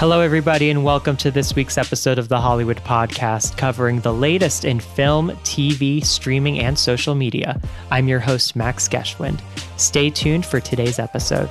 Hello, 0.00 0.20
everybody, 0.20 0.70
and 0.70 0.82
welcome 0.82 1.14
to 1.18 1.30
this 1.30 1.54
week's 1.54 1.76
episode 1.76 2.18
of 2.18 2.30
the 2.30 2.40
Hollywood 2.40 2.78
Podcast, 2.78 3.58
covering 3.58 4.00
the 4.00 4.14
latest 4.14 4.64
in 4.64 4.80
film, 4.80 5.28
TV, 5.42 6.02
streaming, 6.02 6.58
and 6.58 6.78
social 6.78 7.14
media. 7.14 7.60
I'm 7.90 8.08
your 8.08 8.18
host, 8.18 8.56
Max 8.56 8.88
Geschwind. 8.88 9.42
Stay 9.78 10.08
tuned 10.08 10.46
for 10.46 10.58
today's 10.58 10.98
episode. 10.98 11.50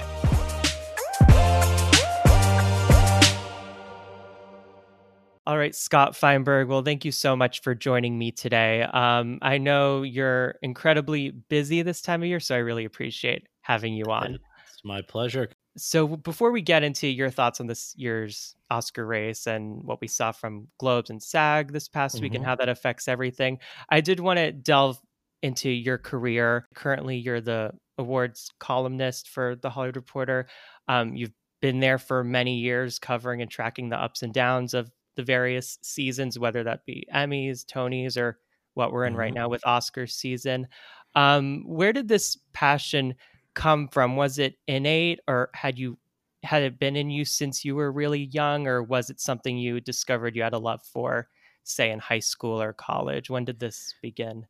All 5.46 5.56
right, 5.56 5.76
Scott 5.76 6.16
Feinberg. 6.16 6.70
Well, 6.70 6.82
thank 6.82 7.06
you 7.06 7.12
so 7.12 7.36
much 7.36 7.62
for 7.62 7.76
joining 7.76 8.18
me 8.18 8.32
today. 8.32 8.82
Um, 8.82 9.38
I 9.44 9.60
know 9.60 10.02
you're 10.02 10.56
incredibly 10.64 11.30
busy 11.30 11.84
this 11.84 12.02
time 12.02 12.24
of 12.24 12.28
year, 12.28 12.40
so 12.40 12.56
I 12.56 12.60
really 12.60 12.86
appreciate 12.86 13.48
having 13.62 13.94
you 13.94 14.06
on. 14.06 14.40
It's 14.74 14.84
my 14.84 15.04
pleasure. 15.04 15.50
So 15.78 16.08
before 16.18 16.52
we 16.52 16.62
get 16.62 16.84
into 16.84 17.08
your 17.08 17.30
thoughts 17.30 17.60
on 17.60 17.68
this 17.68 17.94
year's 17.96 18.56
Oscar 18.70 19.06
race 19.06 19.48
and 19.48 19.84
what 19.84 20.02
we 20.02 20.08
saw 20.08 20.32
from 20.32 20.68
Globes 20.78 21.10
and 21.10 21.22
SAG 21.22 21.72
this 21.72 21.88
past 21.88 22.16
mm-hmm. 22.16 22.24
week 22.24 22.34
and 22.34 22.42
mm-hmm. 22.42 22.50
how 22.50 22.56
that 22.56 22.70
affects 22.70 23.08
everything, 23.08 23.60
I 23.90 24.02
did 24.02 24.20
want 24.20 24.38
to 24.38 24.52
delve 24.52 25.00
into 25.42 25.70
your 25.70 25.98
career. 25.98 26.68
Currently, 26.76 27.18
you're 27.18 27.42
the 27.42 27.72
awards 27.98 28.52
columnist 28.60 29.30
for 29.30 29.56
the 29.56 29.70
Hollywood 29.70 29.96
Reporter. 29.96 30.48
Um, 30.88 31.16
you've 31.16 31.34
been 31.62 31.80
there 31.80 31.98
for 31.98 32.24
many 32.24 32.58
years, 32.58 33.00
covering 33.00 33.42
and 33.42 33.52
tracking 33.52 33.90
the 33.90 34.02
ups 34.02 34.22
and 34.22 34.34
downs 34.34 34.74
of 34.74 34.90
the 35.16 35.24
various 35.24 35.78
seasons, 35.82 36.40
whether 36.40 36.64
that 36.64 36.86
be 36.86 37.06
Emmys, 37.14 37.66
Tonys, 37.66 38.18
or 38.18 38.40
what 38.74 38.92
we're 38.92 39.06
in 39.06 39.14
mm-hmm. 39.14 39.20
right 39.20 39.34
now 39.34 39.50
with 39.50 39.66
Oscar 39.66 40.08
season. 40.08 40.68
Um, 41.16 41.64
where 41.66 41.92
did 41.92 42.08
this 42.08 42.38
passion 42.54 43.16
come 43.54 43.88
from? 43.88 44.16
Was 44.16 44.40
it 44.40 44.58
innate 44.68 45.20
or 45.28 45.50
had 45.54 45.78
you 45.78 45.98
had 46.44 46.64
it 46.64 46.80
been 46.80 46.96
in 46.96 47.10
you 47.10 47.26
since 47.26 47.66
you 47.66 47.76
were 47.76 47.92
really 47.92 48.30
young 48.32 48.66
or 48.68 48.82
was 48.82 49.10
it 49.10 49.20
something 49.20 49.58
you 49.58 49.82
discovered 49.82 50.36
you 50.36 50.42
had 50.42 50.54
a 50.54 50.58
love 50.58 50.82
for 50.84 51.28
say 51.64 51.92
in 51.92 52.00
high 52.00 52.20
school 52.20 52.62
or 52.62 52.74
college? 52.74 53.30
When 53.30 53.46
did 53.46 53.60
this 53.60 53.94
begin? 54.02 54.48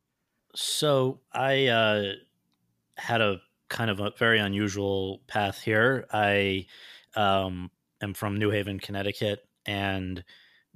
So, 0.54 1.20
I 1.32 1.66
uh, 1.66 2.12
had 2.96 3.20
a 3.20 3.40
kind 3.68 3.90
of 3.90 4.00
a 4.00 4.12
very 4.18 4.40
unusual 4.40 5.22
path 5.28 5.60
here. 5.60 6.06
I 6.12 6.66
um, 7.14 7.70
am 8.02 8.14
from 8.14 8.36
New 8.36 8.50
Haven, 8.50 8.80
Connecticut, 8.80 9.46
and 9.64 10.24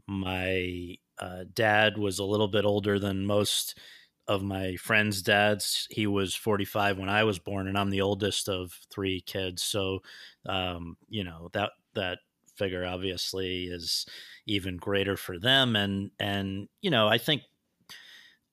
my 0.06 0.96
uh, 1.18 1.44
dad 1.52 1.98
was 1.98 2.18
a 2.18 2.24
little 2.24 2.48
bit 2.48 2.64
older 2.64 2.98
than 2.98 3.26
most 3.26 3.78
of 4.26 4.42
my 4.42 4.76
friends' 4.76 5.22
dads. 5.22 5.86
He 5.90 6.06
was 6.06 6.34
45 6.34 6.98
when 6.98 7.08
I 7.08 7.24
was 7.24 7.38
born, 7.38 7.68
and 7.68 7.76
I'm 7.76 7.90
the 7.90 8.00
oldest 8.00 8.48
of 8.48 8.72
three 8.90 9.20
kids. 9.20 9.62
So, 9.62 10.00
um, 10.46 10.96
you 11.08 11.24
know 11.24 11.50
that 11.52 11.72
that 11.94 12.18
figure 12.56 12.86
obviously 12.86 13.64
is 13.64 14.06
even 14.46 14.76
greater 14.76 15.16
for 15.16 15.38
them. 15.38 15.76
And 15.76 16.10
and 16.18 16.68
you 16.80 16.90
know, 16.90 17.08
I 17.08 17.18
think 17.18 17.42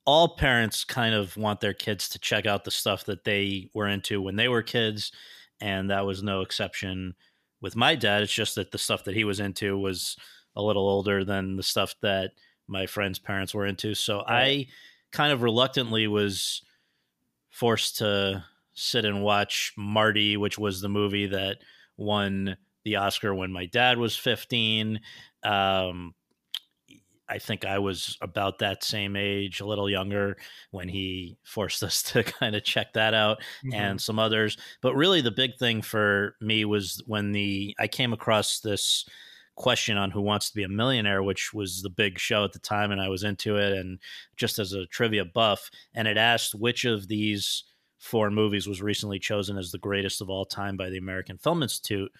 all 0.04 0.36
parents 0.36 0.84
kind 0.84 1.14
of 1.14 1.36
want 1.36 1.60
their 1.60 1.74
kids 1.74 2.08
to 2.10 2.18
check 2.18 2.44
out 2.46 2.64
the 2.64 2.70
stuff 2.70 3.04
that 3.04 3.24
they 3.24 3.70
were 3.74 3.88
into 3.88 4.20
when 4.20 4.36
they 4.36 4.48
were 4.48 4.62
kids, 4.62 5.12
and 5.60 5.90
that 5.90 6.06
was 6.06 6.22
no 6.22 6.40
exception 6.42 7.14
with 7.60 7.76
my 7.76 7.94
dad. 7.94 8.22
It's 8.22 8.32
just 8.32 8.56
that 8.56 8.72
the 8.72 8.78
stuff 8.78 9.04
that 9.04 9.14
he 9.14 9.24
was 9.24 9.40
into 9.40 9.78
was 9.78 10.16
a 10.56 10.62
little 10.62 10.88
older 10.88 11.24
than 11.24 11.56
the 11.56 11.62
stuff 11.62 11.94
that 12.02 12.32
my 12.68 12.86
friends' 12.86 13.18
parents 13.18 13.54
were 13.54 13.66
into. 13.66 13.94
So. 13.94 14.22
I 14.26 14.66
kind 15.12 15.32
of 15.32 15.42
reluctantly 15.42 16.06
was 16.06 16.62
forced 17.50 17.98
to 17.98 18.44
sit 18.74 19.04
and 19.04 19.22
watch 19.22 19.72
Marty, 19.76 20.36
which 20.36 20.58
was 20.58 20.80
the 20.80 20.88
movie 20.88 21.26
that 21.26 21.58
won 21.96 22.56
the 22.84 22.96
Oscar 22.96 23.34
when 23.34 23.52
my 23.52 23.66
dad 23.66 23.98
was 23.98 24.16
15. 24.16 25.00
Um, 25.44 26.14
I 27.28 27.38
think 27.38 27.64
I 27.64 27.78
was 27.78 28.18
about 28.20 28.58
that 28.58 28.84
same 28.84 29.16
age, 29.16 29.60
a 29.60 29.66
little 29.66 29.88
younger, 29.88 30.36
when 30.70 30.88
he 30.88 31.38
forced 31.44 31.82
us 31.82 32.02
to 32.12 32.22
kind 32.22 32.54
of 32.54 32.64
check 32.64 32.92
that 32.94 33.14
out 33.14 33.38
mm-hmm. 33.64 33.74
and 33.74 34.00
some 34.00 34.18
others. 34.18 34.56
But 34.80 34.94
really, 34.94 35.20
the 35.20 35.30
big 35.30 35.56
thing 35.58 35.82
for 35.82 36.36
me 36.40 36.64
was 36.64 37.02
when 37.06 37.32
the 37.32 37.74
I 37.78 37.86
came 37.86 38.12
across 38.12 38.60
this 38.60 39.06
question 39.62 39.96
on 39.96 40.10
Who 40.10 40.20
Wants 40.20 40.50
to 40.50 40.56
Be 40.56 40.64
a 40.64 40.68
Millionaire, 40.68 41.22
which 41.22 41.54
was 41.54 41.82
the 41.82 41.88
big 41.88 42.18
show 42.18 42.44
at 42.44 42.52
the 42.52 42.58
time, 42.58 42.90
and 42.90 43.00
I 43.00 43.08
was 43.08 43.22
into 43.22 43.56
it. 43.56 43.72
And 43.72 44.00
just 44.36 44.58
as 44.58 44.72
a 44.72 44.86
trivia 44.86 45.24
buff, 45.24 45.70
and 45.94 46.08
it 46.08 46.18
asked 46.18 46.54
which 46.54 46.84
of 46.84 47.06
these 47.06 47.64
four 47.98 48.30
movies 48.32 48.66
was 48.66 48.82
recently 48.82 49.20
chosen 49.20 49.56
as 49.56 49.70
the 49.70 49.78
greatest 49.78 50.20
of 50.20 50.28
all 50.28 50.44
time 50.44 50.76
by 50.76 50.90
the 50.90 50.98
American 50.98 51.38
Film 51.38 51.62
Institute, 51.62 52.10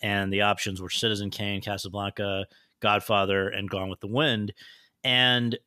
and 0.00 0.32
the 0.32 0.42
options 0.42 0.80
were 0.80 0.88
Citizen 0.88 1.30
Kane, 1.30 1.60
Casablanca, 1.60 2.46
Godfather, 2.80 3.48
and 3.48 3.68
Gone 3.68 3.90
with 3.90 4.00
the 4.00 4.06
Wind. 4.06 4.54
And 5.02 5.58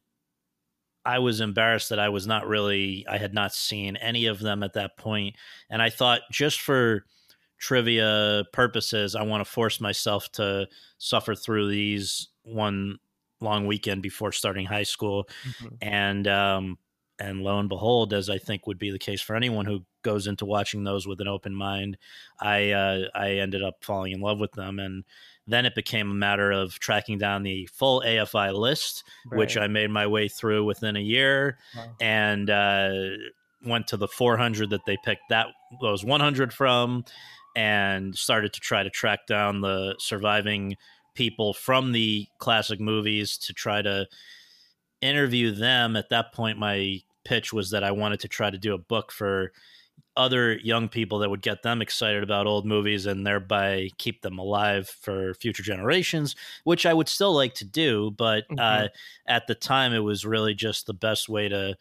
I 1.03 1.19
was 1.19 1.41
embarrassed 1.41 1.90
that 1.90 2.00
I 2.00 2.09
was 2.09 2.25
not 2.25 2.47
really, 2.47 3.06
I 3.09 3.17
had 3.17 3.34
not 3.34 3.53
seen 3.53 3.97
any 3.97 4.25
of 4.28 4.40
them 4.40 4.63
at 4.63 4.73
that 4.73 4.97
point. 4.97 5.35
And 5.69 5.81
I 5.81 5.90
thought 5.90 6.22
just 6.31 6.62
for 6.62 7.06
trivia 7.57 8.43
purposes, 8.53 9.16
I 9.16 9.23
want 9.23 9.43
to 9.43 9.49
force 9.49 9.79
myself 9.79 10.31
to 10.33 10.67
suffer 10.97 11.35
through 11.35 11.69
these 11.69 12.29
one 12.43 12.99
long 13.41 13.67
weekend 13.67 14.01
before 14.01 14.31
starting 14.31 14.66
high 14.66 14.83
school, 14.83 15.27
mm-hmm. 15.47 15.75
and 15.81 16.27
um, 16.27 16.77
and 17.19 17.41
lo 17.41 17.59
and 17.59 17.69
behold, 17.69 18.13
as 18.13 18.29
I 18.29 18.38
think 18.38 18.67
would 18.67 18.79
be 18.79 18.91
the 18.91 18.99
case 18.99 19.21
for 19.21 19.35
anyone 19.35 19.66
who 19.66 19.85
goes 20.01 20.27
into 20.27 20.45
watching 20.45 20.83
those 20.83 21.07
with 21.07 21.21
an 21.21 21.27
open 21.27 21.55
mind, 21.55 21.97
I 22.39 22.71
uh, 22.71 23.07
I 23.16 23.33
ended 23.33 23.63
up 23.63 23.77
falling 23.81 24.11
in 24.11 24.22
love 24.22 24.39
with 24.39 24.51
them, 24.53 24.79
and 24.79 25.03
then 25.47 25.66
it 25.66 25.75
became 25.75 26.09
a 26.09 26.16
matter 26.16 26.51
of 26.51 26.79
tracking 26.79 27.17
down 27.17 27.43
the 27.43 27.67
full 27.67 28.01
AFI 28.01 28.53
list, 28.53 29.03
right. 29.27 29.37
which 29.37 29.57
I 29.57 29.67
made 29.67 29.91
my 29.91 30.07
way 30.07 30.27
through 30.27 30.66
within 30.66 30.95
a 30.95 31.01
year, 31.01 31.57
wow. 31.75 31.95
and 32.01 32.49
uh, 32.49 32.91
went 33.63 33.87
to 33.87 33.97
the 33.97 34.07
400 34.07 34.69
that 34.72 34.85
they 34.85 34.97
picked 35.03 35.29
that 35.29 35.47
those 35.81 36.03
100 36.03 36.53
from, 36.53 37.05
and 37.55 38.16
started 38.17 38.53
to 38.53 38.59
try 38.59 38.83
to 38.83 38.89
track 38.89 39.27
down 39.27 39.61
the 39.61 39.95
surviving 39.99 40.75
people 41.13 41.53
from 41.53 41.91
the 41.91 42.27
classic 42.39 42.79
movies 42.79 43.38
to 43.38 43.53
try 43.53 43.81
to 43.81 44.07
interview 45.01 45.51
them. 45.51 45.95
At 45.95 46.09
that 46.09 46.33
point, 46.33 46.59
my 46.59 46.99
pitch 47.23 47.53
was 47.53 47.71
that 47.71 47.83
I 47.83 47.91
wanted 47.91 48.19
to 48.21 48.27
try 48.27 48.49
to 48.49 48.57
do 48.57 48.73
a 48.73 48.77
book 48.77 49.11
for 49.11 49.51
other 50.17 50.55
young 50.57 50.88
people 50.88 51.19
that 51.19 51.29
would 51.29 51.41
get 51.41 51.61
them 51.61 51.81
excited 51.81 52.23
about 52.23 52.47
old 52.47 52.66
movies 52.66 53.05
and 53.05 53.25
thereby 53.25 53.89
keep 53.97 54.22
them 54.22 54.39
alive 54.39 54.87
for 54.87 55.33
future 55.33 55.63
generations, 55.63 56.35
which 56.63 56.85
I 56.85 56.93
would 56.93 57.09
still 57.09 57.33
like 57.33 57.53
to 57.55 57.66
do. 57.66 58.11
But 58.11 58.47
mm-hmm. 58.47 58.59
uh, 58.59 58.87
at 59.27 59.47
the 59.47 59.55
time, 59.55 59.93
it 59.93 59.99
was 59.99 60.25
really 60.25 60.53
just 60.53 60.85
the 60.85 60.93
best 60.93 61.27
way 61.27 61.49
to 61.49 61.75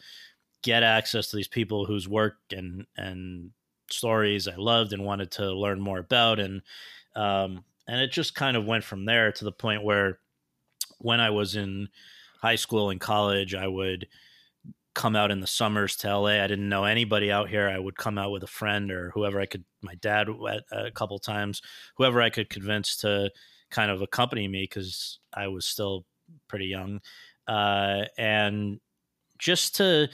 get 0.62 0.82
access 0.82 1.28
to 1.28 1.36
these 1.36 1.48
people 1.48 1.84
whose 1.84 2.08
work 2.08 2.36
and 2.50 2.86
and 2.96 3.50
stories 3.90 4.48
I 4.48 4.56
loved 4.56 4.92
and 4.92 5.04
wanted 5.04 5.30
to 5.32 5.52
learn 5.52 5.80
more 5.80 5.98
about, 5.98 6.38
and 6.38 6.62
um, 7.14 7.64
and 7.86 8.00
it 8.00 8.12
just 8.12 8.34
kind 8.34 8.56
of 8.56 8.64
went 8.64 8.84
from 8.84 9.04
there 9.04 9.32
to 9.32 9.44
the 9.44 9.52
point 9.52 9.84
where 9.84 10.18
when 10.98 11.20
I 11.20 11.30
was 11.30 11.56
in 11.56 11.88
high 12.40 12.56
school 12.56 12.90
and 12.90 13.00
college, 13.00 13.54
I 13.54 13.68
would 13.68 14.06
come 14.94 15.16
out 15.16 15.30
in 15.30 15.40
the 15.40 15.46
summers 15.46 15.96
to 15.96 16.16
LA. 16.16 16.42
I 16.42 16.46
didn't 16.46 16.68
know 16.68 16.84
anybody 16.84 17.30
out 17.30 17.48
here. 17.48 17.68
I 17.68 17.78
would 17.78 17.96
come 17.96 18.16
out 18.16 18.30
with 18.30 18.42
a 18.42 18.48
friend 18.48 18.90
or 18.90 19.10
whoever 19.10 19.40
I 19.40 19.46
could, 19.46 19.64
my 19.82 19.94
dad 19.96 20.28
a 20.70 20.90
couple 20.92 21.18
times, 21.18 21.60
whoever 21.96 22.22
I 22.22 22.30
could 22.30 22.48
convince 22.48 22.96
to 22.98 23.30
kind 23.70 23.90
of 23.90 24.02
accompany 24.02 24.46
me 24.46 24.62
because 24.62 25.18
I 25.32 25.48
was 25.48 25.66
still 25.66 26.06
pretty 26.48 26.66
young. 26.66 27.00
Uh, 27.48 28.04
and 28.16 28.80
just 29.38 29.76
to 29.76 30.08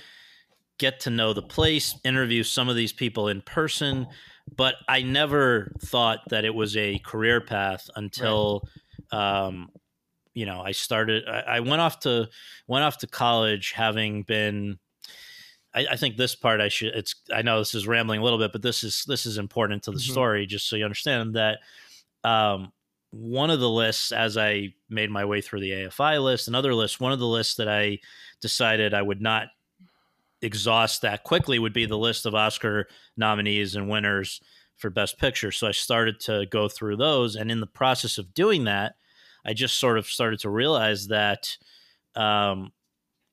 get 0.80 1.00
to 1.00 1.10
know 1.10 1.32
the 1.32 1.42
place, 1.42 1.94
interview 2.04 2.42
some 2.42 2.68
of 2.68 2.74
these 2.74 2.92
people 2.92 3.28
in 3.28 3.42
person. 3.42 4.08
But 4.56 4.74
I 4.88 5.02
never 5.02 5.72
thought 5.80 6.20
that 6.30 6.44
it 6.44 6.54
was 6.54 6.76
a 6.76 6.98
career 7.00 7.40
path 7.40 7.88
until, 7.94 8.66
right. 9.12 9.46
um, 9.46 9.68
you 10.34 10.46
know, 10.46 10.60
I 10.60 10.72
started. 10.72 11.28
I, 11.28 11.40
I, 11.40 11.60
went 11.60 11.80
off 11.80 12.00
to 12.00 12.28
went 12.66 12.82
off 12.82 12.98
to 12.98 13.06
college 13.06 13.72
having 13.72 14.24
been. 14.24 14.78
I, 15.72 15.86
I, 15.92 15.96
think 15.96 16.16
this 16.16 16.34
part 16.34 16.60
I 16.60 16.68
should. 16.68 16.94
It's. 16.96 17.14
I 17.32 17.42
know 17.42 17.58
this 17.58 17.74
is 17.74 17.86
rambling 17.86 18.20
a 18.20 18.24
little 18.24 18.40
bit, 18.40 18.50
but 18.50 18.62
this 18.62 18.82
is 18.82 19.04
this 19.06 19.24
is 19.24 19.38
important 19.38 19.84
to 19.84 19.92
the 19.92 19.98
mm-hmm. 19.98 20.12
story, 20.12 20.46
just 20.46 20.68
so 20.68 20.74
you 20.74 20.84
understand 20.84 21.34
that. 21.36 21.58
Um, 22.24 22.72
one 23.12 23.50
of 23.50 23.58
the 23.60 23.68
lists, 23.68 24.12
as 24.12 24.36
I 24.36 24.74
made 24.88 25.10
my 25.10 25.24
way 25.24 25.40
through 25.40 25.60
the 25.60 25.72
AFI 25.72 26.22
list, 26.22 26.48
another 26.48 26.74
list, 26.74 27.00
one 27.00 27.12
of 27.12 27.18
the 27.18 27.26
lists 27.26 27.56
that 27.56 27.68
I 27.68 27.98
decided 28.40 28.94
I 28.94 29.02
would 29.02 29.20
not 29.20 29.48
exhaust 30.42 31.02
that 31.02 31.24
quickly 31.24 31.58
would 31.58 31.72
be 31.72 31.86
the 31.86 31.98
list 31.98 32.26
of 32.26 32.34
Oscar 32.34 32.88
nominees 33.16 33.74
and 33.74 33.88
winners 33.88 34.40
for 34.76 34.90
Best 34.90 35.18
Picture. 35.18 35.52
So 35.52 35.68
I 35.68 35.72
started 35.72 36.20
to 36.20 36.46
go 36.46 36.68
through 36.68 36.96
those. 36.96 37.36
And 37.36 37.50
in 37.50 37.60
the 37.60 37.66
process 37.66 38.18
of 38.18 38.34
doing 38.34 38.64
that, 38.64 38.94
I 39.44 39.52
just 39.52 39.78
sort 39.78 39.98
of 39.98 40.06
started 40.06 40.40
to 40.40 40.50
realize 40.50 41.08
that 41.08 41.56
um, 42.14 42.72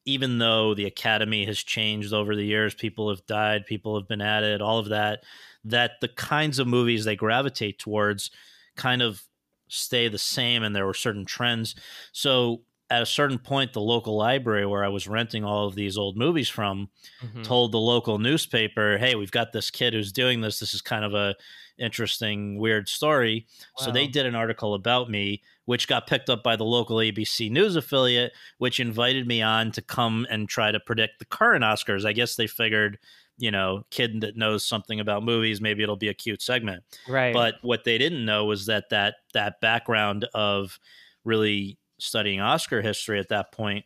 even 0.06 0.38
though 0.38 0.74
the 0.74 0.86
Academy 0.86 1.46
has 1.46 1.60
changed 1.60 2.14
over 2.14 2.36
the 2.36 2.46
years, 2.46 2.74
people 2.74 3.10
have 3.10 3.26
died, 3.26 3.66
people 3.66 3.98
have 4.00 4.08
been 4.08 4.22
added, 4.22 4.62
all 4.62 4.80
of 4.80 4.90
that, 4.90 5.24
that 5.66 5.92
the 6.02 6.08
kinds 6.08 6.60
of 6.60 6.68
movies 6.68 7.06
they 7.06 7.16
gravitate 7.16 7.80
towards 7.80 8.32
kind 8.76 9.02
of 9.02 9.24
stay 9.68 10.08
the 10.08 10.18
same 10.18 10.64
and 10.64 10.76
there 10.76 10.86
were 10.86 10.94
certain 10.94 11.26
trends. 11.26 11.76
So 12.14 12.62
at 12.90 13.02
a 13.02 13.06
certain 13.06 13.38
point, 13.38 13.74
the 13.74 13.82
local 13.82 14.16
library 14.16 14.66
where 14.66 14.84
I 14.84 14.88
was 14.88 15.08
renting 15.08 15.44
all 15.44 15.68
of 15.68 15.76
these 15.76 15.98
old 15.98 16.18
movies 16.18 16.48
from 16.48 16.90
mm-hmm. 17.22 17.42
told 17.42 17.72
the 17.72 17.80
local 17.80 18.18
newspaper, 18.18 18.98
"Hey, 18.98 19.16
we've 19.16 19.32
got 19.32 19.52
this 19.52 19.70
kid 19.70 19.94
who's 19.94 20.12
doing 20.12 20.42
this. 20.42 20.60
This 20.60 20.74
is 20.74 20.82
kind 20.82 21.04
of 21.04 21.14
a 21.14 21.36
interesting, 21.78 22.58
weird 22.58 22.88
story." 22.88 23.46
Wow. 23.80 23.86
So 23.86 23.92
they 23.92 24.08
did 24.08 24.26
an 24.26 24.36
article 24.36 24.74
about 24.74 25.10
me, 25.10 25.42
which 25.66 25.88
got 25.88 26.08
picked 26.08 26.30
up 26.30 26.44
by 26.44 26.56
the 26.56 26.64
local 26.64 26.98
ABC 26.98 27.52
News 27.52 27.76
affiliate, 27.76 28.32
which 28.58 28.80
invited 28.80 29.28
me 29.28 29.42
on 29.42 29.72
to 29.74 29.82
come 29.82 30.26
and 30.30 30.48
try 30.48 30.72
to 30.72 30.80
predict 30.80 31.20
the 31.20 31.26
current 31.26 31.64
Oscars. 31.64 32.06
I 32.06 32.14
guess 32.14 32.36
they 32.36 32.48
figured 32.48 32.98
you 33.40 33.52
know, 33.52 33.84
kid 33.92 34.22
that 34.22 34.36
knows 34.36 34.66
something 34.66 35.00
about 35.00 35.24
movies, 35.24 35.62
maybe 35.62 35.84
it'll 35.84 35.96
be 35.96 36.10
a 36.10 36.14
cute 36.14 36.42
segment. 36.42 36.84
Right. 37.08 37.34
But 37.34 37.56
what 37.62 37.84
they 37.84 38.00
didn't 38.00 38.26
know 38.26 38.46
was 38.46 38.66
that 38.66 38.90
that 38.90 39.18
that 39.34 39.62
background 39.62 40.28
of 40.34 40.80
really 41.24 41.78
studying 42.00 42.40
Oscar 42.40 42.82
history 42.82 43.20
at 43.20 43.30
that 43.30 43.52
point 43.52 43.86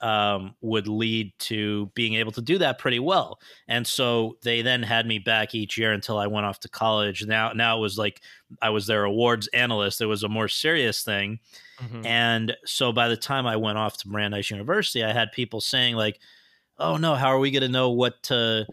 um, 0.00 0.54
would 0.60 0.86
lead 0.86 1.32
to 1.38 1.90
being 1.94 2.14
able 2.14 2.32
to 2.32 2.42
do 2.42 2.58
that 2.58 2.78
pretty 2.78 2.98
well. 2.98 3.40
And 3.68 3.86
so 3.86 4.36
they 4.42 4.60
then 4.60 4.82
had 4.82 5.06
me 5.06 5.18
back 5.18 5.54
each 5.54 5.78
year 5.78 5.92
until 5.92 6.18
I 6.18 6.26
went 6.26 6.44
off 6.44 6.60
to 6.60 6.68
college. 6.68 7.24
Now, 7.24 7.52
now 7.52 7.78
it 7.78 7.80
was 7.80 7.96
like 7.96 8.20
I 8.60 8.68
was 8.68 8.86
their 8.86 9.04
awards 9.04 9.48
analyst. 9.48 10.02
It 10.02 10.06
was 10.06 10.22
a 10.22 10.28
more 10.28 10.48
serious 10.48 11.02
thing. 11.02 11.38
Mm-hmm. 11.80 12.04
And 12.04 12.56
so 12.66 12.92
by 12.92 13.08
the 13.08 13.16
time 13.16 13.46
I 13.46 13.56
went 13.56 13.78
off 13.78 13.96
to 13.98 14.08
Brandeis 14.08 14.50
University, 14.50 15.02
I 15.02 15.12
had 15.12 15.32
people 15.32 15.62
saying 15.62 15.96
like, 15.96 16.20
"Oh 16.78 16.98
no, 16.98 17.14
how 17.14 17.28
are 17.28 17.38
we 17.38 17.50
going 17.50 17.62
to 17.62 17.68
know 17.68 17.90
what 17.90 18.22
to 18.24 18.66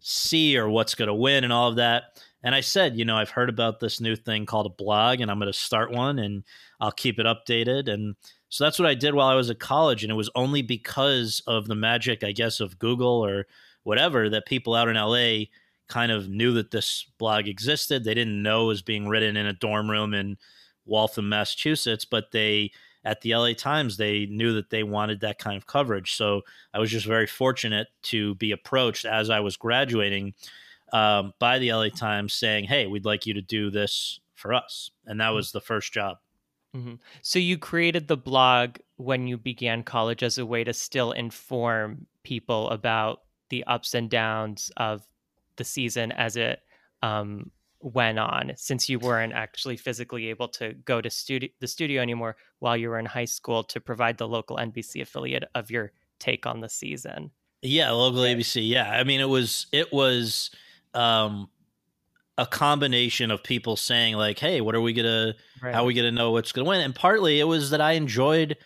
see 0.00 0.58
or 0.58 0.68
what's 0.68 0.94
going 0.94 1.08
to 1.08 1.14
win 1.14 1.42
and 1.42 1.52
all 1.52 1.70
of 1.70 1.76
that?" 1.76 2.22
And 2.42 2.54
I 2.54 2.60
said, 2.60 2.96
you 2.96 3.04
know, 3.04 3.16
I've 3.16 3.30
heard 3.30 3.48
about 3.48 3.80
this 3.80 4.00
new 4.00 4.14
thing 4.14 4.46
called 4.46 4.66
a 4.66 4.82
blog, 4.82 5.20
and 5.20 5.30
I'm 5.30 5.38
going 5.40 5.52
to 5.52 5.58
start 5.58 5.90
one, 5.90 6.18
and 6.20 6.44
I'll 6.80 6.92
keep 6.92 7.18
it 7.18 7.26
updated. 7.26 7.88
And 7.88 8.16
so 8.48 8.64
that's 8.64 8.78
what 8.78 8.88
I 8.88 8.94
did 8.94 9.14
while 9.14 9.28
I 9.28 9.34
was 9.34 9.50
at 9.50 9.58
college. 9.58 10.02
And 10.02 10.10
it 10.10 10.16
was 10.16 10.30
only 10.34 10.62
because 10.62 11.42
of 11.46 11.66
the 11.66 11.74
magic, 11.74 12.22
I 12.22 12.32
guess, 12.32 12.60
of 12.60 12.78
Google 12.78 13.24
or 13.24 13.46
whatever 13.82 14.28
that 14.30 14.46
people 14.46 14.74
out 14.74 14.88
in 14.88 14.96
LA 14.96 15.46
kind 15.88 16.10
of 16.10 16.28
knew 16.28 16.52
that 16.54 16.70
this 16.70 17.06
blog 17.18 17.46
existed. 17.46 18.04
They 18.04 18.14
didn't 18.14 18.42
know 18.42 18.64
it 18.64 18.68
was 18.68 18.82
being 18.82 19.08
written 19.08 19.36
in 19.36 19.46
a 19.46 19.52
dorm 19.52 19.90
room 19.90 20.14
in 20.14 20.36
Waltham, 20.84 21.28
Massachusetts, 21.28 22.04
but 22.04 22.32
they 22.32 22.72
at 23.04 23.20
the 23.20 23.36
LA 23.36 23.52
Times, 23.52 23.96
they 23.96 24.26
knew 24.26 24.52
that 24.54 24.70
they 24.70 24.82
wanted 24.82 25.20
that 25.20 25.38
kind 25.38 25.56
of 25.56 25.68
coverage. 25.68 26.16
So 26.16 26.42
I 26.74 26.80
was 26.80 26.90
just 26.90 27.06
very 27.06 27.28
fortunate 27.28 27.86
to 28.04 28.34
be 28.34 28.50
approached 28.50 29.04
as 29.04 29.30
I 29.30 29.38
was 29.38 29.56
graduating 29.56 30.34
um, 30.92 31.32
by 31.38 31.60
the 31.60 31.72
LA 31.72 31.88
Times 31.88 32.34
saying, 32.34 32.64
"Hey, 32.64 32.86
we'd 32.88 33.04
like 33.04 33.24
you 33.24 33.34
to 33.34 33.42
do 33.42 33.70
this 33.70 34.18
for 34.34 34.52
us," 34.52 34.90
and 35.06 35.20
that 35.20 35.26
mm-hmm. 35.26 35.36
was 35.36 35.52
the 35.52 35.60
first 35.60 35.92
job. 35.92 36.18
Mm-hmm. 36.76 36.94
So 37.22 37.38
you 37.38 37.58
created 37.58 38.08
the 38.08 38.16
blog 38.16 38.76
when 38.96 39.26
you 39.26 39.38
began 39.38 39.82
college 39.82 40.22
as 40.22 40.38
a 40.38 40.46
way 40.46 40.64
to 40.64 40.72
still 40.72 41.12
inform 41.12 42.06
people 42.22 42.68
about 42.70 43.22
the 43.48 43.64
ups 43.64 43.94
and 43.94 44.10
downs 44.10 44.70
of 44.76 45.06
the 45.56 45.64
season 45.64 46.12
as 46.12 46.36
it 46.36 46.60
um, 47.02 47.50
went 47.80 48.18
on, 48.18 48.52
since 48.56 48.88
you 48.88 48.98
weren't 48.98 49.32
actually 49.32 49.76
physically 49.76 50.28
able 50.28 50.48
to 50.48 50.74
go 50.84 51.00
to 51.00 51.08
studio 51.08 51.48
the 51.60 51.66
studio 51.66 52.02
anymore 52.02 52.36
while 52.58 52.76
you 52.76 52.88
were 52.88 52.98
in 52.98 53.06
high 53.06 53.24
school 53.24 53.62
to 53.64 53.80
provide 53.80 54.18
the 54.18 54.28
local 54.28 54.56
NBC 54.56 55.02
affiliate 55.02 55.44
of 55.54 55.70
your 55.70 55.92
take 56.18 56.46
on 56.46 56.60
the 56.60 56.68
season. 56.68 57.30
Yeah, 57.62 57.90
local 57.90 58.20
ABC. 58.20 58.66
Yeah, 58.68 58.90
I 58.90 59.04
mean 59.04 59.20
it 59.20 59.28
was 59.28 59.66
it 59.72 59.92
was 59.92 60.50
um, 60.94 61.48
a 62.38 62.46
combination 62.46 63.30
of 63.30 63.42
people 63.42 63.76
saying 63.76 64.14
like, 64.14 64.38
"Hey, 64.38 64.60
what 64.60 64.74
are 64.74 64.80
we 64.80 64.92
gonna? 64.92 65.34
Right. 65.62 65.74
How 65.74 65.82
are 65.82 65.86
we 65.86 65.94
gonna 65.94 66.10
know 66.10 66.32
what's 66.32 66.52
gonna 66.52 66.68
win?" 66.68 66.80
And 66.80 66.94
partly 66.94 67.40
it 67.40 67.44
was 67.44 67.70
that 67.70 67.80
I 67.80 67.92
enjoyed, 67.92 68.56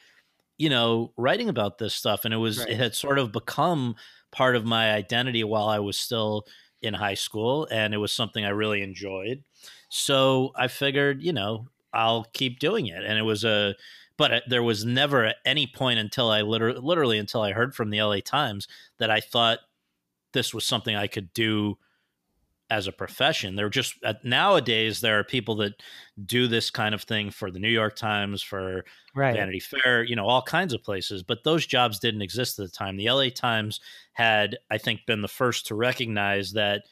you 0.59 0.69
know, 0.69 1.13
writing 1.17 1.49
about 1.49 1.79
this 1.79 1.95
stuff, 1.95 2.25
and 2.25 2.35
it 2.35 2.39
was 2.39 2.59
right. 2.59 2.71
it 2.71 2.77
had 2.77 2.95
sort 2.95 3.19
of 3.19 3.33
become 3.33 3.95
part 4.33 4.57
of 4.57 4.65
my 4.65 4.93
identity 4.93 5.45
while 5.45 5.69
I 5.69 5.79
was 5.79 5.99
still 5.99 6.47
in 6.83 6.95
high 6.95 7.15
school, 7.15 7.69
and 7.71 7.95
it 7.95 7.99
was 7.99 8.13
something 8.13 8.45
I 8.45 8.51
really 8.51 8.83
enjoyed. 8.83 9.45
So 9.89 10.53
I 10.57 10.69
figured, 10.69 11.23
you 11.23 11.33
know, 11.33 11.69
I'll 11.93 12.25
keep 12.33 12.59
doing 12.59 12.87
it, 12.87 13.05
and 13.05 13.19
it 13.19 13.23
was 13.23 13.45
a. 13.45 13.75
But 14.17 14.33
uh, 14.33 14.41
there 14.49 14.63
was 14.63 14.85
never 14.85 15.25
at 15.25 15.37
any 15.47 15.67
point 15.67 15.99
until 15.99 16.31
I 16.31 16.43
literally, 16.43 16.81
literally 16.81 17.19
until 17.19 17.41
I 17.41 17.53
heard 17.53 17.75
from 17.75 17.89
the 17.91 18.03
LA 18.03 18.19
Times 18.23 18.69
that 18.99 19.11
I 19.11 19.21
thought 19.21 19.61
this 20.33 20.53
was 20.53 20.67
something 20.67 20.95
I 20.95 21.07
could 21.07 21.33
do 21.33 21.79
as 22.71 22.87
a 22.87 22.93
profession. 22.93 23.57
They're 23.57 23.69
just 23.69 23.95
uh, 24.05 24.15
nowadays 24.23 25.01
there 25.01 25.19
are 25.19 25.25
people 25.25 25.57
that 25.57 25.75
do 26.25 26.47
this 26.47 26.71
kind 26.71 26.95
of 26.95 27.03
thing 27.03 27.31
for 27.31 27.51
the 27.51 27.59
New 27.59 27.69
York 27.69 27.97
Times, 27.97 28.43
for 28.43 28.85
right. 29.15 29.35
Vanity 29.35 29.61
Fair, 29.61 30.05
you 30.05 30.17
know, 30.17 30.27
all 30.27 30.43
kinds 30.43 30.73
of 30.73 30.83
places. 30.83 31.23
But 31.23 31.45
those 31.45 31.67
jobs 31.67 31.99
didn't 31.99 32.23
exist 32.23 32.59
at 32.59 32.67
the 32.67 32.73
time. 32.73 32.97
The 32.97 33.11
LA 33.11 33.29
Times 33.29 33.81
had, 34.13 34.57
I 34.71 34.79
think, 34.79 35.01
been 35.07 35.23
the 35.23 35.29
first 35.29 35.67
to 35.67 35.75
recognize 35.75 36.53
that 36.53 36.85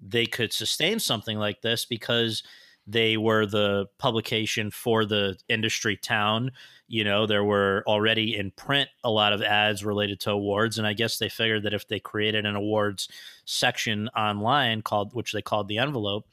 they 0.00 0.26
could 0.26 0.52
sustain 0.52 0.98
something 0.98 1.38
like 1.38 1.60
this 1.60 1.84
because 1.84 2.42
they 2.86 3.16
were 3.16 3.44
the 3.44 3.86
publication 3.98 4.70
for 4.70 5.04
the 5.04 5.36
industry 5.48 5.96
town 5.96 6.50
you 6.88 7.04
know 7.04 7.26
there 7.26 7.44
were 7.44 7.84
already 7.86 8.34
in 8.36 8.50
print 8.50 8.88
a 9.04 9.10
lot 9.10 9.32
of 9.32 9.42
ads 9.42 9.84
related 9.84 10.18
to 10.18 10.30
awards 10.30 10.78
and 10.78 10.86
i 10.86 10.92
guess 10.92 11.18
they 11.18 11.28
figured 11.28 11.62
that 11.62 11.74
if 11.74 11.86
they 11.86 12.00
created 12.00 12.46
an 12.46 12.56
awards 12.56 13.08
section 13.44 14.08
online 14.16 14.82
called 14.82 15.14
which 15.14 15.32
they 15.32 15.42
called 15.42 15.68
the 15.68 15.78
envelope 15.78 16.26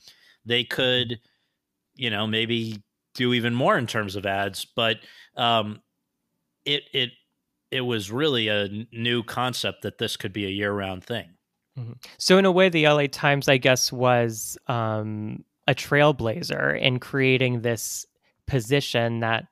they 0.45 0.63
could 0.63 1.19
you 1.95 2.09
know 2.09 2.25
maybe 2.25 2.81
do 3.13 3.33
even 3.33 3.53
more 3.53 3.77
in 3.77 3.85
terms 3.85 4.15
of 4.15 4.25
ads 4.25 4.65
but 4.65 4.97
um 5.35 5.81
it 6.63 6.83
it 6.93 7.11
it 7.71 7.81
was 7.81 8.09
really 8.09 8.47
a 8.47 8.87
new 8.91 9.21
concept 9.21 9.81
that 9.81 9.97
this 9.97 10.15
could 10.15 10.31
be 10.31 10.45
a 10.45 10.49
year-round 10.49 11.03
thing 11.03 11.29
mm-hmm. 11.77 11.93
so 12.17 12.37
in 12.37 12.45
a 12.45 12.51
way 12.51 12.69
the 12.69 12.87
la 12.87 13.05
times 13.11 13.49
i 13.49 13.57
guess 13.57 13.91
was 13.91 14.57
um 14.67 15.43
a 15.67 15.75
trailblazer 15.75 16.79
in 16.79 16.99
creating 16.99 17.61
this 17.61 18.05
position 18.47 19.19
that 19.19 19.47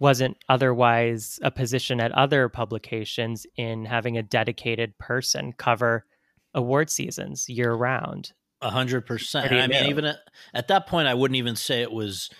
wasn't 0.00 0.36
otherwise 0.48 1.38
a 1.42 1.50
position 1.50 2.00
at 2.00 2.10
other 2.12 2.48
publications 2.48 3.46
in 3.56 3.84
having 3.84 4.16
a 4.16 4.22
dedicated 4.22 4.98
person 4.98 5.52
cover 5.52 6.06
award 6.54 6.90
seasons 6.90 7.48
year 7.48 7.72
round. 7.72 8.32
A 8.62 8.70
hundred 8.70 9.06
percent. 9.06 9.52
I 9.52 9.66
mean, 9.66 9.88
even 9.88 10.06
at, 10.06 10.16
at, 10.52 10.68
that 10.68 10.86
point, 10.86 11.06
I 11.06 11.14
wouldn't 11.14 11.36
even 11.36 11.54
say 11.54 11.82
it 11.82 11.92
was 11.92 12.30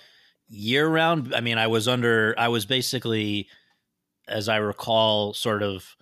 year 0.49 0.89
round. 0.89 1.35
I 1.35 1.41
mean, 1.41 1.59
I 1.59 1.67
was 1.67 1.87
under, 1.87 2.35
I 2.37 2.49
was 2.49 2.67
basically, 2.67 3.47
as 4.27 4.49
I 4.49 4.57
recall, 4.57 5.33
sort 5.35 5.63
of 5.63 5.97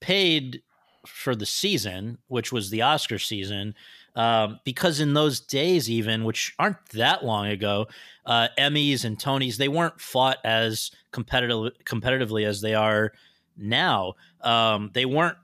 paid 0.00 0.62
for 1.06 1.36
the 1.36 1.46
season, 1.46 2.18
which 2.28 2.52
was 2.52 2.70
the 2.70 2.82
Oscar 2.82 3.18
season, 3.18 3.74
um, 4.16 4.58
because 4.64 4.98
in 4.98 5.14
those 5.14 5.40
days, 5.40 5.88
even 5.90 6.24
which 6.24 6.54
aren't 6.58 6.84
that 6.90 7.24
long 7.24 7.46
ago, 7.46 7.86
uh, 8.24 8.48
Emmys 8.58 9.04
and 9.04 9.18
Tonys 9.18 9.56
they 9.56 9.68
weren't 9.68 10.00
fought 10.00 10.38
as 10.44 10.90
competitive 11.12 11.72
competitively 11.84 12.46
as 12.46 12.62
they 12.62 12.74
are 12.74 13.12
now. 13.56 14.14
Um, 14.40 14.90
they 14.94 15.04
weren't 15.04 15.36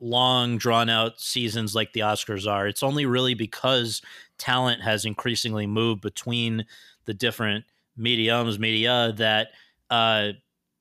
long 0.00 0.56
drawn 0.56 0.88
out 0.88 1.20
seasons 1.20 1.74
like 1.74 1.92
the 1.92 2.00
Oscars 2.00 2.50
are. 2.50 2.66
It's 2.66 2.82
only 2.82 3.06
really 3.06 3.34
because 3.34 4.02
talent 4.38 4.82
has 4.82 5.04
increasingly 5.04 5.66
moved 5.66 6.00
between 6.00 6.64
the 7.04 7.14
different 7.14 7.64
mediums, 7.96 8.58
media 8.58 9.12
that 9.16 9.48
uh, 9.90 10.32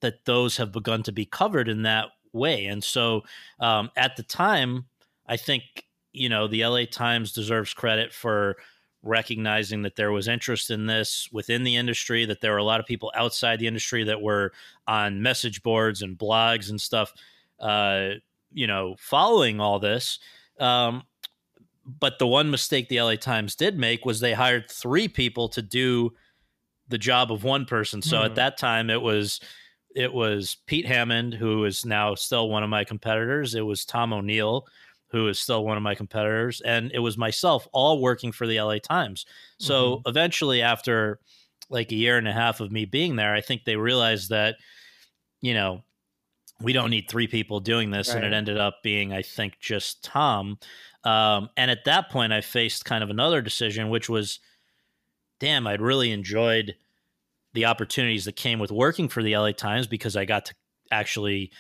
that 0.02 0.26
those 0.26 0.58
have 0.58 0.72
begun 0.72 1.04
to 1.04 1.12
be 1.12 1.26
covered 1.26 1.68
in 1.68 1.84
that 1.84 2.08
way. 2.34 2.66
And 2.66 2.84
so 2.84 3.24
um, 3.60 3.92
at 3.96 4.16
the 4.16 4.24
time, 4.24 4.86
I 5.28 5.38
think 5.38 5.86
you 6.14 6.30
know, 6.30 6.48
the 6.48 6.66
LA 6.66 6.86
Times 6.86 7.32
deserves 7.32 7.74
credit 7.74 8.14
for 8.14 8.58
recognizing 9.04 9.82
that 9.82 9.96
there 9.96 10.12
was 10.12 10.28
interest 10.28 10.70
in 10.70 10.86
this 10.86 11.28
within 11.32 11.64
the 11.64 11.76
industry, 11.76 12.26
that 12.26 12.42
there 12.42 12.52
were 12.52 12.58
a 12.58 12.64
lot 12.64 12.80
of 12.80 12.86
people 12.86 13.12
outside 13.16 13.60
the 13.60 13.68
industry 13.68 14.04
that 14.04 14.22
were 14.22 14.52
on 14.88 15.22
message 15.22 15.64
boards 15.64 16.02
and 16.02 16.18
blogs 16.18 16.70
and 16.70 16.80
stuff, 16.80 17.14
uh, 17.60 18.10
you 18.52 18.68
know, 18.68 18.96
following 19.00 19.60
all 19.60 19.80
this. 19.80 20.20
Um, 20.60 21.04
but 21.86 22.20
the 22.20 22.28
one 22.28 22.52
mistake 22.52 22.90
the 22.90 23.02
LA 23.02 23.16
Times 23.16 23.56
did 23.56 23.78
make 23.78 24.06
was 24.06 24.20
they 24.20 24.34
hired 24.34 24.70
three 24.70 25.08
people 25.08 25.50
to 25.50 25.62
do 25.62 26.14
the 26.88 26.98
job 26.98 27.32
of 27.32 27.44
one 27.44 27.66
person. 27.66 28.02
So 28.02 28.18
mm. 28.18 28.26
at 28.26 28.32
hmm. 28.32 28.36
that 28.36 28.58
time, 28.58 28.90
it 28.90 29.02
was 29.02 29.40
it 29.96 30.14
was 30.14 30.58
Pete 30.68 30.86
Hammond, 30.86 31.34
who 31.34 31.66
is 31.66 31.86
now 31.86 32.16
still 32.16 32.50
one 32.50 32.64
of 32.64 32.70
my 32.70 32.84
competitors. 32.84 33.56
It 33.56 33.62
was 33.62 33.84
Tom 33.84 34.14
O'Neill, 34.14 34.66
who 35.12 35.28
is 35.28 35.40
still 35.40 35.66
one 35.66 35.78
of 35.78 35.84
my 35.84 35.94
competitors, 35.94 36.62
and 36.62 36.92
it 36.94 37.00
was 37.00 37.18
myself 37.18 37.68
all 37.74 38.02
working 38.02 38.32
for 38.32 38.48
the 38.48 38.60
LA 38.62 38.78
Times. 38.78 39.26
So 39.60 39.98
mm-hmm. 39.98 40.10
eventually, 40.10 40.62
after 40.62 41.20
like 41.70 41.92
a 41.92 41.96
year 41.96 42.18
and 42.18 42.28
a 42.28 42.34
half 42.34 42.60
of 42.60 42.72
me 42.72 42.86
being 42.86 43.16
there, 43.16 43.34
I 43.34 43.42
think 43.42 43.64
they 43.64 43.76
realized 43.76 44.30
that, 44.30 44.56
you 45.42 45.54
know, 45.54 45.84
we 46.62 46.74
don't 46.74 46.90
need 46.90 47.10
three 47.10 47.28
people 47.28 47.60
doing 47.60 47.92
this. 47.92 48.10
Right. 48.10 48.18
And 48.18 48.26
it 48.26 48.36
ended 48.36 48.58
up 48.58 48.84
being, 48.84 49.14
I 49.14 49.22
think, 49.22 49.60
just 49.60 50.04
Tom. 50.04 50.60
Um, 51.04 51.50
and 51.58 51.72
at 51.72 51.86
that 51.86 52.10
point, 52.10 52.34
I 52.34 52.42
faced 52.42 52.86
kind 52.86 53.04
of 53.04 53.10
another 53.10 53.42
decision, 53.42 53.90
which 53.90 54.10
was, 54.10 54.40
damn, 55.40 55.66
I'd 55.66 55.82
really 55.82 56.12
enjoyed 56.12 56.76
the 57.54 57.66
opportunities 57.66 58.26
that 58.26 58.36
came 58.36 58.60
with 58.60 58.72
working 58.72 59.10
for 59.10 59.24
the 59.24 59.36
LA 59.36 59.52
Times 59.52 59.88
because 59.88 60.16
I 60.16 60.26
got 60.26 60.46
to 60.46 60.56
actually 60.92 61.52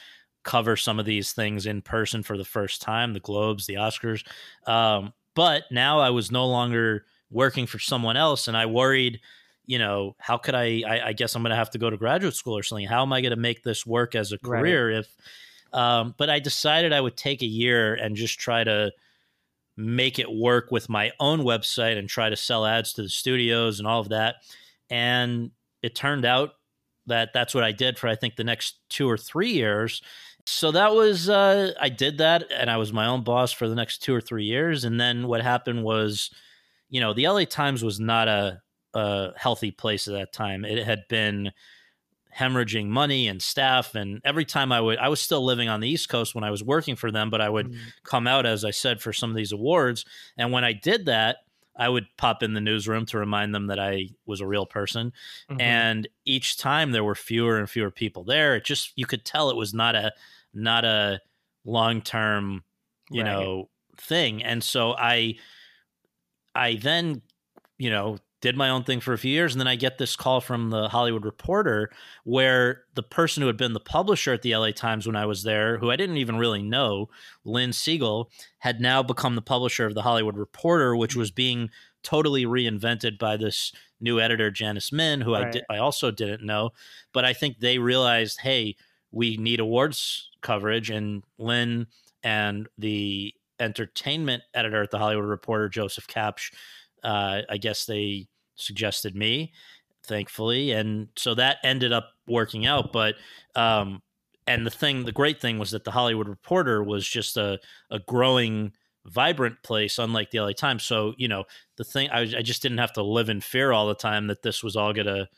cover 0.44 0.76
some 0.76 1.00
of 1.00 1.06
these 1.06 1.34
things 1.34 1.66
in 1.66 1.82
person 1.82 2.24
for 2.24 2.38
the 2.38 2.46
first 2.46 2.82
time 2.82 3.14
the 3.14 3.20
Globes, 3.20 3.66
the 3.66 3.76
Oscars. 3.76 4.26
Um, 4.68 5.14
but 5.36 5.64
now 5.72 6.00
I 6.00 6.10
was 6.10 6.32
no 6.32 6.48
longer 6.48 7.06
working 7.30 7.68
for 7.68 7.80
someone 7.80 8.18
else, 8.18 8.48
and 8.48 8.58
I 8.58 8.66
worried, 8.66 9.20
you 9.66 9.80
know, 9.80 10.16
how 10.20 10.38
could 10.38 10.56
I? 10.56 10.84
I, 10.88 11.08
I 11.08 11.14
guess 11.14 11.36
I'm 11.36 11.44
going 11.44 11.52
to 11.52 11.56
have 11.56 11.72
to 11.72 11.78
go 11.78 11.90
to 11.90 11.98
graduate 11.98 12.34
school 12.34 12.58
or 12.58 12.64
something. 12.64 12.88
How 12.88 13.02
am 13.02 13.14
I 13.14 13.22
going 13.22 13.32
to 13.32 13.38
make 13.38 13.64
this 13.64 13.86
work 13.86 14.16
as 14.16 14.32
a 14.32 14.38
career? 14.38 14.90
Right. 14.90 15.00
If, 15.00 15.08
um, 15.74 16.16
but 16.18 16.30
I 16.30 16.40
decided 16.40 16.92
I 16.92 17.02
would 17.02 17.16
take 17.16 17.42
a 17.42 17.48
year 17.48 17.94
and 17.94 18.16
just 18.16 18.40
try 18.40 18.64
to 18.64 18.92
make 19.78 20.20
it 20.20 20.32
work 20.32 20.72
with 20.72 20.90
my 20.90 21.12
own 21.20 21.40
website 21.40 21.98
and 21.98 22.10
try 22.10 22.30
to 22.30 22.36
sell 22.36 22.66
ads 22.66 22.94
to 22.94 23.04
the 23.04 23.10
studios 23.10 23.80
and 23.80 23.88
all 23.88 24.02
of 24.02 24.10
that. 24.10 24.36
And 24.90 25.52
it 25.82 25.96
turned 25.96 26.26
out 26.26 26.56
that 27.08 27.32
that's 27.34 27.56
what 27.56 27.64
I 27.64 27.72
did 27.72 27.98
for 27.98 28.08
I 28.08 28.16
think 28.16 28.36
the 28.36 28.44
next 28.44 28.80
two 28.90 29.10
or 29.10 29.18
three 29.18 29.52
years. 29.52 30.02
So 30.46 30.72
that 30.72 30.94
was 30.94 31.30
uh, 31.30 31.74
I 31.80 31.90
did 31.90 32.18
that, 32.20 32.52
and 32.52 32.70
I 32.70 32.78
was 32.78 32.94
my 32.94 33.08
own 33.08 33.24
boss 33.24 33.52
for 33.52 33.68
the 33.68 33.76
next 33.76 34.00
two 34.00 34.14
or 34.14 34.22
three 34.22 34.46
years. 34.46 34.84
And 34.84 35.00
then 35.00 35.28
what 35.28 35.42
happened 35.42 35.84
was, 35.84 36.32
you 36.90 37.02
know, 37.02 37.14
the 37.14 37.28
LA 37.28 37.46
Times 37.46 37.84
was 37.84 38.00
not 38.00 38.28
a, 38.28 38.62
a 38.94 39.32
healthy 39.36 39.72
place 39.72 40.08
at 40.08 40.14
that 40.14 40.34
time. 40.34 40.66
It 40.66 40.84
had 40.84 41.04
been 41.10 41.52
hemorrhaging 42.38 42.88
money 42.88 43.28
and 43.28 43.42
staff 43.42 43.94
and 43.94 44.22
every 44.24 44.46
time 44.46 44.72
i 44.72 44.80
would 44.80 44.98
i 45.00 45.10
was 45.10 45.20
still 45.20 45.44
living 45.44 45.68
on 45.68 45.82
the 45.82 45.90
east 45.90 46.08
coast 46.08 46.34
when 46.34 46.46
i 46.46 46.50
was 46.50 46.64
working 46.64 46.96
for 46.96 47.12
them 47.12 47.30
but 47.30 47.42
i 47.42 47.50
would 47.50 47.70
mm. 47.70 47.78
come 48.06 48.26
out 48.26 48.46
as 48.46 48.64
i 48.64 48.72
said 48.72 49.02
for 49.02 49.12
some 49.12 49.30
of 49.30 49.36
these 49.36 49.52
awards 49.52 50.06
and 50.38 50.50
when 50.52 50.64
i 50.64 50.72
did 50.72 51.08
that 51.08 51.40
I 51.76 51.90
would 51.90 52.06
pop 52.18 52.44
in 52.44 52.54
the 52.54 52.62
newsroom 52.62 53.06
to 53.08 53.18
remind 53.18 53.56
them 53.56 53.68
that 53.68 53.80
I 53.80 54.10
was 54.26 54.42
a 54.42 54.48
real 54.48 54.66
person. 54.66 55.14
Mm-hmm. 55.50 55.62
And 55.62 56.08
each 56.26 56.58
time 56.58 56.92
there 56.92 57.04
were 57.04 57.16
fewer 57.16 57.58
and 57.58 57.70
fewer 57.70 57.92
people 57.92 58.24
there. 58.24 58.56
It 58.56 58.66
just 58.66 58.92
you 58.96 59.06
could 59.06 59.26
tell 59.26 59.50
it 59.50 59.56
was 59.56 59.74
not 59.74 59.96
a 59.96 60.12
not 60.54 60.86
a 60.86 61.22
long 61.66 62.02
term, 62.02 62.64
you 63.10 63.24
right. 63.24 63.32
know, 63.32 63.70
thing. 63.98 64.44
And 64.44 64.64
so 64.64 64.94
I 64.94 65.36
I 66.54 66.76
then, 66.76 67.22
you 67.78 67.90
know, 67.90 68.18
did 68.42 68.58
my 68.58 68.70
own 68.70 68.84
thing 68.84 69.00
for 69.00 69.14
a 69.14 69.18
few 69.18 69.32
years. 69.32 69.54
And 69.54 69.62
then 69.62 69.68
I 69.68 69.76
get 69.76 69.98
this 69.98 70.16
call 70.16 70.42
from 70.42 70.72
the 70.72 70.90
Hollywood 70.90 71.26
Reporter 71.26 71.92
where 72.24 72.84
the 72.96 73.04
person 73.04 73.42
who 73.42 73.48
had 73.48 73.58
been 73.58 73.74
the 73.74 73.80
publisher 73.80 74.34
at 74.34 74.42
the 74.42 74.56
LA 74.56 74.72
Times 74.72 75.06
when 75.06 75.16
I 75.16 75.28
was 75.28 75.44
there, 75.44 75.78
who 75.78 75.92
I 75.92 75.96
didn't 75.96 76.18
even 76.18 76.38
really 76.38 76.64
know, 76.64 77.10
Lynne 77.46 77.70
Segall, 77.70 78.26
had 78.60 78.82
now 78.82 79.04
become 79.04 79.36
the 79.36 79.42
publisher 79.42 79.86
of 79.86 79.94
the 79.94 80.02
Hollywood 80.02 80.38
Reporter, 80.38 80.96
which 80.96 81.16
was 81.16 81.30
being 81.30 81.70
totally 82.04 82.46
reinvented 82.46 83.20
by 83.20 83.38
this 83.38 83.72
new 84.00 84.20
editor, 84.20 84.50
Janice 84.50 84.92
Min, 84.92 85.22
who 85.22 85.34
right. 85.34 85.48
I, 85.48 85.52
di- 85.52 85.64
I 85.70 85.78
also 85.78 86.10
didn't 86.10 86.44
know. 86.44 86.72
But 87.14 87.26
I 87.26 87.34
think 87.34 87.60
they 87.60 87.78
realized, 87.78 88.40
hey, 88.42 88.76
we 89.12 89.38
need 89.38 89.60
awards 89.60 90.32
coverage. 90.42 90.90
And 90.90 91.24
Lynne 91.38 91.86
and 92.24 92.68
the 92.80 93.36
entertainment 93.60 94.42
editor 94.56 94.82
at 94.82 94.90
the 94.90 94.98
Hollywood 94.98 95.26
Reporter, 95.26 95.70
Joseph 95.70 96.08
Kapsch, 96.08 96.52
uh, 97.04 97.42
I 97.48 97.58
guess 97.58 97.86
they 97.86 98.28
suggested 98.62 99.16
me, 99.16 99.54
thankfully, 100.04 100.72
and 100.72 101.10
so 101.16 101.36
that 101.36 101.58
ended 101.64 101.92
up 101.92 102.10
working 102.28 102.66
out. 102.66 102.92
But 102.92 103.16
um, 103.56 104.02
and 104.48 104.66
the 104.66 104.72
thing, 104.72 105.06
the 105.06 105.12
great 105.12 105.42
thing 105.42 105.60
was 105.60 105.72
that 105.72 105.84
the 105.84 105.92
Hollywood 105.92 106.28
Reporter 106.28 106.84
was 106.84 107.08
just 107.08 107.38
a 107.38 107.60
a 107.90 108.00
growing, 108.00 108.74
vibrant 109.06 109.64
place, 109.64 110.00
unlike 110.00 110.32
the 110.32 110.40
LA 110.40 110.52
Times. 110.52 110.84
So 110.84 111.14
you 111.18 111.28
know, 111.28 111.46
the 111.78 111.84
thing 111.84 112.10
I, 112.10 112.22
I 112.22 112.42
just 112.42 112.62
didn't 112.62 112.80
have 112.80 112.94
to 112.94 113.04
live 113.04 113.30
in 113.30 113.42
fear 113.42 113.72
all 113.72 113.88
the 113.88 113.96
time 113.96 114.28
that 114.28 114.42
this 114.42 114.64
was 114.64 114.76
all 114.76 114.94
gonna 114.94 115.30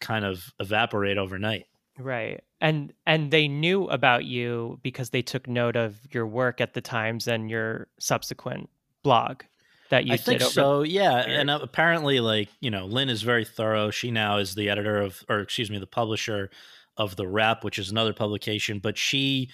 kind 0.00 0.24
of 0.24 0.52
evaporate 0.60 1.18
overnight. 1.18 1.66
Right. 1.98 2.42
And 2.60 2.92
and 3.06 3.30
they 3.30 3.48
knew 3.48 3.84
about 3.88 4.24
you 4.24 4.78
because 4.82 5.10
they 5.10 5.22
took 5.22 5.48
note 5.48 5.76
of 5.76 5.96
your 6.10 6.26
work 6.26 6.60
at 6.60 6.74
the 6.74 6.80
Times 6.80 7.26
and 7.26 7.50
your 7.50 7.88
subsequent 7.98 8.68
blog 9.02 9.42
that 9.90 10.06
you 10.06 10.14
I 10.14 10.16
think 10.16 10.42
so. 10.42 10.82
Yeah, 10.82 11.18
and 11.18 11.50
uh, 11.50 11.58
apparently, 11.62 12.20
like 12.20 12.48
you 12.60 12.70
know, 12.70 12.86
Lynne 12.86 13.08
is 13.08 13.22
very 13.22 13.44
thorough. 13.44 13.90
She 13.90 14.10
now 14.10 14.38
is 14.38 14.54
the 14.54 14.68
editor 14.68 15.00
of, 15.00 15.24
or 15.28 15.40
excuse 15.40 15.70
me, 15.70 15.78
the 15.78 15.86
publisher 15.86 16.50
of 16.96 17.16
the 17.16 17.26
Wrap, 17.26 17.64
which 17.64 17.78
is 17.78 17.90
another 17.90 18.12
publication. 18.12 18.78
But 18.78 18.96
she, 18.98 19.50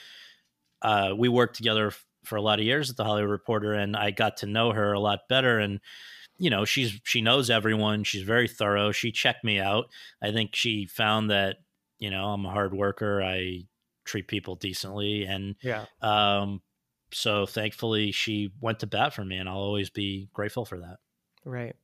uh, 0.80 1.14
we 1.16 1.28
worked 1.28 1.56
together 1.56 1.88
f- 1.88 2.04
for 2.24 2.36
a 2.36 2.42
lot 2.42 2.58
of 2.58 2.64
years 2.64 2.90
at 2.90 2.96
the 2.96 3.04
Hollywood 3.04 3.30
Reporter, 3.30 3.74
and 3.74 3.96
I 3.96 4.10
got 4.10 4.38
to 4.38 4.46
know 4.46 4.72
her 4.72 4.92
a 4.92 5.00
lot 5.00 5.28
better. 5.28 5.58
And 5.58 5.80
you 6.38 6.50
know, 6.50 6.64
she's 6.64 7.00
she 7.04 7.20
knows 7.20 7.50
everyone. 7.50 8.04
She's 8.04 8.22
very 8.22 8.48
thorough. 8.48 8.92
She 8.92 9.12
checked 9.12 9.44
me 9.44 9.58
out. 9.58 9.86
I 10.22 10.32
think 10.32 10.54
she 10.54 10.86
found 10.86 11.30
that 11.30 11.56
you 11.98 12.10
know 12.10 12.26
I'm 12.26 12.46
a 12.46 12.50
hard 12.50 12.74
worker. 12.74 13.22
I 13.22 13.64
treat 14.04 14.28
people 14.28 14.56
decently, 14.56 15.24
and 15.24 15.56
yeah. 15.62 15.84
Um, 16.00 16.62
so 17.12 17.47
thankfully 17.47 18.12
she 18.12 18.50
went 18.61 18.81
to 18.81 18.87
bat 18.87 19.14
for 19.14 19.25
me 19.25 19.37
and 19.37 19.49
I'll 19.49 19.57
always 19.57 19.90
be 19.90 20.28
grateful 20.33 20.64
for 20.64 20.78
that. 20.78 20.97
Right. 21.45 21.75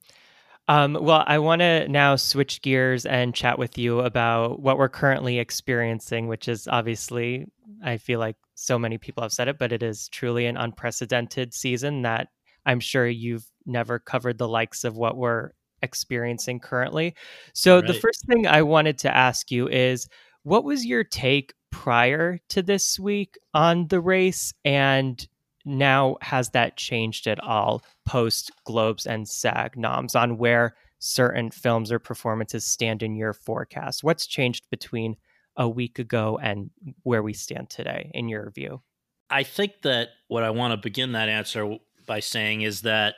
Um, 0.68 0.98
well, 1.00 1.24
I 1.26 1.38
want 1.38 1.60
to 1.60 1.88
now 1.88 2.16
switch 2.16 2.60
gears 2.60 3.06
and 3.06 3.34
chat 3.34 3.58
with 3.58 3.78
you 3.78 4.00
about 4.00 4.60
what 4.60 4.76
we're 4.76 4.90
currently 4.90 5.38
experiencing, 5.38 6.28
which 6.28 6.46
is 6.46 6.68
obviously, 6.68 7.46
I 7.82 7.96
feel 7.96 8.20
like 8.20 8.36
so 8.54 8.78
many 8.78 8.98
people 8.98 9.22
have 9.22 9.32
said 9.32 9.48
it, 9.48 9.58
but 9.58 9.72
it 9.72 9.82
is 9.82 10.08
truly 10.10 10.44
an 10.44 10.58
unprecedented 10.58 11.54
season 11.54 12.02
that 12.02 12.28
I'm 12.66 12.80
sure 12.80 13.08
you've 13.08 13.46
never 13.64 13.98
covered 13.98 14.36
the 14.36 14.48
likes 14.48 14.84
of 14.84 14.96
what 14.96 15.16
we're 15.16 15.52
experiencing 15.80 16.60
currently. 16.60 17.14
So, 17.54 17.76
right. 17.76 17.86
the 17.86 17.94
first 17.94 18.26
thing 18.26 18.46
I 18.46 18.60
wanted 18.60 18.98
to 18.98 19.16
ask 19.16 19.50
you 19.50 19.68
is 19.68 20.06
what 20.42 20.64
was 20.64 20.84
your 20.84 21.02
take 21.02 21.54
prior 21.70 22.38
to 22.48 22.62
this 22.62 22.98
week 22.98 23.36
on 23.54 23.88
the 23.88 24.00
race 24.00 24.52
and 24.64 25.26
now 25.64 26.16
has 26.22 26.50
that 26.50 26.76
changed 26.76 27.26
at 27.26 27.42
all 27.42 27.82
post 28.06 28.50
globes 28.64 29.06
and 29.06 29.28
sag 29.28 29.76
noms 29.76 30.14
on 30.14 30.38
where 30.38 30.74
certain 30.98 31.50
films 31.50 31.92
or 31.92 31.98
performances 31.98 32.64
stand 32.64 33.02
in 33.02 33.14
your 33.14 33.32
forecast? 33.32 34.02
What's 34.02 34.26
changed 34.26 34.68
between 34.70 35.16
a 35.56 35.68
week 35.68 35.98
ago 35.98 36.38
and 36.42 36.70
where 37.02 37.22
we 37.22 37.32
stand 37.32 37.70
today 37.70 38.10
in 38.14 38.28
your 38.28 38.50
view? 38.50 38.82
I 39.30 39.42
think 39.42 39.82
that 39.82 40.08
what 40.28 40.42
i 40.42 40.50
want 40.50 40.72
to 40.72 40.76
begin 40.76 41.12
that 41.12 41.28
answer 41.28 41.76
by 42.06 42.20
saying 42.20 42.62
is 42.62 42.82
that 42.82 43.16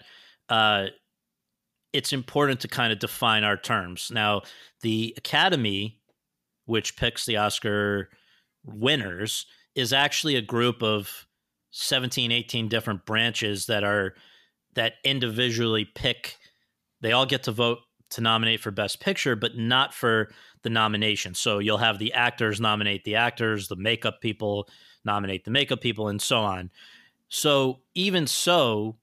uh, 0.48 0.86
it's 1.92 2.12
important 2.12 2.60
to 2.60 2.68
kind 2.68 2.92
of 2.92 2.98
define 2.98 3.44
our 3.44 3.56
terms. 3.56 4.10
Now 4.12 4.42
the 4.82 5.14
academy 5.16 5.98
which 6.66 6.96
picks 6.96 7.26
the 7.26 7.36
oscar 7.36 8.10
winners 8.64 9.46
is 9.74 9.92
actually 9.92 10.36
a 10.36 10.42
group 10.42 10.82
of 10.82 11.26
17 11.70 12.32
18 12.32 12.68
different 12.68 13.06
branches 13.06 13.66
that 13.66 13.84
are 13.84 14.14
that 14.74 14.94
individually 15.04 15.84
pick 15.84 16.36
they 17.00 17.12
all 17.12 17.26
get 17.26 17.44
to 17.44 17.52
vote 17.52 17.78
to 18.10 18.20
nominate 18.20 18.60
for 18.60 18.70
best 18.70 19.00
picture 19.00 19.36
but 19.36 19.56
not 19.56 19.94
for 19.94 20.30
the 20.62 20.70
nomination. 20.70 21.34
So 21.34 21.58
you'll 21.58 21.78
have 21.78 21.98
the 21.98 22.12
actors 22.12 22.60
nominate 22.60 23.04
the 23.04 23.16
actors 23.16 23.68
the 23.68 23.76
makeup 23.76 24.20
people 24.20 24.68
nominate 25.04 25.44
the 25.44 25.50
makeup 25.50 25.80
people 25.80 26.08
and 26.08 26.20
so 26.20 26.40
on. 26.40 26.70
So 27.28 27.80
even 27.94 28.26
so 28.26 28.96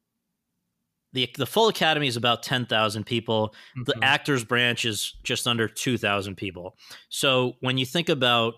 the 1.14 1.30
the 1.38 1.46
full 1.46 1.70
academy 1.70 2.08
is 2.08 2.18
about 2.18 2.44
10,000 2.44 3.06
people. 3.06 3.50
Mm-hmm. 3.50 3.84
the 3.86 4.06
actors 4.06 4.44
branch 4.44 4.86
is 4.86 5.16
just 5.24 5.48
under 5.48 5.68
2,000 5.68 6.36
people. 6.36 6.76
So 7.10 7.54
when 7.62 7.78
you 7.78 7.86
think 7.86 8.10
about 8.10 8.56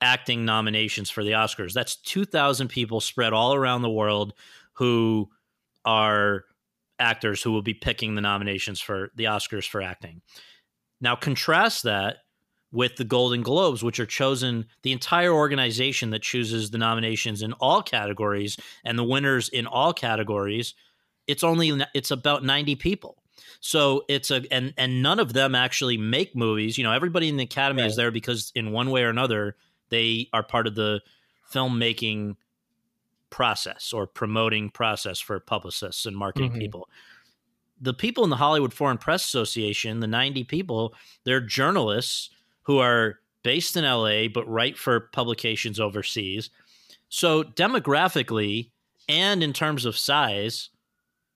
acting 0.00 0.44
nominations 0.44 1.10
for 1.10 1.24
the 1.24 1.32
Oscars. 1.32 1.72
That's 1.72 1.96
2,000 1.96 2.68
people 2.68 3.00
spread 3.00 3.32
all 3.32 3.54
around 3.54 3.82
the 3.82 3.90
world 3.90 4.32
who 4.74 5.28
are 5.84 6.44
actors 6.98 7.42
who 7.42 7.52
will 7.52 7.62
be 7.62 7.74
picking 7.74 8.14
the 8.14 8.20
nominations 8.20 8.80
for 8.80 9.10
the 9.16 9.24
Oscars 9.24 9.68
for 9.68 9.82
acting. 9.82 10.22
Now, 11.00 11.16
contrast 11.16 11.84
that 11.84 12.18
with 12.70 12.96
the 12.96 13.04
Golden 13.04 13.42
Globes, 13.42 13.82
which 13.82 13.98
are 13.98 14.06
chosen 14.06 14.66
the 14.82 14.92
entire 14.92 15.32
organization 15.32 16.10
that 16.10 16.22
chooses 16.22 16.70
the 16.70 16.78
nominations 16.78 17.42
in 17.42 17.52
all 17.54 17.82
categories 17.82 18.56
and 18.84 18.98
the 18.98 19.04
winners 19.04 19.48
in 19.48 19.66
all 19.66 19.92
categories. 19.92 20.74
It's 21.26 21.44
only 21.44 21.80
it's 21.94 22.10
about 22.10 22.44
90 22.44 22.74
people. 22.76 23.22
So 23.60 24.04
it's 24.08 24.30
a 24.30 24.42
and 24.50 24.74
and 24.76 25.02
none 25.02 25.18
of 25.18 25.32
them 25.32 25.54
actually 25.54 25.96
make 25.96 26.36
movies. 26.36 26.76
You 26.76 26.84
know, 26.84 26.92
everybody 26.92 27.28
in 27.28 27.36
the 27.36 27.44
academy 27.44 27.82
right. 27.82 27.90
is 27.90 27.96
there 27.96 28.10
because 28.10 28.52
in 28.54 28.72
one 28.72 28.90
way 28.90 29.02
or 29.02 29.08
another 29.08 29.56
they 29.90 30.28
are 30.32 30.42
part 30.42 30.66
of 30.66 30.74
the 30.74 31.00
filmmaking 31.52 32.36
process 33.30 33.92
or 33.92 34.06
promoting 34.06 34.70
process 34.70 35.20
for 35.20 35.38
publicists 35.40 36.06
and 36.06 36.16
marketing 36.16 36.50
mm-hmm. 36.50 36.60
people. 36.60 36.88
The 37.80 37.94
people 37.94 38.24
in 38.24 38.30
the 38.30 38.36
Hollywood 38.36 38.72
Foreign 38.72 38.98
Press 38.98 39.24
Association, 39.24 40.00
the 40.00 40.06
90 40.06 40.44
people, 40.44 40.94
they're 41.24 41.40
journalists 41.40 42.30
who 42.62 42.78
are 42.78 43.20
based 43.42 43.76
in 43.76 43.84
LA 43.84 44.28
but 44.28 44.48
write 44.48 44.76
for 44.76 45.00
publications 45.12 45.78
overseas. 45.78 46.50
So 47.08 47.42
demographically 47.42 48.70
and 49.08 49.42
in 49.42 49.52
terms 49.52 49.84
of 49.84 49.96
size, 49.96 50.70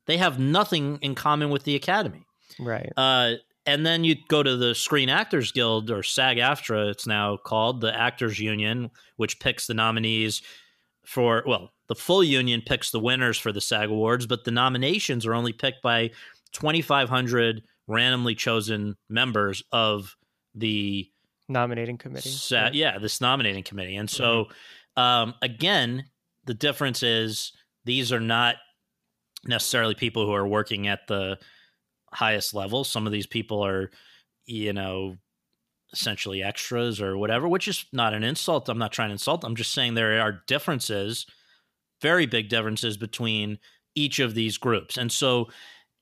they 0.07 0.19
have 0.19 0.39
nothing 0.39 0.99
in 1.01 1.15
common 1.15 1.51
with 1.51 1.65
the 1.65 1.77
Academy. 1.77 2.27
Right. 2.59 2.93
Uh, 2.97 3.35
and 3.67 3.87
then 3.87 4.05
you 4.05 4.17
go 4.29 4.43
to 4.43 4.57
the 4.57 4.75
Screen 4.75 5.09
Actors 5.09 5.53
Guild 5.53 5.91
or 5.91 6.03
SAG 6.03 6.39
AFTRA, 6.39 6.91
it's 6.91 7.07
now 7.07 7.37
called 7.37 7.81
the 7.81 7.97
Actors 7.97 8.39
Union, 8.39 8.91
which 9.17 9.39
picks 9.39 9.67
the 9.67 9.75
nominees 9.75 10.43
for, 11.05 11.43
well, 11.47 11.73
the 11.89 11.95
full 11.95 12.25
union 12.25 12.63
picks 12.65 12.91
the 12.91 13.01
winners 13.01 13.39
for 13.39 13.53
the 13.53 13.61
SAG 13.61 13.89
Awards, 13.89 14.27
but 14.27 14.45
the 14.45 14.51
nominations 14.51 15.27
are 15.27 15.35
only 15.35 15.53
picked 15.53 15.83
by 15.83 16.11
2,500 16.53 17.63
randomly 17.87 18.35
chosen 18.35 18.97
members 19.09 19.63
of 19.73 20.17
the 20.55 21.09
nominating 21.49 21.99
committee. 21.99 22.31
SAG, 22.31 22.75
yeah. 22.75 22.93
yeah, 22.93 22.99
this 22.99 23.21
nominating 23.21 23.63
committee. 23.63 23.97
And 23.97 24.09
so, 24.09 24.45
mm-hmm. 24.45 25.01
um, 25.01 25.35
again, 25.43 26.05
the 26.47 26.55
difference 26.55 27.03
is 27.03 27.53
these 27.85 28.13
are 28.13 28.21
not 28.21 28.57
necessarily 29.45 29.95
people 29.95 30.27
who 30.27 30.33
are 30.33 30.47
working 30.47 30.87
at 30.89 31.07
the 31.09 31.39
highest 32.13 32.55
level. 32.55 32.85
Some 32.85 33.07
of 33.07 33.13
these 33.13 33.27
people 33.27 33.65
are, 33.65 33.91
you 34.47 34.73
know, 34.73 35.17
essentially 35.93 36.43
extras 36.43 37.01
or 37.01 37.17
whatever, 37.17 37.49
which 37.49 37.69
is 37.69 37.85
not 37.93 38.15
an 38.15 38.25
insult. 38.25 38.69
I'm 38.69 38.79
not 38.79 38.93
trying 38.93 39.09
to 39.09 39.15
insult. 39.15 39.45
I'm 39.45 39.57
just 39.57 39.73
saying 39.73 39.95
there 39.95 40.21
are 40.21 40.43
differences, 40.47 41.27
very 42.01 42.27
big 42.27 42.49
differences 42.49 42.97
between 42.97 43.59
each 43.95 44.19
of 44.19 44.35
these 44.35 44.57
groups. 44.57 44.97
And 44.97 45.13
so 45.13 45.49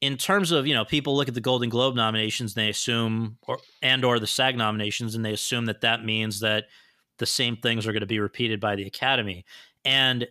in 0.01 0.17
terms 0.17 0.53
of, 0.53 0.67
you 0.67 0.75
know, 0.75 0.85
people 0.85 1.17
look 1.17 1.29
at 1.29 1.35
the 1.35 1.41
Golden 1.41 1.69
Globe 1.69 1.95
nominations 1.95 2.55
and 2.55 2.65
they 2.65 2.71
assume 2.71 3.37
or 3.47 3.59
and 3.83 4.05
or 4.05 4.19
the 4.19 4.27
SAG 4.27 4.57
nominations 4.57 5.15
and 5.15 5.25
they 5.25 5.33
assume 5.33 5.67
that 5.67 5.83
that 5.83 6.05
means 6.05 6.41
that 6.41 6.67
the 7.19 7.27
same 7.27 7.57
things 7.57 7.87
are 7.87 7.93
going 7.93 8.01
to 8.01 8.07
be 8.07 8.21
repeated 8.21 8.61
by 8.61 8.77
the 8.77 8.87
Academy. 8.87 9.45
And 9.85 10.27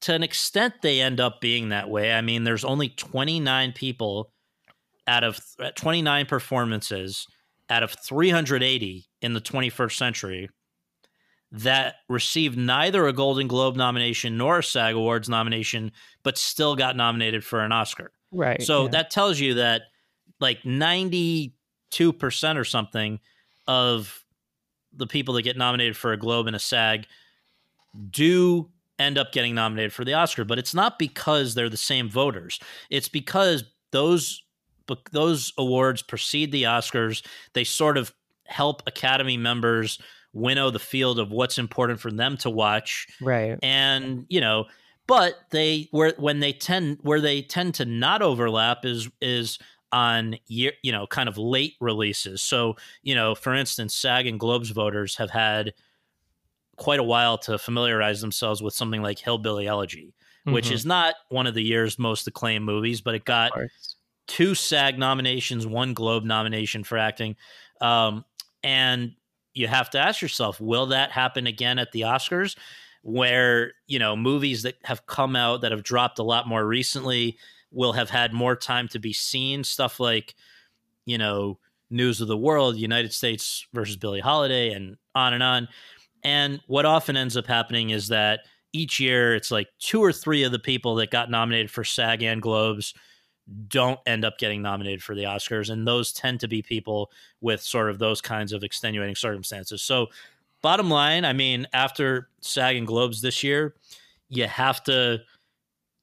to 0.00 0.14
an 0.14 0.22
extent 0.22 0.74
they 0.82 1.00
end 1.00 1.20
up 1.20 1.40
being 1.40 1.70
that 1.70 1.88
way. 1.90 2.12
I 2.12 2.20
mean, 2.20 2.44
there's 2.44 2.64
only 2.64 2.90
29 2.90 3.72
people 3.72 4.30
out 5.06 5.24
of 5.24 5.40
uh, 5.58 5.70
29 5.74 6.26
performances 6.26 7.26
out 7.70 7.82
of 7.82 7.90
380 7.90 9.06
in 9.20 9.34
the 9.34 9.40
21st 9.40 9.96
century 9.96 10.48
that 11.50 11.96
received 12.08 12.58
neither 12.58 13.06
a 13.06 13.12
Golden 13.12 13.48
Globe 13.48 13.76
nomination 13.76 14.36
nor 14.36 14.58
a 14.58 14.62
SAG 14.62 14.94
Awards 14.94 15.28
nomination, 15.28 15.92
but 16.22 16.36
still 16.36 16.76
got 16.76 16.96
nominated 16.96 17.44
for 17.44 17.60
an 17.60 17.72
Oscar. 17.72 18.12
Right. 18.30 18.62
So 18.62 18.84
yeah. 18.84 18.90
that 18.90 19.10
tells 19.10 19.40
you 19.40 19.54
that 19.54 19.82
like 20.40 20.62
92% 20.62 21.52
or 22.56 22.64
something 22.64 23.18
of 23.66 24.24
the 24.92 25.06
people 25.06 25.34
that 25.34 25.42
get 25.42 25.56
nominated 25.56 25.96
for 25.96 26.12
a 26.12 26.18
Globe 26.18 26.46
and 26.46 26.56
a 26.56 26.58
SAG 26.58 27.06
do 28.10 28.68
end 28.98 29.18
up 29.18 29.32
getting 29.32 29.54
nominated 29.54 29.92
for 29.92 30.04
the 30.04 30.14
Oscar, 30.14 30.44
but 30.44 30.58
it's 30.58 30.74
not 30.74 30.98
because 30.98 31.54
they're 31.54 31.68
the 31.68 31.76
same 31.76 32.08
voters. 32.08 32.58
It's 32.90 33.08
because 33.08 33.64
those 33.92 34.42
those 35.12 35.52
awards 35.58 36.02
precede 36.02 36.50
the 36.50 36.64
Oscars. 36.64 37.24
They 37.52 37.64
sort 37.64 37.98
of 37.98 38.14
help 38.46 38.82
Academy 38.86 39.36
members 39.36 39.98
winnow 40.32 40.70
the 40.70 40.78
field 40.78 41.18
of 41.18 41.30
what's 41.30 41.58
important 41.58 42.00
for 42.00 42.10
them 42.10 42.36
to 42.38 42.50
watch. 42.50 43.06
Right. 43.20 43.58
And, 43.62 44.24
you 44.28 44.40
know, 44.40 44.66
but 45.06 45.34
they 45.50 45.88
where 45.90 46.14
when 46.18 46.40
they 46.40 46.52
tend 46.52 46.98
where 47.02 47.20
they 47.20 47.42
tend 47.42 47.74
to 47.74 47.84
not 47.84 48.22
overlap 48.22 48.84
is 48.84 49.08
is 49.20 49.58
on 49.90 50.36
year, 50.46 50.72
you 50.82 50.92
know, 50.92 51.06
kind 51.06 51.28
of 51.28 51.38
late 51.38 51.74
releases. 51.80 52.42
So, 52.42 52.76
you 53.02 53.14
know, 53.14 53.34
for 53.34 53.54
instance, 53.54 53.94
SAG 53.94 54.26
and 54.26 54.38
Globes 54.38 54.70
voters 54.70 55.16
have 55.16 55.30
had 55.30 55.72
quite 56.78 57.00
a 57.00 57.04
while 57.04 57.36
to 57.36 57.58
familiarize 57.58 58.20
themselves 58.20 58.62
with 58.62 58.72
something 58.72 59.02
like 59.02 59.18
Hillbilly 59.18 59.66
Elegy, 59.66 60.14
mm-hmm. 60.46 60.52
which 60.52 60.70
is 60.70 60.86
not 60.86 61.14
one 61.28 61.46
of 61.46 61.54
the 61.54 61.62
year's 61.62 61.98
most 61.98 62.26
acclaimed 62.26 62.64
movies, 62.64 63.00
but 63.00 63.14
it 63.14 63.24
got 63.24 63.52
two 64.26 64.54
SAG 64.54 64.98
nominations, 64.98 65.66
one 65.66 65.92
Globe 65.94 66.24
nomination 66.24 66.84
for 66.84 66.96
acting. 66.96 67.36
Um, 67.80 68.24
and 68.62 69.12
you 69.54 69.66
have 69.66 69.90
to 69.90 69.98
ask 69.98 70.22
yourself, 70.22 70.60
will 70.60 70.86
that 70.86 71.10
happen 71.10 71.46
again 71.46 71.78
at 71.78 71.92
the 71.92 72.02
Oscars? 72.02 72.56
Where, 73.02 73.72
you 73.86 73.98
know, 73.98 74.16
movies 74.16 74.62
that 74.62 74.76
have 74.84 75.06
come 75.06 75.36
out 75.36 75.62
that 75.62 75.72
have 75.72 75.82
dropped 75.82 76.18
a 76.18 76.24
lot 76.24 76.48
more 76.48 76.66
recently 76.66 77.38
will 77.70 77.92
have 77.92 78.10
had 78.10 78.32
more 78.32 78.56
time 78.56 78.88
to 78.88 78.98
be 78.98 79.12
seen. 79.12 79.64
Stuff 79.64 80.00
like, 80.00 80.34
you 81.06 81.16
know, 81.16 81.58
News 81.90 82.20
of 82.20 82.28
the 82.28 82.36
World, 82.36 82.76
United 82.76 83.12
States 83.12 83.66
versus 83.72 83.96
Billie 83.96 84.20
Holiday, 84.20 84.72
and 84.72 84.96
on 85.14 85.32
and 85.32 85.42
on. 85.42 85.68
And 86.24 86.60
what 86.66 86.84
often 86.84 87.16
ends 87.16 87.36
up 87.36 87.46
happening 87.46 87.90
is 87.90 88.08
that 88.08 88.40
each 88.72 89.00
year 89.00 89.34
it's 89.34 89.50
like 89.50 89.68
two 89.78 90.02
or 90.02 90.12
three 90.12 90.42
of 90.42 90.52
the 90.52 90.58
people 90.58 90.94
that 90.96 91.10
got 91.10 91.30
nominated 91.30 91.70
for 91.70 91.84
SAG 91.84 92.22
and 92.22 92.42
Globes 92.42 92.94
don't 93.68 93.98
end 94.06 94.24
up 94.24 94.38
getting 94.38 94.60
nominated 94.60 95.02
for 95.02 95.14
the 95.14 95.24
Oscars. 95.24 95.70
And 95.70 95.86
those 95.86 96.12
tend 96.12 96.40
to 96.40 96.48
be 96.48 96.62
people 96.62 97.10
with 97.40 97.62
sort 97.62 97.88
of 97.88 97.98
those 97.98 98.20
kinds 98.20 98.52
of 98.52 98.62
extenuating 98.62 99.14
circumstances. 99.14 99.82
So, 99.82 100.08
bottom 100.60 100.90
line, 100.90 101.24
I 101.24 101.32
mean, 101.32 101.66
after 101.72 102.28
SAG 102.40 102.76
and 102.76 102.86
Globes 102.86 103.22
this 103.22 103.42
year, 103.42 103.74
you 104.28 104.46
have 104.46 104.82
to 104.84 105.20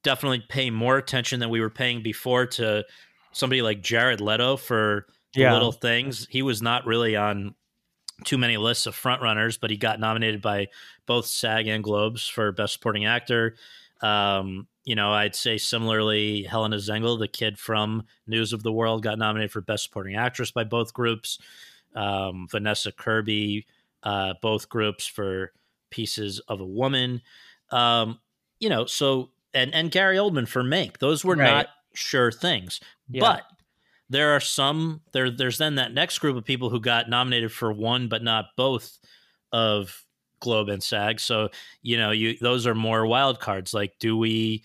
definitely 0.03 0.43
pay 0.49 0.69
more 0.69 0.97
attention 0.97 1.39
than 1.39 1.49
we 1.49 1.61
were 1.61 1.69
paying 1.69 2.01
before 2.01 2.45
to 2.45 2.85
somebody 3.31 3.61
like 3.61 3.81
Jared 3.81 4.21
Leto 4.21 4.57
for 4.57 5.05
yeah. 5.35 5.53
little 5.53 5.71
things. 5.71 6.27
He 6.29 6.41
was 6.41 6.61
not 6.61 6.85
really 6.85 7.15
on 7.15 7.53
too 8.23 8.37
many 8.37 8.57
lists 8.57 8.85
of 8.85 8.95
frontrunners, 8.95 9.59
but 9.59 9.69
he 9.69 9.77
got 9.77 9.99
nominated 9.99 10.41
by 10.41 10.67
both 11.05 11.25
SAG 11.25 11.67
and 11.67 11.83
Globes 11.83 12.27
for 12.27 12.51
Best 12.51 12.73
Supporting 12.73 13.05
Actor. 13.05 13.55
Um, 14.01 14.67
you 14.83 14.95
know, 14.95 15.11
I'd 15.11 15.35
say 15.35 15.57
similarly, 15.57 16.43
Helena 16.43 16.77
Zengel, 16.77 17.19
the 17.19 17.27
kid 17.27 17.57
from 17.57 18.03
News 18.27 18.53
of 18.53 18.63
the 18.63 18.71
World, 18.71 19.03
got 19.03 19.17
nominated 19.17 19.51
for 19.51 19.61
Best 19.61 19.83
Supporting 19.83 20.15
Actress 20.15 20.51
by 20.51 20.63
both 20.63 20.93
groups. 20.93 21.39
Um, 21.95 22.47
Vanessa 22.49 22.91
Kirby, 22.91 23.65
uh, 24.03 24.35
both 24.41 24.69
groups 24.69 25.05
for 25.07 25.51
Pieces 25.89 26.39
of 26.47 26.59
a 26.61 26.65
Woman. 26.65 27.21
Um, 27.71 28.19
you 28.59 28.69
know, 28.69 28.85
so 28.85 29.31
and 29.53 29.73
and 29.73 29.89
Gary 29.91 30.17
Oldman 30.17 30.47
for 30.47 30.63
Mank. 30.63 30.99
Those 30.99 31.23
were 31.25 31.35
right. 31.35 31.51
not 31.51 31.67
sure 31.93 32.31
things, 32.31 32.79
yeah. 33.09 33.21
but 33.21 33.43
there 34.09 34.35
are 34.35 34.39
some 34.39 35.01
there 35.13 35.31
there's 35.31 35.57
then 35.57 35.75
that 35.75 35.93
next 35.93 36.19
group 36.19 36.37
of 36.37 36.45
people 36.45 36.69
who 36.69 36.79
got 36.79 37.09
nominated 37.09 37.51
for 37.51 37.71
one 37.71 38.07
but 38.07 38.23
not 38.23 38.45
both 38.55 38.99
of 39.51 40.03
globe 40.39 40.69
and 40.69 40.83
sag. 40.83 41.19
So 41.19 41.49
you 41.81 41.97
know 41.97 42.11
you 42.11 42.37
those 42.39 42.67
are 42.67 42.75
more 42.75 43.05
wild 43.05 43.39
cards. 43.39 43.73
Like 43.73 43.93
do 43.99 44.17
we 44.17 44.63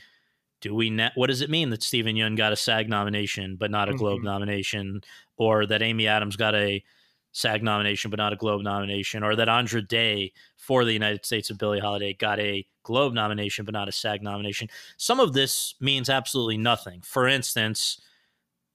do 0.60 0.74
we 0.74 0.90
net 0.90 1.12
what 1.14 1.28
does 1.28 1.40
it 1.40 1.50
mean 1.50 1.70
that 1.70 1.82
Steven 1.82 2.16
Yeun 2.16 2.36
got 2.36 2.52
a 2.52 2.56
SAG 2.56 2.88
nomination 2.88 3.56
but 3.56 3.70
not 3.70 3.88
a 3.88 3.94
Globe 3.94 4.18
mm-hmm. 4.18 4.26
nomination? 4.26 5.00
Or 5.36 5.64
that 5.66 5.80
Amy 5.80 6.06
Adams 6.06 6.36
got 6.36 6.54
a 6.54 6.84
SAG 7.32 7.62
nomination 7.62 8.10
but 8.10 8.18
not 8.18 8.34
a 8.34 8.36
Globe 8.36 8.62
nomination? 8.62 9.22
Or 9.22 9.34
that 9.36 9.48
Andra 9.48 9.80
Day 9.80 10.32
for 10.56 10.84
the 10.84 10.92
United 10.92 11.24
States 11.24 11.48
of 11.48 11.56
Billie 11.56 11.80
Holiday 11.80 12.12
got 12.12 12.38
a 12.40 12.66
Globe 12.82 13.14
nomination 13.14 13.64
but 13.64 13.72
not 13.72 13.88
a 13.88 13.92
SAG 13.92 14.22
nomination? 14.22 14.68
Some 14.98 15.18
of 15.18 15.32
this 15.32 15.76
means 15.80 16.10
absolutely 16.10 16.58
nothing. 16.58 17.00
For 17.00 17.26
instance 17.26 18.02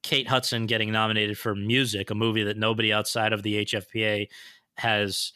Kate 0.06 0.28
Hudson 0.28 0.66
getting 0.66 0.92
nominated 0.92 1.36
for 1.36 1.56
music, 1.56 2.12
a 2.12 2.14
movie 2.14 2.44
that 2.44 2.56
nobody 2.56 2.92
outside 2.92 3.32
of 3.32 3.42
the 3.42 3.64
HFPA 3.64 4.28
has 4.76 5.32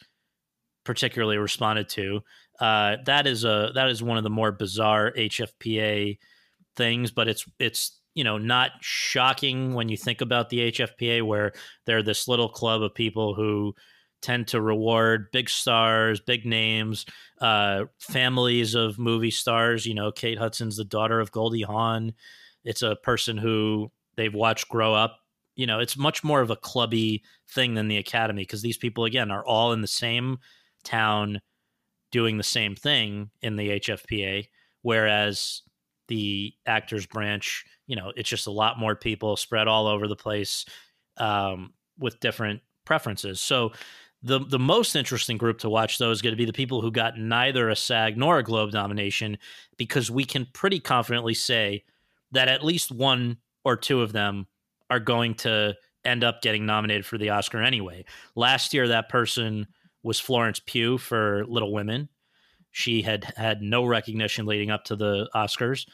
particularly 0.85 1.37
responded 1.37 1.89
to. 1.89 2.21
Uh, 2.57 2.95
that 3.05 3.27
is 3.27 3.43
a 3.43 3.73
that 3.75 3.89
is 3.89 4.01
one 4.01 4.15
of 4.15 4.23
the 4.23 4.29
more 4.29 4.53
bizarre 4.53 5.11
HFPA 5.11 6.17
things, 6.77 7.11
but 7.11 7.27
it's 7.27 7.45
it's 7.59 7.99
you 8.15 8.23
know 8.23 8.37
not 8.37 8.71
shocking 8.79 9.73
when 9.73 9.89
you 9.89 9.97
think 9.97 10.21
about 10.21 10.49
the 10.49 10.71
HFPA, 10.71 11.21
where 11.21 11.51
they're 11.85 12.01
this 12.01 12.29
little 12.29 12.47
club 12.47 12.81
of 12.81 12.95
people 12.95 13.35
who 13.35 13.75
tend 14.21 14.47
to 14.47 14.61
reward 14.61 15.33
big 15.33 15.49
stars, 15.49 16.21
big 16.21 16.45
names, 16.45 17.05
uh, 17.41 17.83
families 17.99 18.73
of 18.73 18.97
movie 18.97 19.31
stars. 19.31 19.85
You 19.85 19.95
know, 19.95 20.13
Kate 20.13 20.37
Hudson's 20.37 20.77
the 20.77 20.85
daughter 20.85 21.19
of 21.19 21.33
Goldie 21.33 21.63
Hawn. 21.63 22.13
It's 22.63 22.83
a 22.83 22.95
person 22.95 23.37
who 23.37 23.91
they've 24.15 24.33
watched 24.33 24.69
grow 24.69 24.93
up. 24.93 25.17
You 25.55 25.67
know, 25.67 25.79
it's 25.79 25.97
much 25.97 26.23
more 26.23 26.41
of 26.41 26.49
a 26.49 26.55
clubby 26.55 27.23
thing 27.49 27.73
than 27.73 27.87
the 27.87 27.97
academy 27.97 28.43
because 28.43 28.61
these 28.61 28.77
people 28.77 29.05
again 29.05 29.31
are 29.31 29.45
all 29.45 29.73
in 29.73 29.81
the 29.81 29.87
same 29.87 30.39
town 30.83 31.41
doing 32.11 32.37
the 32.37 32.43
same 32.43 32.75
thing 32.75 33.29
in 33.41 33.55
the 33.55 33.79
HFPA, 33.79 34.47
whereas 34.81 35.61
the 36.07 36.53
actors 36.65 37.05
branch, 37.05 37.65
you 37.87 37.95
know, 37.95 38.11
it's 38.15 38.29
just 38.29 38.47
a 38.47 38.51
lot 38.51 38.79
more 38.79 38.95
people 38.95 39.37
spread 39.37 39.67
all 39.67 39.87
over 39.87 40.07
the 40.07 40.15
place 40.15 40.65
um, 41.17 41.73
with 41.97 42.19
different 42.19 42.61
preferences. 42.85 43.39
So 43.39 43.71
the 44.23 44.39
the 44.39 44.59
most 44.59 44.95
interesting 44.95 45.37
group 45.37 45.59
to 45.59 45.69
watch 45.69 45.97
though 45.97 46.11
is 46.11 46.21
going 46.21 46.33
to 46.33 46.37
be 46.37 46.45
the 46.45 46.53
people 46.53 46.81
who 46.81 46.91
got 46.91 47.17
neither 47.17 47.69
a 47.69 47.75
SAG 47.75 48.17
nor 48.17 48.37
a 48.37 48.43
Globe 48.43 48.73
nomination 48.73 49.37
because 49.77 50.11
we 50.11 50.25
can 50.25 50.47
pretty 50.53 50.79
confidently 50.79 51.33
say 51.33 51.83
that 52.31 52.47
at 52.47 52.63
least 52.63 52.91
one 52.91 53.37
or 53.63 53.77
two 53.77 54.01
of 54.01 54.11
them 54.11 54.47
are 54.89 54.99
going 54.99 55.35
to 55.35 55.75
end 56.03 56.23
up 56.23 56.41
getting 56.41 56.65
nominated 56.65 57.05
for 57.05 57.17
the 57.17 57.29
Oscar 57.29 57.61
anyway. 57.61 58.03
Last 58.35 58.73
year, 58.73 58.87
that 58.87 59.09
person 59.09 59.67
was 60.03 60.19
Florence 60.19 60.59
Pugh 60.65 60.97
for 60.97 61.45
Little 61.45 61.71
Women. 61.71 62.09
She 62.71 63.01
had 63.01 63.25
had 63.37 63.61
no 63.61 63.85
recognition 63.85 64.45
leading 64.45 64.71
up 64.71 64.83
to 64.85 64.95
the 64.95 65.29
Oscars 65.35 65.85